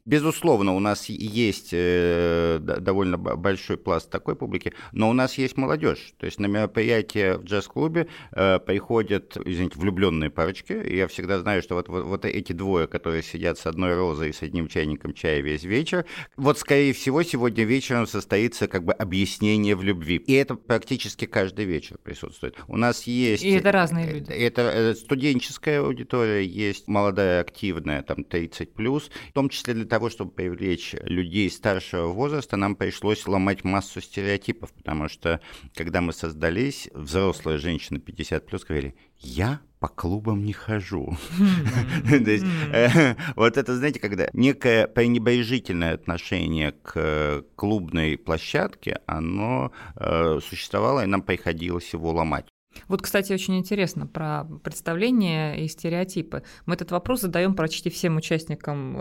безусловно, 0.05 0.75
у 0.75 0.79
нас 0.79 1.05
есть 1.09 1.69
э, 1.71 2.59
довольно 2.59 3.17
большой 3.17 3.77
пласт 3.77 4.09
такой 4.09 4.35
публики, 4.35 4.73
но 4.91 5.09
у 5.09 5.13
нас 5.13 5.37
есть 5.37 5.57
молодежь. 5.57 6.13
То 6.17 6.25
есть 6.25 6.39
на 6.39 6.47
мероприятие 6.47 7.37
в 7.37 7.43
джаз-клубе 7.43 8.07
э, 8.31 8.59
приходят, 8.59 9.37
извините, 9.45 9.68
влюбленные 9.75 10.29
парочки. 10.29 10.73
Я 10.73 11.07
всегда 11.07 11.39
знаю, 11.39 11.61
что 11.61 11.75
вот, 11.75 11.87
вот, 11.87 12.05
вот 12.05 12.25
эти 12.25 12.53
двое, 12.53 12.87
которые 12.87 13.23
сидят 13.23 13.57
с 13.57 13.65
одной 13.65 13.95
розой 13.95 14.29
и 14.29 14.33
с 14.33 14.41
одним 14.41 14.67
чайником 14.67 15.13
чая 15.13 15.41
весь 15.41 15.63
вечер, 15.63 16.05
вот, 16.37 16.57
скорее 16.57 16.93
всего, 16.93 17.23
сегодня 17.23 17.63
вечером 17.63 18.07
состоится 18.07 18.67
как 18.67 18.83
бы 18.83 18.93
объяснение 18.93 19.75
в 19.75 19.83
любви. 19.83 20.15
И 20.15 20.33
это 20.33 20.55
практически 20.55 21.25
каждый 21.25 21.65
вечер 21.65 21.97
присутствует. 22.01 22.55
У 22.67 22.77
нас 22.77 23.03
есть... 23.03 23.43
И 23.43 23.51
это 23.51 23.71
разные 23.71 24.13
люди. 24.13 24.31
Это 24.31 24.61
э, 24.61 24.95
студенческая 24.95 25.79
аудитория, 25.81 26.45
есть 26.45 26.87
молодая, 26.87 27.41
активная, 27.41 28.03
там 28.03 28.19
30+, 28.19 28.67
плюс. 28.67 29.09
в 29.29 29.33
том 29.33 29.49
числе 29.49 29.73
для 29.73 29.85
того, 29.85 30.09
чтобы 30.09 30.31
привлечь 30.31 30.95
людей 31.03 31.49
старшего 31.49 32.07
возраста, 32.07 32.57
нам 32.57 32.75
пришлось 32.75 33.27
ломать 33.27 33.63
массу 33.63 34.01
стереотипов, 34.01 34.71
потому 34.73 35.09
что, 35.09 35.41
когда 35.75 36.01
мы 36.01 36.13
создались, 36.13 36.89
взрослая 36.93 37.57
женщина 37.57 37.97
50+, 37.97 38.39
плюс 38.41 38.63
говорили, 38.63 38.95
я 39.19 39.59
по 39.79 39.87
клубам 39.87 40.43
не 40.43 40.53
хожу. 40.53 41.17
То 42.09 42.31
есть 42.31 42.45
э, 42.73 43.15
вот 43.35 43.57
это, 43.57 43.75
знаете, 43.75 43.99
когда 43.99 44.27
некое 44.33 44.87
пренебрежительное 44.87 45.93
отношение 45.93 46.71
к 46.71 46.93
э, 46.95 47.43
клубной 47.55 48.17
площадке, 48.17 48.99
оно 49.05 49.71
э, 49.95 50.39
существовало, 50.43 51.03
и 51.03 51.07
нам 51.07 51.21
приходилось 51.21 51.93
его 51.93 52.11
ломать. 52.11 52.45
Вот, 52.87 53.01
кстати, 53.01 53.33
очень 53.33 53.57
интересно 53.57 54.05
про 54.05 54.43
представления 54.63 55.55
и 55.55 55.67
стереотипы. 55.67 56.43
Мы 56.65 56.75
этот 56.75 56.91
вопрос 56.91 57.21
задаем 57.21 57.55
почти 57.55 57.89
всем 57.89 58.17
участникам 58.17 58.93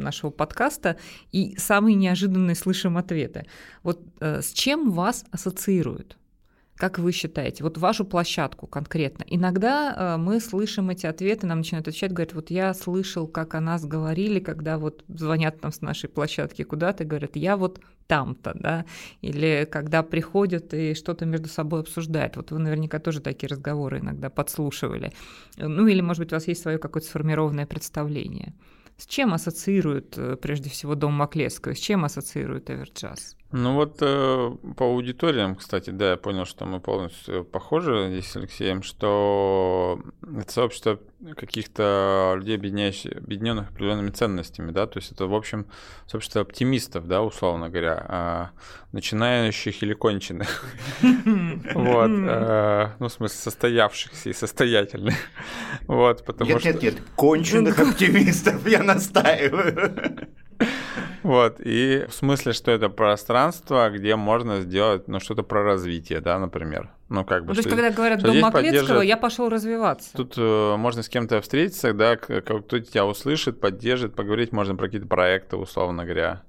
нашего 0.00 0.30
подкаста, 0.30 0.96
и 1.32 1.56
самые 1.56 1.96
неожиданные 1.96 2.54
слышим 2.54 2.96
ответы. 2.96 3.46
Вот 3.82 4.00
с 4.20 4.52
чем 4.52 4.92
вас 4.92 5.24
ассоциируют? 5.32 6.16
Как 6.76 6.98
вы 6.98 7.12
считаете, 7.12 7.64
вот 7.64 7.78
вашу 7.78 8.04
площадку 8.04 8.66
конкретно? 8.66 9.24
Иногда 9.26 9.94
э, 9.96 10.16
мы 10.18 10.40
слышим 10.40 10.90
эти 10.90 11.06
ответы, 11.06 11.46
нам 11.46 11.58
начинают 11.58 11.88
отвечать, 11.88 12.12
говорят, 12.12 12.34
вот 12.34 12.50
я 12.50 12.74
слышал, 12.74 13.26
как 13.26 13.54
о 13.54 13.60
нас 13.60 13.86
говорили, 13.86 14.40
когда 14.40 14.76
вот 14.76 15.02
звонят 15.08 15.62
нам 15.62 15.72
с 15.72 15.80
нашей 15.80 16.10
площадки 16.10 16.62
куда-то, 16.62 17.04
говорят, 17.04 17.36
я 17.36 17.56
вот 17.56 17.80
там-то, 18.06 18.52
да, 18.54 18.84
или 19.22 19.66
когда 19.70 20.02
приходят 20.02 20.74
и 20.74 20.94
что-то 20.94 21.24
между 21.24 21.48
собой 21.48 21.80
обсуждают. 21.80 22.36
Вот 22.36 22.50
вы 22.50 22.58
наверняка 22.58 22.98
тоже 22.98 23.20
такие 23.20 23.48
разговоры 23.48 24.00
иногда 24.00 24.28
подслушивали. 24.28 25.12
Ну 25.56 25.86
или, 25.86 26.02
может 26.02 26.22
быть, 26.24 26.32
у 26.32 26.36
вас 26.36 26.46
есть 26.46 26.62
свое 26.62 26.78
какое-то 26.78 27.08
сформированное 27.08 27.66
представление. 27.66 28.52
С 28.98 29.06
чем 29.06 29.34
ассоциируют, 29.34 30.16
э, 30.16 30.36
прежде 30.36 30.70
всего, 30.70 30.94
Дом 30.94 31.14
Маклецкого? 31.14 31.74
С 31.74 31.78
чем 31.78 32.04
ассоциируют 32.04 32.70
Эверджаз? 32.70 33.36
Ну 33.58 33.72
вот 33.72 33.96
э, 34.02 34.50
по 34.76 34.84
аудиториям, 34.84 35.56
кстати, 35.56 35.88
да, 35.88 36.10
я 36.10 36.16
понял, 36.18 36.44
что 36.44 36.66
мы 36.66 36.78
полностью 36.78 37.42
похожи 37.42 38.08
здесь 38.10 38.30
с 38.30 38.36
Алексеем, 38.36 38.82
что 38.82 39.98
это 40.38 40.52
сообщество 40.52 41.00
каких-то 41.34 42.34
людей, 42.36 42.56
объединенных 42.56 43.70
определенными 43.70 44.10
ценностями, 44.10 44.72
да, 44.72 44.86
то 44.86 44.98
есть 44.98 45.10
это, 45.12 45.26
в 45.26 45.34
общем, 45.34 45.68
сообщество 46.06 46.42
оптимистов, 46.42 47.08
да, 47.08 47.22
условно 47.22 47.70
говоря, 47.70 48.04
а 48.06 48.50
начинающих 48.92 49.82
или 49.82 49.94
конченых. 49.94 50.62
Вот, 51.00 52.10
э, 52.10 52.90
ну, 52.98 53.08
в 53.08 53.12
смысле, 53.12 53.38
состоявшихся 53.38 54.28
и 54.28 54.34
состоятельных. 54.34 55.14
Вот, 55.86 56.26
потому 56.26 56.58
что... 56.58 56.68
Нет, 56.68 56.82
нет, 56.82 56.94
нет, 56.94 57.02
конченых 57.16 57.78
оптимистов, 57.88 58.68
я 58.68 58.82
настаиваю. 58.82 60.28
Вот, 61.26 61.56
и 61.58 62.06
в 62.08 62.14
смысле, 62.14 62.52
что 62.52 62.70
это 62.70 62.88
пространство, 62.88 63.90
где 63.90 64.14
можно 64.14 64.60
сделать, 64.60 65.08
ну, 65.08 65.18
что-то 65.18 65.42
про 65.42 65.64
развитие, 65.64 66.20
да, 66.20 66.38
например. 66.38 66.90
Ну, 67.08 67.24
как 67.24 67.42
бы. 67.42 67.48
Ну, 67.48 67.54
то 67.54 67.58
есть, 67.58 67.68
когда 67.68 67.90
говорят 67.90 68.22
дом 68.22 68.38
Маклецкого, 68.38 69.00
я 69.00 69.16
пошел 69.16 69.48
развиваться. 69.48 70.10
Тут 70.16 70.34
э, 70.36 70.76
можно 70.76 71.02
с 71.02 71.08
кем-то 71.08 71.40
встретиться, 71.40 71.92
да, 71.94 72.14
кто-то 72.14 72.78
тебя 72.78 73.04
услышит, 73.06 73.60
поддержит, 73.60 74.14
поговорить 74.14 74.52
можно 74.52 74.76
про 74.76 74.86
какие-то 74.86 75.08
проекты, 75.08 75.56
условно 75.56 76.04
говоря. 76.04 76.42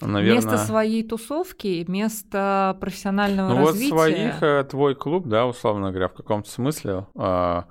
Наверное... 0.00 0.34
Место 0.34 0.58
своей 0.58 1.04
тусовки, 1.04 1.84
место 1.86 2.76
профессионального 2.80 3.54
ну, 3.54 3.66
развития. 3.66 3.90
Ну 3.90 3.96
вот 3.96 4.02
своих, 4.02 4.42
э, 4.42 4.64
твой 4.68 4.96
клуб, 4.96 5.28
да, 5.28 5.46
условно 5.46 5.90
говоря, 5.90 6.08
в 6.08 6.14
каком-то 6.14 6.50
смысле. 6.50 7.06
Э, 7.14 7.62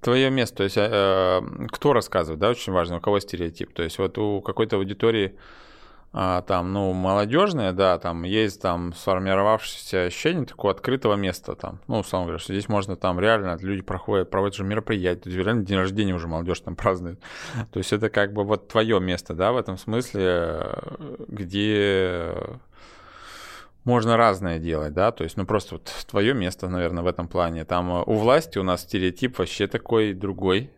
твое 0.00 0.30
место, 0.30 0.58
то 0.58 0.62
есть 0.62 0.76
э, 0.78 1.42
кто 1.72 1.92
рассказывает, 1.92 2.38
да, 2.38 2.50
очень 2.50 2.72
важно, 2.72 2.98
у 2.98 3.00
кого 3.00 3.18
стереотип. 3.18 3.72
То 3.72 3.82
есть 3.82 3.98
вот 3.98 4.16
у 4.18 4.40
какой-то 4.42 4.76
аудитории 4.76 5.36
а, 6.14 6.42
там, 6.42 6.74
ну, 6.74 6.92
молодежная, 6.92 7.72
да, 7.72 7.98
там 7.98 8.24
есть 8.24 8.60
там 8.60 8.92
сформировавшееся 8.92 10.04
ощущение 10.04 10.44
такого 10.44 10.72
открытого 10.72 11.14
места 11.14 11.54
там, 11.54 11.80
ну, 11.88 12.00
условно 12.00 12.26
говоря, 12.26 12.38
что 12.38 12.52
здесь 12.52 12.68
можно 12.68 12.96
там 12.96 13.18
реально, 13.18 13.56
люди 13.60 13.80
проходят, 13.80 14.28
проводят 14.28 14.56
же 14.56 14.64
мероприятия, 14.64 15.22
то 15.22 15.28
есть 15.30 15.42
реально 15.42 15.64
день 15.64 15.78
рождения 15.78 16.14
уже 16.14 16.28
молодежь 16.28 16.60
там 16.60 16.76
празднует. 16.76 17.18
То 17.72 17.78
есть 17.78 17.92
это 17.92 18.10
как 18.10 18.34
бы 18.34 18.44
вот 18.44 18.68
твое 18.68 19.00
место, 19.00 19.32
да, 19.32 19.52
в 19.52 19.56
этом 19.56 19.78
смысле, 19.78 20.66
где 21.28 22.34
можно 23.84 24.16
разное 24.16 24.58
делать, 24.58 24.92
да, 24.92 25.12
то 25.12 25.24
есть, 25.24 25.36
ну, 25.36 25.46
просто 25.46 25.76
вот 25.76 25.90
твое 26.08 26.34
место, 26.34 26.68
наверное, 26.68 27.02
в 27.02 27.06
этом 27.06 27.26
плане. 27.26 27.64
Там 27.64 27.90
э, 27.90 28.02
у 28.06 28.14
власти 28.14 28.58
у 28.58 28.62
нас 28.62 28.82
стереотип 28.82 29.38
вообще 29.38 29.66
такой 29.66 30.12
другой, 30.12 30.70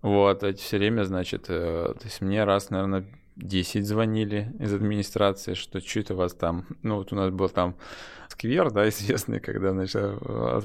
вот, 0.00 0.42
эти 0.42 0.60
все 0.60 0.78
время, 0.78 1.04
значит, 1.04 1.44
э, 1.48 1.94
то 1.96 2.04
есть 2.04 2.20
мне 2.20 2.42
раз, 2.42 2.70
наверное, 2.70 3.04
10 3.36 3.86
звонили 3.86 4.52
из 4.58 4.72
администрации, 4.72 5.54
что 5.54 5.78
это 5.78 6.14
у 6.14 6.16
вас 6.16 6.34
там, 6.34 6.66
ну 6.82 6.96
вот 6.96 7.12
у 7.12 7.16
нас 7.16 7.30
был 7.30 7.48
там 7.48 7.76
сквер, 8.28 8.70
да, 8.70 8.88
известный, 8.88 9.40
когда, 9.40 9.72
значит, 9.72 9.96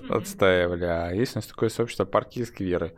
отстаивали, 0.10 0.86
а 0.86 1.12
есть 1.12 1.36
у 1.36 1.40
нас 1.40 1.48
такое 1.48 1.70
сообщество 1.70 2.06
парки 2.06 2.40
и 2.40 2.46
скверы. 2.46 2.94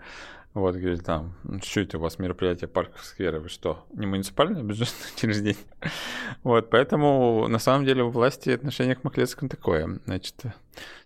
Вот, 0.56 0.76
говорит, 0.76 1.06
там, 1.06 1.36
что 1.64 1.82
это 1.82 2.00
у 2.00 2.02
вас 2.02 2.18
мероприятие 2.18 2.68
парков 2.68 3.06
скверы, 3.06 3.40
вы 3.40 3.50
что, 3.50 3.86
не 3.94 4.08
муниципальное 4.08 4.64
бюджетное 4.64 5.12
учреждение? 5.16 5.56
Вот, 6.44 6.70
поэтому, 6.70 7.48
на 7.48 7.60
самом 7.60 7.86
деле, 7.86 8.04
у 8.04 8.10
власти 8.10 8.50
отношение 8.50 8.96
к 8.96 9.04
Маклецкому 9.04 9.50
такое, 9.50 10.00
значит, 10.06 10.36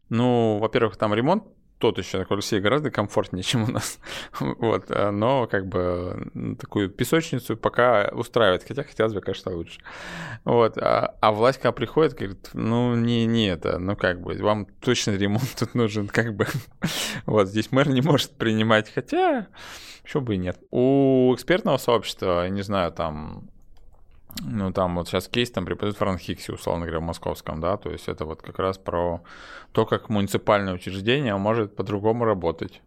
ну, 0.09 0.59
во-первых, 0.59 0.95
там 0.95 1.13
ремонт 1.13 1.43
тот 1.83 1.97
еще 1.97 2.19
такой 2.19 2.37
России 2.37 2.59
гораздо 2.59 2.91
комфортнее, 2.91 3.43
чем 3.51 3.63
у 3.63 3.67
нас. 3.67 3.99
вот, 4.39 4.85
а, 4.87 5.11
но 5.11 5.47
как 5.47 5.67
бы 5.67 6.31
такую 6.57 6.89
песочницу 6.89 7.57
пока 7.57 8.09
устраивает, 8.13 8.63
хотя 8.65 8.83
хотелось 8.83 9.13
бы, 9.13 9.19
конечно, 9.19 9.53
лучше. 9.53 9.81
Вот, 10.45 10.77
а, 10.77 11.17
а 11.19 11.31
власть, 11.33 11.57
когда 11.59 11.73
приходит, 11.73 12.13
говорит, 12.13 12.51
ну, 12.53 12.95
не, 12.95 13.25
не 13.25 13.47
это, 13.47 13.79
ну, 13.79 13.97
как 13.97 14.21
бы, 14.21 14.35
вам 14.37 14.65
точно 14.79 15.11
ремонт 15.11 15.53
тут 15.59 15.75
нужен, 15.75 16.07
как 16.07 16.33
бы. 16.33 16.47
вот, 17.25 17.49
здесь 17.49 17.69
мэр 17.73 17.89
не 17.89 17.99
может 17.99 18.31
принимать, 18.31 18.89
хотя, 18.89 19.47
еще 20.05 20.21
бы 20.21 20.35
и 20.35 20.37
нет. 20.37 20.57
У 20.71 21.33
экспертного 21.35 21.75
сообщества, 21.75 22.47
не 22.47 22.61
знаю, 22.61 22.93
там, 22.93 23.49
ну, 24.41 24.71
там 24.71 24.95
вот 24.95 25.07
сейчас 25.07 25.27
кейс 25.27 25.51
там 25.51 25.65
преподают 25.65 25.95
в 25.95 25.99
Франхиксе, 25.99 26.53
условно 26.53 26.85
говоря, 26.85 26.99
в 26.99 27.03
московском, 27.03 27.61
да, 27.61 27.77
то 27.77 27.89
есть 27.89 28.07
это 28.07 28.25
вот 28.25 28.41
как 28.41 28.59
раз 28.59 28.77
про 28.77 29.21
то, 29.71 29.85
как 29.85 30.09
муниципальное 30.09 30.73
учреждение 30.73 31.35
может 31.37 31.75
по-другому 31.75 32.25
работать. 32.25 32.81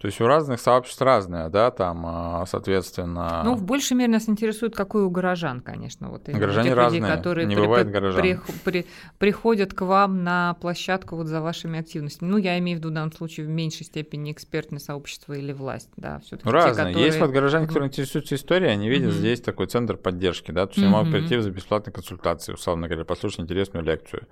То 0.00 0.06
есть 0.06 0.18
у 0.22 0.26
разных 0.26 0.60
сообществ 0.60 1.02
разное, 1.02 1.50
да, 1.50 1.70
там, 1.70 2.06
а, 2.06 2.46
соответственно... 2.46 3.42
Ну, 3.44 3.54
в 3.54 3.62
большей 3.62 3.98
мере 3.98 4.10
нас 4.10 4.30
интересует, 4.30 4.74
какой 4.74 5.02
у 5.02 5.10
горожан, 5.10 5.60
конечно. 5.60 6.08
Вот 6.08 6.26
горожане 6.26 6.72
разные, 6.72 7.02
людей, 7.02 7.16
которые 7.16 7.46
не 7.46 7.54
при, 7.54 7.60
бывает 7.60 7.90
горожан. 7.90 8.22
При, 8.22 8.40
при, 8.64 8.86
приходят 9.18 9.74
к 9.74 9.82
вам 9.82 10.24
на 10.24 10.54
площадку 10.54 11.16
вот 11.16 11.26
за 11.26 11.42
вашими 11.42 11.80
активностями. 11.80 12.30
Ну, 12.30 12.38
я 12.38 12.58
имею 12.60 12.78
в 12.78 12.80
виду 12.80 12.88
в 12.88 12.94
данном 12.94 13.12
случае 13.12 13.44
в 13.44 13.50
меньшей 13.50 13.84
степени 13.84 14.32
экспертное 14.32 14.78
сообщество 14.78 15.34
или 15.34 15.52
власть, 15.52 15.90
да, 15.98 16.18
все 16.20 16.38
таки 16.38 16.48
Разные. 16.48 16.72
Те, 16.72 16.78
которые... 16.78 17.04
Есть 17.04 17.20
вот 17.20 17.30
горожане, 17.30 17.66
которые 17.66 17.88
интересуются 17.88 18.36
историей, 18.36 18.70
они 18.70 18.88
видят 18.88 19.12
mm-hmm. 19.12 19.18
здесь 19.18 19.42
такой 19.42 19.66
центр 19.66 19.98
поддержки, 19.98 20.50
да, 20.50 20.66
то 20.66 20.70
есть 20.70 20.78
mm-hmm. 20.78 20.84
они 20.84 20.92
могут 20.94 21.12
прийти 21.12 21.38
за 21.40 21.50
бесплатной 21.50 21.92
консультацией, 21.92 22.54
условно 22.54 22.88
говоря, 22.88 23.04
послушать 23.04 23.40
интересную 23.40 23.84
лекцию. 23.84 24.22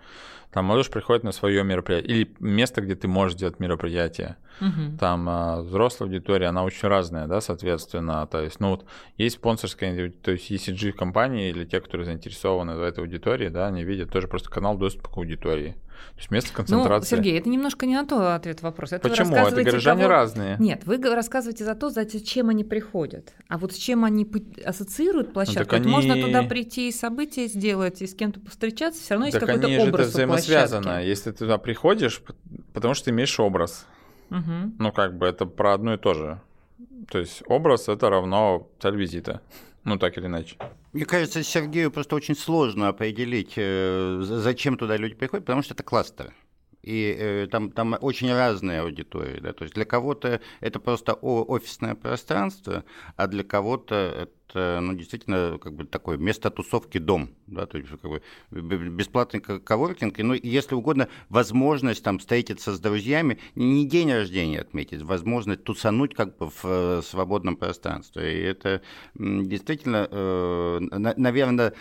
Там 0.50 0.64
молодежь 0.64 0.90
приходит 0.90 1.24
на 1.24 1.32
свое 1.32 1.62
мероприятие. 1.62 2.10
Или 2.10 2.34
место, 2.40 2.80
где 2.80 2.94
ты 2.94 3.06
можешь 3.06 3.36
делать 3.36 3.60
мероприятие. 3.60 4.36
Угу. 4.60 4.96
Там 4.98 5.28
а, 5.28 5.57
взрослая 5.62 6.08
аудитория, 6.08 6.46
она 6.46 6.64
очень 6.64 6.88
разная, 6.88 7.26
да, 7.26 7.40
соответственно. 7.40 8.26
То 8.26 8.42
есть, 8.42 8.60
ну 8.60 8.70
вот, 8.70 8.84
есть 9.16 9.36
спонсорская, 9.36 10.10
то 10.10 10.32
есть 10.32 10.50
ECG 10.50 10.92
компании 10.92 11.50
или 11.50 11.64
те, 11.64 11.80
которые 11.80 12.04
заинтересованы 12.06 12.76
в 12.76 12.82
этой 12.82 13.00
аудитории, 13.00 13.48
да, 13.48 13.66
они 13.66 13.84
видят 13.84 14.10
тоже 14.10 14.28
просто 14.28 14.50
канал 14.50 14.76
доступа 14.76 15.10
к 15.10 15.16
аудитории. 15.16 15.76
То 16.14 16.18
есть 16.18 16.30
место 16.30 16.52
концентрации. 16.52 17.16
Ну, 17.16 17.22
Сергей, 17.22 17.38
это 17.38 17.48
немножко 17.48 17.86
не 17.86 17.94
на 17.94 18.06
то 18.06 18.34
ответ 18.34 18.62
вопрос. 18.62 18.92
Это 18.92 19.08
Почему? 19.08 19.34
Это 19.34 19.62
горожане 19.62 20.02
того... 20.02 20.12
разные. 20.12 20.56
Нет, 20.58 20.82
вы 20.84 20.98
рассказываете 20.98 21.64
за 21.64 21.74
то, 21.74 21.90
зачем 21.90 22.48
они 22.48 22.64
приходят. 22.64 23.32
А 23.48 23.58
вот 23.58 23.72
с 23.72 23.76
чем 23.76 24.04
они 24.04 24.26
ассоциируют 24.64 25.32
площадку, 25.32 25.76
ну, 25.76 25.82
они... 25.82 25.90
можно 25.90 26.20
туда 26.20 26.42
прийти 26.44 26.88
и 26.88 26.92
события 26.92 27.46
сделать, 27.46 28.02
и 28.02 28.06
с 28.06 28.14
кем-то 28.14 28.40
повстречаться, 28.40 29.02
все 29.02 29.14
равно 29.14 29.26
есть 29.26 29.38
какой-то 29.38 29.66
образ 29.66 29.78
же 29.78 29.88
это 29.88 30.02
взаимосвязано. 30.02 31.04
Если 31.04 31.30
ты 31.30 31.38
туда 31.38 31.58
приходишь, 31.58 32.22
потому 32.72 32.94
что 32.94 33.06
ты 33.06 33.10
имеешь 33.10 33.38
образ. 33.40 33.86
Угу. 34.30 34.74
Ну, 34.78 34.92
как 34.92 35.16
бы 35.16 35.26
это 35.26 35.46
про 35.46 35.74
одно 35.74 35.94
и 35.94 35.96
то 35.96 36.14
же. 36.14 36.40
То 37.10 37.18
есть 37.18 37.42
образ 37.46 37.88
это 37.88 38.10
равно 38.10 38.68
цель 38.80 38.96
визита. 38.96 39.40
Ну, 39.84 39.98
так 39.98 40.18
или 40.18 40.26
иначе. 40.26 40.56
Мне 40.92 41.06
кажется, 41.06 41.42
Сергею 41.42 41.90
просто 41.90 42.16
очень 42.16 42.36
сложно 42.36 42.88
определить, 42.88 43.54
э, 43.56 44.20
зачем 44.22 44.76
туда 44.76 44.96
люди 44.96 45.14
приходят, 45.14 45.46
потому 45.46 45.62
что 45.62 45.74
это 45.74 45.82
кластеры. 45.82 46.34
И 46.82 47.16
э, 47.18 47.48
там, 47.50 47.70
там 47.70 47.96
очень 48.00 48.32
разные 48.32 48.80
аудитории. 48.80 49.40
Да? 49.40 49.52
То 49.52 49.64
есть 49.64 49.74
для 49.74 49.84
кого-то 49.84 50.40
это 50.60 50.80
просто 50.80 51.14
офисное 51.14 51.94
пространство, 51.94 52.84
а 53.16 53.26
для 53.26 53.44
кого-то 53.44 53.94
это, 53.94 54.32
ну, 54.54 54.94
действительно, 54.94 55.58
как 55.60 55.74
бы 55.74 55.84
такое 55.84 56.16
место 56.16 56.50
тусовки 56.50 56.98
дом, 56.98 57.30
да, 57.46 57.66
то 57.66 57.78
есть 57.78 57.90
как 57.90 58.10
бы 58.10 58.22
бесплатный 58.50 59.40
коворкинг, 59.40 60.18
и, 60.18 60.22
ну, 60.22 60.34
если 60.34 60.74
угодно, 60.74 61.08
возможность 61.28 62.02
там 62.02 62.18
встретиться 62.18 62.72
с 62.72 62.80
друзьями, 62.80 63.38
не 63.54 63.86
день 63.86 64.12
рождения 64.12 64.60
отметить, 64.60 65.02
возможность 65.02 65.64
тусануть 65.64 66.14
как 66.14 66.36
бы 66.36 66.50
в 66.50 66.64
э, 66.64 67.02
свободном 67.02 67.56
пространстве. 67.56 68.38
И 68.38 68.42
это 68.42 68.82
действительно, 69.14 70.08
э, 70.10 70.78
наверное, 71.16 71.74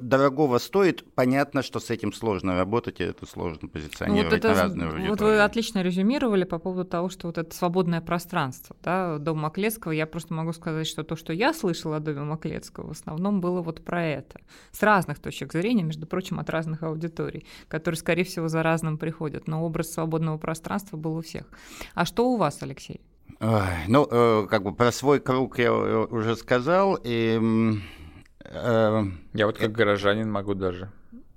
дорогого 0.00 0.58
стоит. 0.58 1.04
Понятно, 1.14 1.62
что 1.62 1.80
с 1.80 1.90
этим 1.90 2.12
сложно 2.12 2.56
работать, 2.56 3.00
и 3.00 3.04
это 3.04 3.26
сложно 3.26 3.68
позиционировать 3.68 4.32
вот 4.32 4.38
это, 4.38 4.48
на 4.48 4.54
разные 4.54 4.88
аудитории. 4.88 5.08
Вот 5.08 5.20
вы 5.20 5.40
отлично 5.40 5.82
резюмировали 5.82 6.44
по 6.44 6.58
поводу 6.58 6.84
того, 6.84 7.08
что 7.08 7.28
вот 7.28 7.38
это 7.38 7.54
свободное 7.54 8.00
пространство, 8.00 8.76
да, 8.82 9.18
дом 9.18 9.38
Маклецкого. 9.38 9.92
Я 9.92 10.06
просто 10.06 10.34
могу 10.34 10.52
сказать, 10.52 10.86
что 10.86 11.04
то, 11.04 11.16
что 11.16 11.32
я 11.32 11.52
слышу, 11.52 11.77
слышала 11.78 11.96
о 11.96 12.00
доме 12.00 12.22
Маклецкого, 12.22 12.88
в 12.88 12.90
основном 12.90 13.40
было 13.40 13.62
вот 13.62 13.84
про 13.84 14.04
это. 14.04 14.40
С 14.72 14.82
разных 14.82 15.18
точек 15.20 15.52
зрения, 15.52 15.84
между 15.84 16.06
прочим, 16.06 16.40
от 16.40 16.50
разных 16.50 16.82
аудиторий, 16.82 17.46
которые, 17.68 17.98
скорее 17.98 18.24
всего, 18.24 18.48
за 18.48 18.62
разным 18.62 18.98
приходят. 18.98 19.46
Но 19.46 19.64
образ 19.64 19.92
свободного 19.92 20.38
пространства 20.38 20.96
был 20.96 21.16
у 21.16 21.22
всех. 21.22 21.44
А 21.94 22.04
что 22.04 22.28
у 22.30 22.36
вас, 22.36 22.62
Алексей? 22.62 23.00
Ой, 23.40 23.86
ну, 23.86 24.06
э, 24.10 24.46
как 24.50 24.62
бы 24.64 24.74
про 24.74 24.90
свой 24.90 25.20
круг 25.20 25.58
я 25.58 25.72
уже 25.72 26.34
сказал. 26.36 26.98
И, 27.04 27.40
э, 28.40 29.04
я 29.34 29.46
вот 29.46 29.58
как 29.58 29.72
горожанин 29.72 30.30
могу 30.30 30.54
даже 30.54 30.90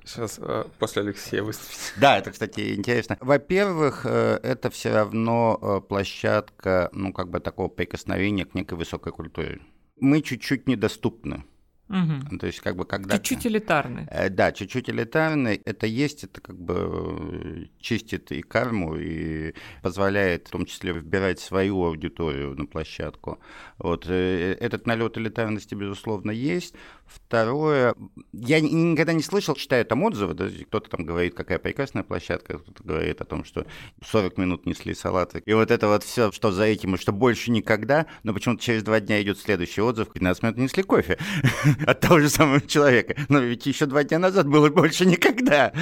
Сейчас 0.03 0.39
э, 0.41 0.63
после 0.79 1.03
Алексея 1.03 1.43
выступить. 1.43 1.93
Да, 1.97 2.17
это, 2.17 2.31
кстати, 2.31 2.75
интересно. 2.75 3.17
Во-первых, 3.19 4.01
э, 4.05 4.39
это 4.41 4.71
все 4.71 4.93
равно 4.93 5.59
э, 5.61 5.87
площадка, 5.87 6.89
ну, 6.91 7.13
как 7.13 7.29
бы 7.29 7.39
такого 7.39 7.67
прикосновения 7.67 8.45
к 8.45 8.55
некой 8.55 8.79
высокой 8.79 9.13
культуре 9.13 9.61
мы 10.01 10.21
чуть-чуть 10.21 10.67
недоступны. 10.67 11.45
Угу. 11.91 12.37
То 12.37 12.47
есть, 12.47 12.61
как 12.61 12.77
бы, 12.77 12.85
когда... 12.85 13.17
Чуть-чуть 13.17 13.47
элитарный. 13.47 14.05
Э, 14.09 14.29
да, 14.29 14.53
чуть-чуть 14.53 14.89
элитарный. 14.89 15.61
Это 15.65 15.87
есть, 15.87 16.23
это 16.23 16.39
как 16.39 16.57
бы 16.57 17.69
чистит 17.79 18.31
и 18.31 18.41
карму, 18.41 18.95
и 18.95 19.53
позволяет 19.81 20.47
в 20.47 20.51
том 20.51 20.65
числе 20.65 20.93
выбирать 20.93 21.41
свою 21.41 21.83
аудиторию 21.83 22.55
на 22.55 22.65
площадку. 22.65 23.39
Вот. 23.77 24.05
Э, 24.07 24.53
этот 24.53 24.87
налет 24.87 25.17
элитарности, 25.17 25.75
безусловно, 25.75 26.31
есть. 26.31 26.75
Второе, 27.13 27.95
я 28.31 28.61
никогда 28.61 29.13
не 29.13 29.23
слышал, 29.23 29.55
читаю 29.55 29.85
там 29.85 30.03
отзывы, 30.03 30.33
да, 30.33 30.47
кто-то 30.67 30.89
там 30.89 31.05
говорит, 31.05 31.33
какая 31.33 31.59
прекрасная 31.59 32.03
площадка, 32.03 32.57
кто-то 32.57 32.83
говорит 32.83 33.19
о 33.19 33.25
том, 33.25 33.43
что 33.43 33.65
40 34.05 34.37
минут 34.37 34.65
несли 34.65 34.93
салаты. 34.93 35.41
И 35.45 35.53
вот 35.53 35.71
это 35.71 35.87
вот 35.87 36.03
все, 36.03 36.31
что 36.31 36.51
за 36.51 36.63
этим, 36.63 36.95
и 36.95 36.97
что 36.97 37.11
больше 37.11 37.51
никогда, 37.51 38.05
но 38.23 38.33
почему-то 38.33 38.63
через 38.63 38.83
два 38.83 38.99
дня 38.99 39.21
идет 39.21 39.39
следующий 39.39 39.81
отзыв, 39.81 40.11
15 40.11 40.43
минут 40.43 40.57
несли 40.57 40.83
кофе 40.83 41.17
от 41.85 41.99
того 41.99 42.19
же 42.19 42.29
самого 42.29 42.61
человека. 42.61 43.15
Но 43.27 43.39
ведь 43.39 43.65
еще 43.65 43.85
два 43.87 44.03
дня 44.03 44.19
назад 44.19 44.47
было 44.47 44.69
больше 44.69 45.05
никогда. 45.05 45.73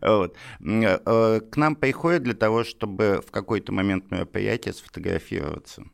Вот. 0.00 0.36
Э, 0.60 1.40
к 1.40 1.56
нам 1.56 1.76
приходят 1.76 2.22
для 2.22 2.34
того, 2.34 2.64
чтобы 2.64 3.22
в 3.26 3.30
какой-то 3.30 3.72
момент 3.72 4.10
мероприятия 4.10 4.72
сфотографироваться. 4.72 5.84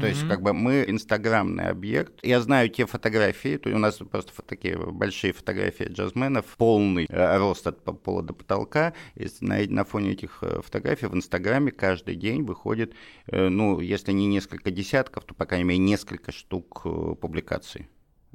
То 0.00 0.06
есть, 0.06 0.26
как 0.28 0.42
бы 0.42 0.52
мы 0.52 0.84
инстаграмный 0.86 1.68
объект. 1.68 2.18
Я 2.22 2.40
знаю 2.40 2.68
те 2.68 2.86
фотографии, 2.86 3.56
то 3.56 3.70
у 3.70 3.78
нас 3.78 3.96
просто 3.96 4.32
такие 4.42 4.76
большие 4.76 5.32
фотографии 5.32 5.84
джазменов, 5.84 6.44
полный 6.56 7.06
э, 7.08 7.38
рост 7.38 7.66
от 7.66 7.82
пола 8.02 8.22
до 8.22 8.32
потолка. 8.32 8.92
И 9.14 9.26
на, 9.40 9.58
на 9.66 9.84
фоне 9.84 10.12
этих 10.12 10.38
э, 10.42 10.60
фотографий 10.62 11.06
в 11.06 11.14
инстаграме 11.14 11.70
каждый 11.70 12.16
день 12.16 12.42
выходит, 12.42 12.94
э, 13.26 13.48
ну, 13.48 13.80
если 13.80 14.12
не 14.12 14.26
несколько 14.26 14.70
десятков, 14.70 15.24
то, 15.24 15.34
по 15.34 15.46
крайней 15.46 15.64
мере, 15.64 15.78
несколько 15.78 16.32
штук 16.32 16.82
публикаций 17.20 17.88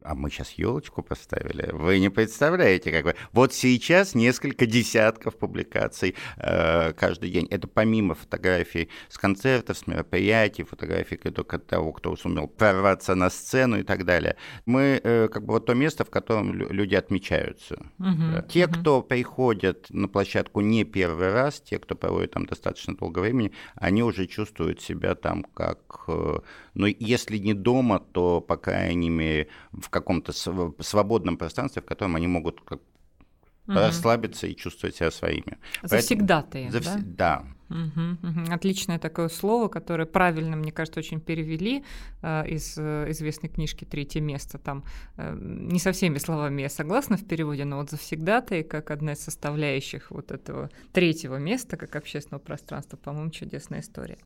а 0.03 0.15
мы 0.15 0.29
сейчас 0.29 0.51
елочку 0.53 1.01
поставили. 1.01 1.69
Вы 1.71 1.99
не 1.99 2.09
представляете, 2.09 2.91
как 2.91 3.03
бы. 3.03 3.15
Вот 3.31 3.53
сейчас 3.53 4.15
несколько 4.15 4.65
десятков 4.65 5.37
публикаций 5.37 6.15
э, 6.37 6.93
каждый 6.93 7.31
день. 7.31 7.47
Это 7.49 7.67
помимо 7.67 8.15
фотографий 8.15 8.89
с 9.09 9.17
концертов, 9.17 9.77
с 9.77 9.87
мероприятий, 9.87 10.63
фотографий 10.63 11.17
только 11.17 11.59
того, 11.59 11.91
кто 11.93 12.15
сумел 12.15 12.47
прорваться 12.47 13.15
на 13.15 13.29
сцену 13.29 13.79
и 13.79 13.83
так 13.83 14.05
далее. 14.05 14.35
Мы 14.65 14.99
э, 15.03 15.27
как 15.27 15.45
бы 15.45 15.53
вот 15.53 15.65
то 15.65 15.73
место, 15.73 16.03
в 16.03 16.09
котором 16.09 16.53
люди 16.53 16.95
отмечаются. 16.95 17.75
Uh-huh, 17.99 18.47
те, 18.47 18.63
uh-huh. 18.63 18.79
кто 18.79 19.01
приходят 19.01 19.87
на 19.89 20.07
площадку 20.07 20.61
не 20.61 20.83
первый 20.83 21.31
раз, 21.31 21.61
те, 21.61 21.79
кто 21.79 21.95
проводит 21.95 22.31
там 22.31 22.45
достаточно 22.45 22.95
долго 22.95 23.19
времени, 23.19 23.51
они 23.75 24.03
уже 24.03 24.27
чувствуют 24.27 24.81
себя 24.81 25.15
там 25.15 25.43
как, 25.43 26.05
э, 26.07 26.39
ну, 26.73 26.87
если 26.87 27.37
не 27.37 27.53
дома, 27.53 27.99
то, 27.99 28.41
по 28.41 28.57
крайней 28.57 29.09
мере, 29.09 29.47
в 29.71 29.89
каком-то 29.93 30.33
свободном 30.33 31.37
пространстве, 31.37 31.81
в 31.81 31.85
котором 31.85 32.15
они 32.15 32.27
могут 32.27 32.61
как 32.61 32.79
угу. 33.67 33.77
расслабиться 33.77 34.47
и 34.47 34.55
чувствовать 34.55 34.95
себя 34.95 35.11
своими. 35.11 35.57
Завсегдатые, 35.83 36.71
Завс... 36.71 36.85
да? 36.85 36.99
Да. 37.05 37.45
Угу, 37.69 38.29
угу. 38.29 38.53
Отличное 38.53 38.99
такое 38.99 39.29
слово, 39.29 39.67
которое 39.67 40.05
правильно, 40.05 40.55
мне 40.55 40.71
кажется, 40.71 40.99
очень 40.99 41.19
перевели 41.19 41.83
э, 42.21 42.47
из 42.47 42.77
э, 42.77 43.09
известной 43.09 43.49
книжки 43.49 43.85
«Третье 43.85 44.21
место». 44.21 44.59
Там 44.59 44.83
э, 45.17 45.35
не 45.39 45.79
со 45.79 45.91
всеми 45.91 46.19
словами 46.19 46.61
я 46.61 46.69
согласна 46.69 47.17
в 47.17 47.25
переводе, 47.25 47.65
но 47.65 47.77
вот 47.77 47.89
завсегдатые, 47.89 48.63
как 48.63 48.91
одна 48.91 49.13
из 49.13 49.21
составляющих 49.21 50.11
вот 50.11 50.31
этого 50.31 50.69
третьего 50.91 51.37
места, 51.37 51.77
как 51.77 51.95
общественного 51.95 52.41
пространства, 52.41 52.97
по-моему, 52.97 53.31
чудесная 53.31 53.79
история. 53.79 54.17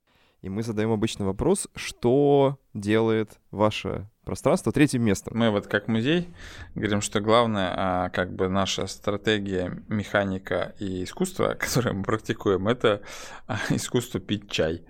И 0.42 0.50
мы 0.50 0.62
задаем 0.62 0.92
обычный 0.92 1.26
вопрос, 1.26 1.68
что 1.76 2.60
делает 2.74 3.40
ваше 3.52 4.10
пространство 4.28 4.74
третьим 4.74 5.04
местом? 5.04 5.38
Мы 5.38 5.50
вот 5.50 5.68
как 5.68 5.88
музей 5.88 6.30
говорим, 6.76 7.02
что 7.02 7.22
главное, 7.22 7.74
а, 7.76 8.10
как 8.10 8.34
бы 8.34 8.50
наша 8.50 8.86
стратегия, 8.88 9.82
механика 9.88 10.76
и 10.80 11.06
искусство, 11.06 11.54
которое 11.60 11.94
мы 11.94 12.04
практикуем, 12.04 12.68
это 12.68 13.02
а, 13.48 13.58
искусство 13.70 14.20
пить 14.20 14.52
чай 14.52 14.84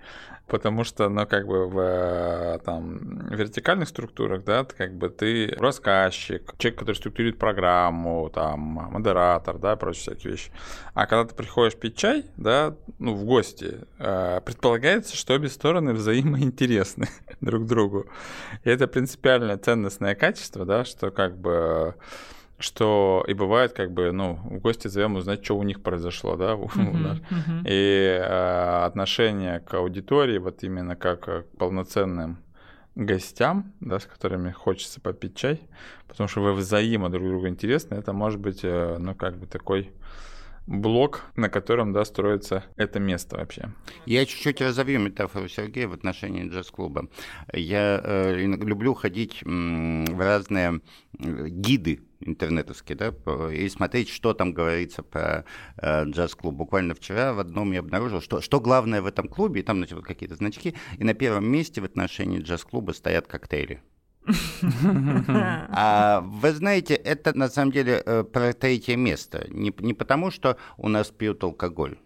потому 0.48 0.82
что, 0.82 1.10
ну, 1.10 1.26
как 1.26 1.46
бы 1.46 1.68
в 1.68 1.78
э, 1.78 2.58
там, 2.64 3.28
вертикальных 3.28 3.86
структурах, 3.86 4.44
да, 4.44 4.64
как 4.64 4.94
бы 4.94 5.10
ты 5.10 5.54
рассказчик, 5.58 6.54
человек, 6.56 6.78
который 6.78 6.96
структурирует 6.96 7.38
программу, 7.38 8.30
там, 8.30 8.60
модератор, 8.60 9.58
да, 9.58 9.76
прочие 9.76 10.14
всякие 10.14 10.32
вещи. 10.32 10.50
А 10.94 11.06
когда 11.06 11.28
ты 11.28 11.34
приходишь 11.34 11.76
пить 11.76 11.96
чай, 11.96 12.24
да, 12.38 12.74
ну, 12.98 13.14
в 13.14 13.24
гости, 13.24 13.80
предполагается, 13.98 15.16
что 15.16 15.34
обе 15.34 15.50
стороны 15.50 15.92
взаимоинтересны 15.92 17.08
друг 17.40 17.66
другу. 17.66 18.06
И 18.64 18.70
это 18.70 18.86
принципиальное 18.86 19.56
ценностное 19.56 20.14
качество, 20.14 20.64
да, 20.64 20.84
что 20.84 21.10
как 21.10 21.38
бы 21.38 21.94
что 22.60 23.24
и 23.28 23.34
бывает, 23.34 23.72
как 23.72 23.92
бы, 23.92 24.10
ну, 24.10 24.34
в 24.34 24.58
гости 24.58 24.88
зовем 24.88 25.14
узнать, 25.14 25.44
что 25.44 25.56
у 25.56 25.62
них 25.62 25.80
произошло, 25.80 26.36
да, 26.36 26.54
uh-huh, 26.54 26.74
uh-huh. 26.74 27.62
и 27.64 28.18
э, 28.20 28.84
отношение 28.84 29.60
к 29.60 29.74
аудитории, 29.74 30.38
вот 30.38 30.64
именно 30.64 30.96
как 30.96 31.20
к 31.20 31.44
полноценным 31.56 32.38
гостям, 32.96 33.72
да, 33.78 34.00
с 34.00 34.06
которыми 34.06 34.50
хочется 34.50 35.00
попить 35.00 35.36
чай, 35.36 35.60
потому 36.08 36.26
что 36.26 36.40
вы 36.40 36.52
взаимо 36.52 37.10
друг 37.10 37.28
другу 37.28 37.46
интересны, 37.46 37.94
это 37.94 38.12
может 38.12 38.40
быть, 38.40 38.60
э, 38.64 38.96
ну, 38.98 39.14
как 39.14 39.36
бы 39.38 39.46
такой 39.46 39.92
блок, 40.68 41.24
на 41.34 41.48
котором, 41.48 41.92
да, 41.92 42.04
строится 42.04 42.64
это 42.76 43.00
место 43.00 43.36
вообще. 43.36 43.72
Я 44.04 44.26
чуть-чуть 44.26 44.60
разовью 44.60 45.00
метафору 45.00 45.48
Сергея 45.48 45.88
в 45.88 45.94
отношении 45.94 46.48
джаз-клуба. 46.48 47.08
Я 47.52 48.00
э, 48.02 48.36
люблю 48.36 48.94
ходить 48.94 49.42
в 49.42 50.18
разные 50.18 50.80
гиды 51.18 52.02
интернетовские, 52.20 52.96
да, 52.96 53.14
и 53.50 53.68
смотреть, 53.68 54.10
что 54.10 54.34
там 54.34 54.52
говорится 54.52 55.02
про 55.02 55.44
э, 55.78 56.04
джаз-клуб. 56.04 56.54
Буквально 56.54 56.94
вчера 56.94 57.32
в 57.32 57.38
одном 57.38 57.72
я 57.72 57.80
обнаружил, 57.80 58.20
что, 58.20 58.40
что 58.40 58.60
главное 58.60 59.00
в 59.00 59.06
этом 59.06 59.28
клубе, 59.28 59.60
и 59.60 59.64
там, 59.64 59.78
значит, 59.78 59.94
вот 59.94 60.04
какие-то 60.04 60.34
значки, 60.34 60.74
и 60.98 61.04
на 61.04 61.14
первом 61.14 61.50
месте 61.50 61.80
в 61.80 61.84
отношении 61.84 62.40
джаз-клуба 62.40 62.92
стоят 62.92 63.26
коктейли. 63.26 63.82
А 65.70 66.20
вы 66.22 66.52
знаете, 66.52 66.94
это 66.94 67.36
на 67.36 67.48
самом 67.48 67.72
деле 67.72 68.02
э, 68.04 68.24
про 68.24 68.52
третье 68.52 68.96
место. 68.96 69.46
Не, 69.50 69.72
не 69.78 69.94
потому, 69.94 70.30
что 70.30 70.56
у 70.76 70.88
нас 70.88 71.08
пьют 71.08 71.42
алкоголь 71.44 71.98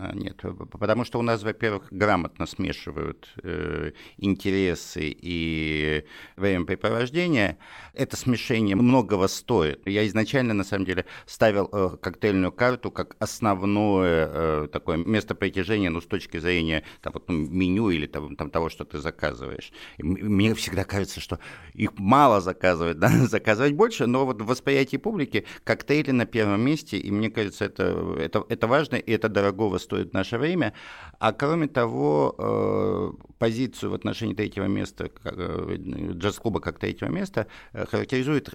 А, 0.00 0.14
нет, 0.14 0.42
потому 0.70 1.04
что 1.04 1.18
у 1.18 1.22
нас, 1.22 1.42
во-первых, 1.42 1.88
грамотно 1.90 2.46
смешивают 2.46 3.32
э, 3.42 3.92
интересы 4.16 5.00
и 5.02 6.04
времяпрепровождение. 6.36 7.58
Это 7.94 8.16
смешение 8.16 8.76
многого 8.76 9.26
стоит. 9.26 9.86
Я 9.86 10.06
изначально, 10.06 10.54
на 10.54 10.64
самом 10.64 10.84
деле, 10.84 11.04
ставил 11.26 11.68
э, 11.72 11.96
коктейльную 12.00 12.52
карту 12.52 12.90
как 12.92 13.16
основное 13.18 14.28
э, 14.30 14.68
такое 14.72 14.98
место 14.98 15.34
притяжения, 15.34 15.90
ну, 15.90 16.00
с 16.00 16.06
точки 16.06 16.38
зрения 16.38 16.84
там, 17.00 17.14
вот, 17.14 17.28
ну, 17.28 17.34
меню 17.34 17.90
или 17.90 18.06
там, 18.06 18.36
там, 18.36 18.50
того, 18.50 18.68
что 18.68 18.84
ты 18.84 18.98
заказываешь. 18.98 19.72
И 19.96 20.02
мне 20.04 20.54
всегда 20.54 20.84
кажется, 20.84 21.20
что 21.20 21.40
их 21.74 21.98
мало 21.98 22.40
заказывать, 22.40 22.98
да? 23.00 23.08
заказывать 23.26 23.72
больше, 23.72 24.06
но 24.06 24.26
вот 24.26 24.40
в 24.42 24.46
восприятии 24.46 24.96
публики 24.96 25.44
коктейли 25.64 26.12
на 26.12 26.26
первом 26.26 26.60
месте, 26.60 26.98
и 26.98 27.10
мне 27.10 27.30
кажется, 27.30 27.64
это, 27.64 28.16
это, 28.20 28.44
это 28.48 28.66
важно, 28.68 28.96
и 28.96 29.10
это 29.12 29.28
дорогого 29.28 29.78
стоит 29.78 29.87
в 29.92 30.12
наше 30.12 30.38
время. 30.38 30.72
А 31.18 31.32
кроме 31.32 31.68
того, 31.68 32.34
э, 32.38 33.10
позицию 33.38 33.90
в 33.90 33.94
отношении 33.94 34.34
третьего 34.34 34.66
места, 34.66 35.10
э, 35.24 35.76
джаз-клуба 36.12 36.60
как 36.60 36.78
третьего 36.78 37.08
места, 37.08 37.46
э, 37.72 37.86
характеризует 37.86 38.50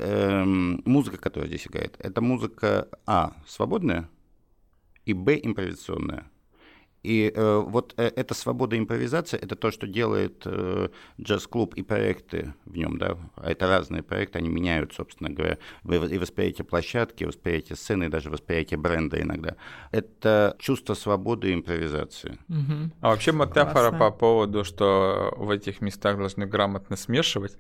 музыка, 0.85 1.17
которая 1.17 1.47
здесь 1.47 1.67
играет. 1.67 1.95
Это 1.99 2.21
музыка, 2.21 2.87
а, 3.05 3.33
свободная, 3.47 4.09
и, 5.05 5.13
б, 5.13 5.39
импровизационная. 5.43 6.25
И 7.03 7.31
э, 7.35 7.63
вот 7.65 7.93
э, 7.97 8.11
эта 8.15 8.33
свобода 8.33 8.77
импровизации, 8.77 9.37
это 9.37 9.57
то, 9.57 9.71
что 9.71 9.87
делает 9.87 10.43
э, 10.45 10.87
джаз-клуб 11.21 11.73
и 11.75 11.83
проекты 11.83 12.53
в 12.65 12.77
нем, 12.77 12.97
да, 12.97 13.17
а 13.35 13.51
это 13.51 13.67
разные 13.67 14.03
проекты, 14.03 14.39
они 14.39 14.47
меняют, 14.47 14.93
собственно 14.93 15.29
говоря, 15.29 15.57
и 15.83 16.17
восприятие 16.17 16.63
площадки, 16.63 17.23
и 17.23 17.25
восприятие 17.25 17.75
сцены, 17.75 18.05
и 18.05 18.07
даже 18.07 18.29
восприятие 18.29 18.79
бренда 18.79 19.21
иногда. 19.21 19.57
Это 19.91 20.55
чувство 20.59 20.93
свободы 20.93 21.51
и 21.51 21.53
импровизации. 21.53 22.39
Угу. 22.47 22.91
А 23.01 23.09
вообще 23.09 23.33
метафора 23.33 23.89
Классно. 23.89 23.99
по 23.99 24.11
поводу, 24.11 24.63
что 24.63 25.33
в 25.35 25.49
этих 25.49 25.81
местах 25.81 26.17
должны 26.17 26.45
грамотно 26.45 26.95
смешивать, 26.95 27.57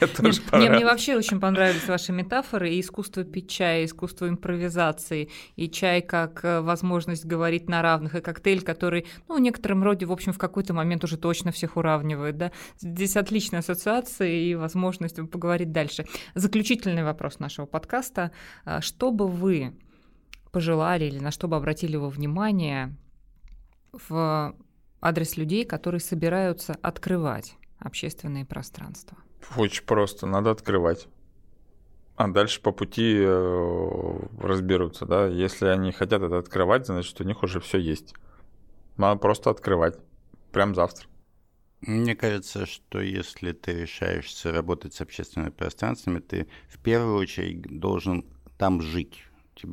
Нет, 0.00 0.18
мне, 0.52 0.70
мне 0.70 0.84
вообще 0.84 1.16
очень 1.16 1.40
понравились 1.40 1.86
ваши 1.88 2.12
метафоры 2.12 2.70
и 2.70 2.80
искусство 2.80 3.24
пить 3.24 3.50
чай, 3.50 3.82
и 3.82 3.84
искусство 3.86 4.28
импровизации, 4.28 5.30
и 5.56 5.68
чай 5.68 6.02
как 6.02 6.44
э, 6.44 6.60
возможность 6.60 7.26
говорить 7.26 7.68
на 7.68 7.82
равных, 7.82 8.14
и 8.14 8.20
коктейль, 8.20 8.62
который, 8.62 9.06
ну, 9.28 9.36
в 9.36 9.40
некотором 9.40 9.82
роде, 9.82 10.06
в 10.06 10.12
общем, 10.12 10.32
в 10.32 10.38
какой-то 10.38 10.74
момент 10.74 11.04
уже 11.04 11.16
точно 11.16 11.52
всех 11.52 11.76
уравнивает, 11.76 12.36
да. 12.36 12.52
Здесь 12.78 13.16
отличная 13.16 13.60
ассоциация 13.60 14.28
и 14.28 14.54
возможность 14.54 15.16
поговорить 15.30 15.72
дальше. 15.72 16.06
Заключительный 16.34 17.04
вопрос 17.04 17.38
нашего 17.38 17.66
подкаста. 17.66 18.30
А 18.64 18.80
что 18.80 19.10
бы 19.10 19.26
вы 19.26 19.76
пожелали 20.52 21.06
или 21.06 21.18
на 21.18 21.30
что 21.30 21.48
бы 21.48 21.56
обратили 21.56 21.96
вы 21.96 22.08
внимание 22.08 22.96
в 23.92 24.54
адрес 25.00 25.36
людей, 25.36 25.64
которые 25.64 26.00
собираются 26.00 26.76
открывать 26.82 27.56
общественные 27.78 28.44
пространства? 28.44 29.18
Очень 29.56 29.84
просто, 29.84 30.26
надо 30.26 30.50
открывать. 30.50 31.08
А 32.16 32.26
дальше 32.26 32.60
по 32.60 32.72
пути 32.72 33.16
э, 33.20 34.18
разберутся, 34.40 35.06
да. 35.06 35.26
Если 35.26 35.66
они 35.66 35.92
хотят 35.92 36.22
это 36.22 36.38
открывать, 36.38 36.86
значит, 36.86 37.20
у 37.20 37.24
них 37.24 37.42
уже 37.42 37.60
все 37.60 37.78
есть. 37.78 38.14
Надо 38.96 39.20
просто 39.20 39.50
открывать. 39.50 39.96
Прям 40.50 40.74
завтра. 40.74 41.06
Мне 41.80 42.16
кажется, 42.16 42.66
что 42.66 43.00
если 43.00 43.52
ты 43.52 43.82
решаешься 43.82 44.50
работать 44.50 44.94
с 44.94 45.00
общественными 45.00 45.50
пространствами, 45.50 46.18
ты 46.18 46.48
в 46.68 46.80
первую 46.80 47.16
очередь 47.16 47.78
должен 47.78 48.24
там 48.58 48.80
жить 48.82 49.22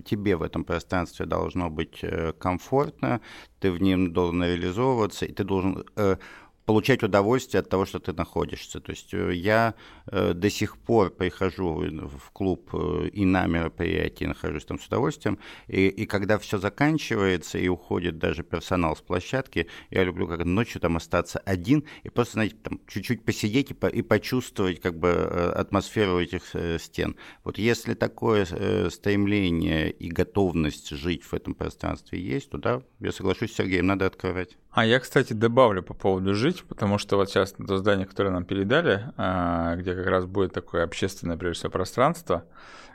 тебе 0.03 0.35
в 0.35 0.41
этом 0.41 0.63
пространстве 0.63 1.25
должно 1.25 1.69
быть 1.69 1.99
э, 2.01 2.33
комфортно, 2.33 3.21
ты 3.59 3.71
в 3.71 3.81
нем 3.81 4.13
должен 4.13 4.43
реализовываться, 4.43 5.25
и 5.25 5.31
ты 5.31 5.43
должен 5.43 5.85
э, 5.95 6.17
получать 6.65 7.03
удовольствие 7.03 7.59
от 7.59 7.69
того, 7.69 7.85
что 7.85 7.99
ты 7.99 8.13
находишься. 8.13 8.79
То 8.79 8.91
есть 8.91 9.13
э, 9.13 9.33
я 9.33 9.75
э, 10.07 10.33
до 10.33 10.49
сих 10.49 10.77
пор 10.77 11.11
прихожу 11.11 11.79
в 11.79 12.31
клуб 12.31 12.69
э, 12.73 13.09
и 13.13 13.23
на 13.23 13.45
мероприятии, 13.45 14.25
нахожусь 14.25 14.65
там 14.65 14.79
с 14.79 14.87
удовольствием, 14.87 15.37
и, 15.67 15.87
и 15.87 16.05
когда 16.05 16.37
все 16.39 16.57
заканчивается 16.57 17.59
и 17.59 17.67
уходит 17.67 18.17
даже 18.17 18.43
персонал 18.43 18.95
с 18.95 19.01
площадки, 19.01 19.67
я 19.91 20.03
люблю 20.03 20.27
как 20.27 20.43
ночью 20.45 20.81
там 20.81 20.97
остаться 20.97 21.39
один 21.39 21.85
и 22.03 22.09
просто, 22.09 22.33
знаете, 22.33 22.55
там 22.63 22.79
чуть-чуть 22.87 23.23
посидеть 23.23 23.71
и, 23.71 23.73
по, 23.73 23.87
и 23.87 24.01
почувствовать 24.01 24.81
как 24.81 24.97
бы 24.97 25.11
атмосферу 25.11 26.19
этих 26.19 26.55
стен. 26.79 27.15
Вот 27.43 27.57
если 27.57 27.93
такое 27.93 28.45
стремление 28.89 29.91
и 29.91 30.09
готовность 30.09 30.89
жить 30.89 31.23
в 31.23 31.33
этом 31.33 31.53
пространстве 31.53 32.19
есть, 32.19 32.49
то 32.49 32.57
да, 32.57 32.81
я 32.99 33.11
соглашусь 33.11 33.51
с 33.51 33.55
Сергеем, 33.55 33.87
надо 33.87 34.05
открывать. 34.05 34.57
А 34.75 34.85
я, 34.85 34.99
кстати, 34.99 35.31
добавлю 35.31 35.81
по 35.81 35.93
поводу 35.93 36.35
жить, 36.35 36.65
потому 36.67 36.97
что 36.97 37.15
вот 37.15 37.29
сейчас 37.29 37.53
то 37.53 37.77
здание, 37.77 38.05
которое 38.05 38.31
нам 38.31 38.43
передали, 38.43 39.05
а, 39.15 39.77
где 39.77 39.95
как 39.95 40.05
раз 40.05 40.25
будет 40.25 40.51
такое 40.51 40.83
общественное, 40.83 41.37
прежде 41.37 41.59
всего, 41.59 41.71
пространство, 41.71 42.43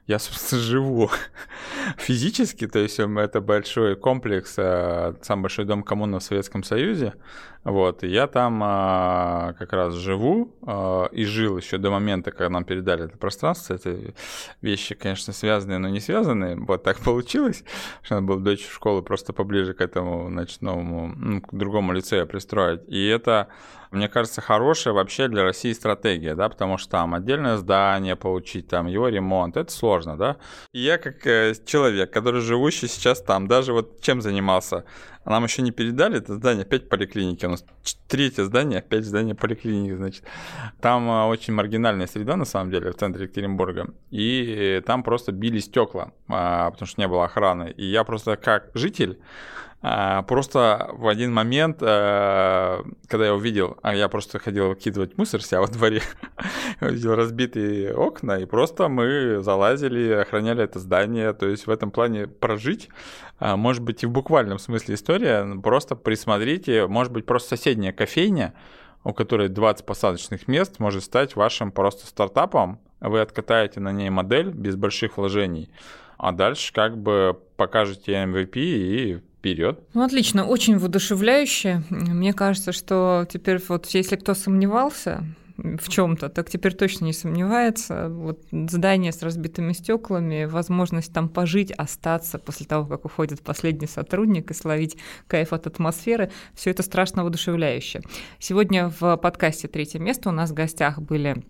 я, 0.07 0.19
собственно, 0.19 0.63
живу 0.63 1.11
физически, 1.97 2.67
то 2.67 2.79
есть 2.79 2.99
это 2.99 3.41
большой 3.41 3.97
комплекс, 3.97 4.55
а, 4.59 5.17
самый 5.23 5.43
большой 5.43 5.65
дом 5.65 5.83
коммуны 5.83 6.19
в 6.19 6.23
Советском 6.23 6.63
Союзе, 6.63 7.15
вот, 7.63 8.05
и 8.05 8.09
я 8.09 8.27
там 8.27 8.61
а, 8.65 9.53
как 9.59 9.75
раз 9.75 9.93
живу 9.95 10.57
а, 10.63 11.07
и 11.13 11.25
жил 11.27 11.59
еще 11.59 11.77
до 11.77 11.91
момента, 11.91 12.31
когда 12.31 12.49
нам 12.49 12.65
передали 12.65 13.05
это 13.05 13.19
пространство. 13.19 13.75
Это 13.75 14.15
вещи, 14.63 14.95
конечно, 14.95 15.35
связанные, 15.35 15.79
но 15.79 15.89
не 15.89 16.01
связанные. 16.01 16.57
Вот 16.57 16.83
так 16.83 16.99
получилось, 17.05 17.63
что 18.03 18.15
надо 18.15 18.27
было 18.27 18.41
дочь 18.41 18.67
в 18.67 18.73
школу 18.73 19.03
просто 19.03 19.35
поближе 19.35 19.75
к 19.75 19.83
этому, 19.83 20.29
значит, 20.31 20.63
новому, 20.63 21.13
ну, 21.15 21.43
к 21.43 21.53
другому 21.53 21.93
лицею 21.93 22.27
пристроить. 22.27 22.81
И 22.89 23.07
это 23.07 23.49
мне 23.91 24.09
кажется, 24.09 24.41
хорошая 24.41 24.95
вообще 24.95 25.27
для 25.29 25.43
России 25.43 25.73
стратегия, 25.73 26.35
да, 26.35 26.49
потому 26.49 26.79
что 26.79 26.91
там 26.91 27.15
отдельное 27.15 27.57
здание 27.57 28.15
получить, 28.15 28.69
там 28.69 28.87
его 28.87 29.09
ремонт, 29.09 29.57
это 29.57 29.73
сложно, 29.73 30.17
да. 30.17 30.37
И 30.73 30.81
я 30.81 30.97
как 30.99 31.27
э, 31.27 31.55
человек, 31.67 32.13
который 32.13 32.41
живущий 32.41 32.87
сейчас 32.87 33.21
там, 33.21 33.49
даже 33.49 33.73
вот 33.73 34.01
чем 34.01 34.21
занимался, 34.21 34.85
нам 35.25 35.45
еще 35.45 35.63
не 35.63 35.73
передали 35.73 36.19
это 36.19 36.35
здание, 36.35 36.63
опять 36.63 36.89
поликлиники, 36.89 37.45
у 37.47 37.51
нас 37.51 37.65
третье 38.09 38.45
здание, 38.45 38.79
опять 38.79 39.05
здание 39.05 39.35
поликлиники, 39.35 39.95
значит. 39.97 40.25
Там 40.81 41.11
э, 41.11 41.25
очень 41.27 41.53
маргинальная 41.55 42.07
среда, 42.07 42.37
на 42.37 42.45
самом 42.45 42.71
деле, 42.71 42.93
в 42.93 42.97
центре 42.97 43.25
Екатеринбурга, 43.25 43.93
и 44.11 44.83
там 44.87 45.03
просто 45.03 45.33
били 45.33 45.59
стекла, 45.59 46.13
а, 46.29 46.71
потому 46.71 46.87
что 46.87 47.01
не 47.01 47.09
было 47.09 47.25
охраны. 47.25 47.71
И 47.77 47.87
я 47.87 48.05
просто 48.05 48.37
как 48.37 48.71
житель 48.75 49.19
а, 49.83 50.23
просто 50.23 50.91
в 50.93 51.09
один 51.09 51.33
момент, 51.33 51.79
э, 51.81 52.83
когда 53.09 53.27
я 53.27 53.35
увидел, 53.35 53.79
а 53.83 53.95
я 53.95 54.11
просто 54.11 54.39
ходил 54.39 54.69
выкидывать 54.69 55.17
мусор 55.17 55.43
себя 55.43 55.63
во 55.63 55.69
дворе, 55.69 56.03
увидел 56.83 57.15
разбитые 57.15 57.95
окна, 57.95 58.41
и 58.41 58.45
просто 58.45 58.89
мы 58.89 59.41
залазили, 59.41 60.13
охраняли 60.13 60.63
это 60.65 60.79
здание. 60.81 61.33
То 61.33 61.49
есть 61.49 61.67
в 61.67 61.71
этом 61.71 61.91
плане 61.91 62.27
прожить, 62.27 62.91
а, 63.39 63.57
может 63.57 63.83
быть, 63.83 64.03
и 64.03 64.07
в 64.07 64.11
буквальном 64.11 64.59
смысле 64.59 64.97
история, 64.97 65.47
просто 65.63 65.97
присмотрите, 65.97 66.87
может 66.87 67.13
быть, 67.13 67.25
просто 67.25 67.57
соседняя 67.57 67.93
кофейня, 67.93 68.53
у 69.03 69.15
которой 69.15 69.49
20 69.49 69.87
посадочных 69.87 70.47
мест, 70.47 70.79
может 70.79 71.05
стать 71.05 71.37
вашим 71.37 71.73
просто 71.73 72.07
стартапом. 72.07 72.81
Вы 73.01 73.23
откатаете 73.23 73.81
на 73.81 73.93
ней 73.93 74.11
модель 74.11 74.51
без 74.51 74.77
больших 74.77 75.17
вложений, 75.17 75.71
а 76.19 76.33
дальше 76.33 76.71
как 76.75 76.99
бы 76.99 77.41
покажете 77.57 78.13
MVP 78.13 78.53
и 78.57 79.23
вперед. 79.41 79.81
Ну, 79.95 80.03
отлично, 80.03 80.47
очень 80.47 80.79
воодушевляюще. 80.79 81.83
Мне 81.89 82.35
кажется, 82.35 82.73
что 82.73 83.27
теперь 83.29 83.59
вот 83.69 83.87
если 83.87 84.17
кто 84.17 84.35
сомневался, 84.35 85.25
в 85.57 85.89
чем-то, 85.89 86.31
так 86.31 86.49
теперь 86.49 86.75
точно 86.75 87.05
не 87.05 87.13
сомневается. 87.13 88.09
Вот 88.09 88.41
здание 88.51 89.13
с 89.13 89.23
разбитыми 89.23 89.73
стеклами, 89.73 90.45
возможность 90.45 91.13
там 91.13 91.29
пожить, 91.29 91.71
остаться 91.73 92.39
после 92.39 92.65
того, 92.65 92.87
как 92.87 93.05
уходит 93.05 93.43
последний 93.43 93.87
сотрудник 93.87 94.51
и 94.51 94.55
словить 94.55 94.97
кайф 95.27 95.53
от 95.53 95.67
атмосферы, 95.67 96.31
все 96.55 96.71
это 96.71 96.83
страшно 96.83 97.23
воодушевляюще. 97.23 98.01
Сегодня 98.39 98.89
в 98.89 99.17
подкасте 99.19 99.69
«Третье 99.69 99.99
место» 99.99 100.31
у 100.31 100.33
нас 100.33 100.51
в 100.51 100.55
гостях 100.55 100.99
были 100.99 101.45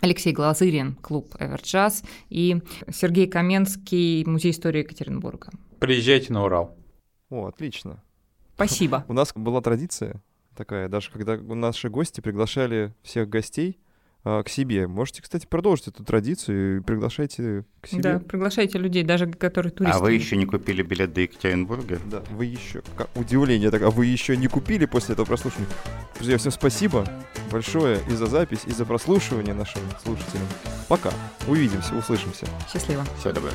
Алексей 0.00 0.32
Глазырин, 0.32 0.94
клуб 0.94 1.34
Эверджаз, 1.40 2.04
и 2.30 2.58
Сергей 2.92 3.26
Каменский, 3.26 4.24
Музей 4.24 4.52
истории 4.52 4.80
Екатеринбурга. 4.80 5.50
Приезжайте 5.80 6.32
на 6.32 6.44
Урал. 6.44 6.77
О, 7.30 7.46
отлично. 7.46 8.02
Спасибо. 8.54 9.04
У 9.08 9.12
нас 9.12 9.32
была 9.34 9.60
традиция 9.60 10.20
такая, 10.56 10.88
даже 10.88 11.10
когда 11.10 11.36
наши 11.36 11.88
гости 11.88 12.20
приглашали 12.20 12.94
всех 13.02 13.28
гостей 13.28 13.78
а, 14.24 14.42
к 14.42 14.48
себе. 14.48 14.86
Можете, 14.88 15.22
кстати, 15.22 15.46
продолжить 15.46 15.88
эту 15.88 16.04
традицию 16.04 16.78
и 16.78 16.80
приглашайте 16.80 17.64
к 17.80 17.86
себе. 17.86 18.02
Да, 18.02 18.18
приглашайте 18.18 18.78
людей, 18.78 19.04
даже 19.04 19.30
которые 19.30 19.72
туристы. 19.72 19.96
А 19.96 20.00
вы 20.00 20.12
еще 20.12 20.36
не 20.36 20.44
купили 20.44 20.82
билет 20.82 21.12
до 21.12 21.20
Екатеринбурга? 21.20 22.00
Да, 22.10 22.22
вы 22.30 22.46
еще... 22.46 22.82
Удивление 23.14 23.70
так, 23.70 23.82
а 23.82 23.90
вы 23.90 24.06
еще 24.06 24.36
не 24.36 24.48
купили 24.48 24.86
после 24.86 25.14
этого 25.14 25.26
прослушивания? 25.26 25.70
Друзья, 26.16 26.36
всем 26.36 26.50
спасибо 26.50 27.06
большое 27.52 28.00
и 28.08 28.10
за 28.10 28.26
запись, 28.26 28.64
и 28.66 28.72
за 28.72 28.84
прослушивание 28.84 29.54
нашим 29.54 29.82
слушателям. 30.02 30.46
Пока. 30.88 31.10
Увидимся, 31.46 31.94
услышимся. 31.94 32.46
Счастливо. 32.70 33.04
Всего 33.18 33.32
доброго. 33.32 33.54